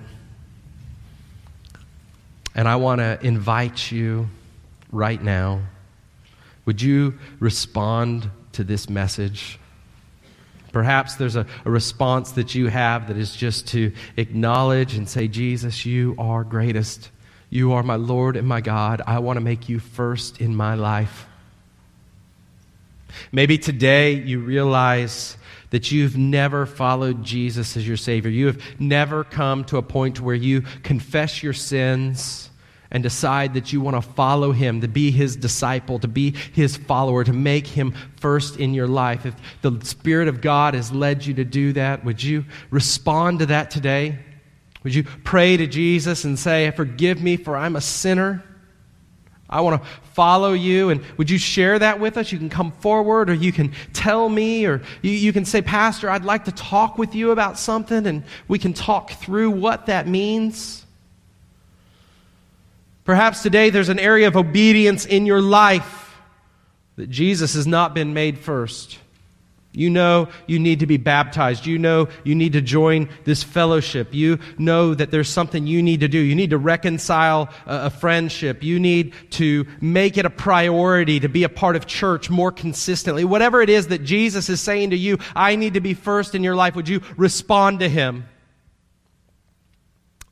And 2.56 2.70
I 2.70 2.78
want 2.78 3.00
to 3.00 3.20
invite 3.22 3.92
you 3.92 4.30
right 4.94 5.22
now. 5.22 5.60
Would 6.64 6.82
you 6.82 7.16
respond 7.42 8.30
to 8.54 8.64
this 8.64 8.90
message? 8.90 9.60
Perhaps 10.76 11.16
there's 11.16 11.38
a, 11.38 11.46
a, 11.64 11.72
response 11.72 12.34
that 12.34 12.54
you 12.54 12.68
have 12.68 13.08
that 13.08 13.16
is 13.16 13.34
just 13.34 13.70
to 13.70 13.94
acknowledge 14.18 14.96
and 14.96 15.08
say, 15.08 15.30
Jesus, 15.30 15.86
you 15.86 16.16
are 16.20 16.44
greatest. 16.44 17.12
You 17.50 17.72
are 17.72 17.82
my 17.82 17.96
Lord 17.96 18.36
and 18.36 18.46
my 18.46 18.60
God. 18.60 19.02
I 19.08 19.20
want 19.20 19.38
to 19.38 19.42
make 19.42 19.70
you 19.70 19.80
first 19.80 20.42
in 20.42 20.54
my 20.54 20.76
life. 20.76 21.28
Maybe 23.32 23.58
today 23.58 24.16
you 24.16 24.42
realize 24.42 25.38
that 25.70 25.94
you've 25.94 26.18
never 26.18 26.66
followed 26.66 27.24
Jesus 27.24 27.78
as 27.78 27.88
your 27.88 27.96
Savior. 27.96 28.30
You 28.30 28.48
have 28.48 28.62
never 28.78 29.24
come 29.24 29.64
to 29.66 29.78
a 29.78 29.82
point 29.82 30.20
where 30.20 30.36
you 30.36 30.64
confess 30.84 31.42
your 31.42 31.54
sins 31.54 32.50
and 32.96 33.04
decide 33.04 33.56
that 33.56 33.74
you 33.74 33.82
want 33.82 33.94
to 33.94 34.02
follow 34.14 34.54
him, 34.54 34.80
to 34.80 34.88
be 34.88 35.12
his 35.12 35.36
disciple, 35.36 36.00
to 36.00 36.08
be 36.08 36.32
his 36.54 36.78
follower, 36.78 37.26
to 37.26 37.34
make 37.34 37.68
him 37.68 37.94
first 38.16 38.56
in 38.56 38.74
your 38.74 38.88
life, 38.88 39.26
if 39.26 39.36
the 39.62 39.78
Spirit 39.84 40.30
of 40.30 40.40
God 40.40 40.76
has 40.76 40.94
led 40.94 41.26
you 41.26 41.34
to 41.34 41.44
do 41.44 41.74
that, 41.74 42.06
would 42.06 42.24
you 42.24 42.46
respond 42.70 43.40
to 43.40 43.48
that 43.48 43.70
today? 43.70 44.18
Would 44.84 44.96
you 44.96 45.04
pray 45.04 45.58
to 45.58 45.68
Jesus 45.68 46.24
and 46.24 46.40
say, 46.40 46.72
Forgive 46.72 47.22
me, 47.22 47.36
for 47.36 47.58
I'm 47.58 47.76
a 47.76 47.82
sinner? 47.82 48.42
I 49.50 49.60
want 49.60 49.84
to 49.84 49.90
follow 50.14 50.54
you. 50.54 50.90
And 50.90 51.04
would 51.18 51.30
you 51.30 51.38
share 51.38 51.78
that 51.78 52.00
with 52.00 52.16
us? 52.16 52.32
You 52.32 52.38
can 52.38 52.50
come 52.50 52.72
forward, 52.72 53.30
or 53.30 53.34
you 53.34 53.52
can 53.52 53.74
tell 53.92 54.30
me, 54.30 54.66
or 54.66 54.82
you, 55.02 55.12
you 55.12 55.34
can 55.34 55.44
say, 55.44 55.62
Pastor, 55.62 56.10
I'd 56.10 56.24
like 56.24 56.46
to 56.46 56.54
talk 56.54 56.98
with 56.98 57.14
you 57.14 57.32
about 57.32 57.60
something, 57.60 58.08
and 58.08 58.24
we 58.48 58.58
can 58.58 58.72
talk 58.72 59.12
through 59.12 59.52
what 59.52 59.88
that 59.88 60.08
means. 60.08 60.85
Perhaps 63.06 63.44
today 63.44 63.70
there's 63.70 63.90
an 63.90 64.00
area 64.00 64.28
of 64.28 64.36
obedience 64.36 65.06
in 65.06 65.26
your 65.26 65.42
life 65.42 66.18
that 66.98 67.10
Jesus 67.10 67.54
has 67.54 67.68
not 67.68 67.94
been 67.94 68.14
made 68.14 68.40
first. 68.40 68.98
You 69.72 69.90
know 69.90 70.30
you 70.48 70.58
need 70.58 70.80
to 70.80 70.88
be 70.88 70.98
baptized. 70.98 71.66
You 71.66 71.78
know 71.78 72.08
you 72.24 72.34
need 72.34 72.54
to 72.54 72.62
join 72.62 73.10
this 73.26 73.44
fellowship. 73.44 74.14
You 74.14 74.40
know 74.58 74.94
that 74.96 75.12
there's 75.12 75.30
something 75.30 75.68
you 75.68 75.84
need 75.84 76.00
to 76.00 76.08
do. 76.08 76.18
You 76.18 76.34
need 76.34 76.52
to 76.52 76.58
reconcile 76.58 77.50
a, 77.66 77.90
friendship. 77.90 78.64
You 78.64 78.80
need 78.80 79.14
to 79.32 79.68
make 79.82 80.18
it 80.18 80.26
a 80.26 80.30
priority 80.30 81.20
to 81.20 81.28
be 81.28 81.44
a 81.44 81.50
part 81.50 81.76
of 81.76 81.86
church 81.86 82.30
more 82.30 82.52
consistently. 82.52 83.26
Whatever 83.26 83.62
it 83.62 83.70
is 83.70 83.88
that 83.90 84.04
Jesus 84.04 84.50
is 84.50 84.62
saying 84.62 84.92
to 84.92 84.98
you, 84.98 85.18
I 85.36 85.58
need 85.58 85.74
to 85.74 85.82
be 85.82 85.94
first 85.94 86.36
in 86.36 86.44
your 86.44 86.56
life. 86.56 86.76
Would 86.76 86.90
you 86.90 87.02
respond 87.18 87.80
to 87.82 87.90
him? 87.90 88.26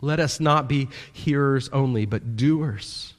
Let 0.04 0.20
us 0.20 0.42
not 0.42 0.68
be 0.68 0.90
hearers 1.14 1.70
only, 1.70 2.06
but 2.06 2.36
doers 2.36 3.14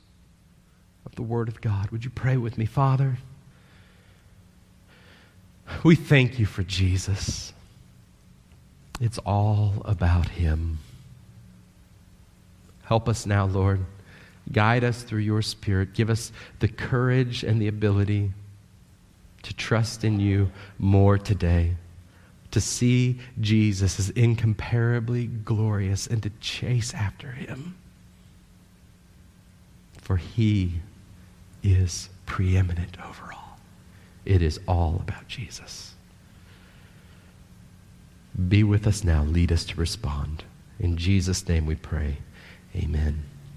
of 1.06 1.14
the 1.14 1.22
Word 1.22 1.48
of 1.48 1.62
God. 1.62 1.90
Would 1.90 2.04
you 2.04 2.10
pray 2.10 2.36
with 2.36 2.58
me, 2.58 2.66
Father? 2.66 3.16
We 5.82 5.96
thank 5.96 6.38
you 6.38 6.44
for 6.44 6.62
Jesus. 6.62 7.54
It's 9.00 9.16
all 9.20 9.80
about 9.86 10.28
Him. 10.28 10.78
Help 12.82 13.08
us 13.08 13.24
now, 13.24 13.46
Lord. 13.46 13.80
Guide 14.52 14.84
us 14.84 15.02
through 15.02 15.20
your 15.20 15.40
Spirit. 15.40 15.94
Give 15.94 16.10
us 16.10 16.32
the 16.58 16.68
courage 16.68 17.44
and 17.44 17.62
the 17.62 17.68
ability 17.68 18.30
to 19.42 19.54
trust 19.54 20.04
in 20.04 20.20
you 20.20 20.50
more 20.78 21.16
today 21.16 21.76
to 22.54 22.60
see 22.60 23.18
Jesus 23.40 23.98
as 23.98 24.10
incomparably 24.10 25.26
glorious 25.26 26.06
and 26.06 26.22
to 26.22 26.30
chase 26.38 26.94
after 26.94 27.32
him. 27.32 27.74
For 30.00 30.18
he 30.18 30.74
is 31.64 32.10
preeminent 32.26 32.96
over 33.04 33.32
all. 33.32 33.58
It 34.24 34.40
is 34.40 34.60
all 34.68 35.02
about 35.02 35.26
Jesus. 35.26 35.94
Be 38.48 38.62
with 38.62 38.86
us 38.86 39.02
now. 39.02 39.24
Lead 39.24 39.50
us 39.50 39.64
to 39.64 39.80
respond. 39.80 40.44
In 40.78 40.96
Jesus' 40.96 41.48
name 41.48 41.66
we 41.66 41.74
pray. 41.74 42.18
Amen. 42.76 43.24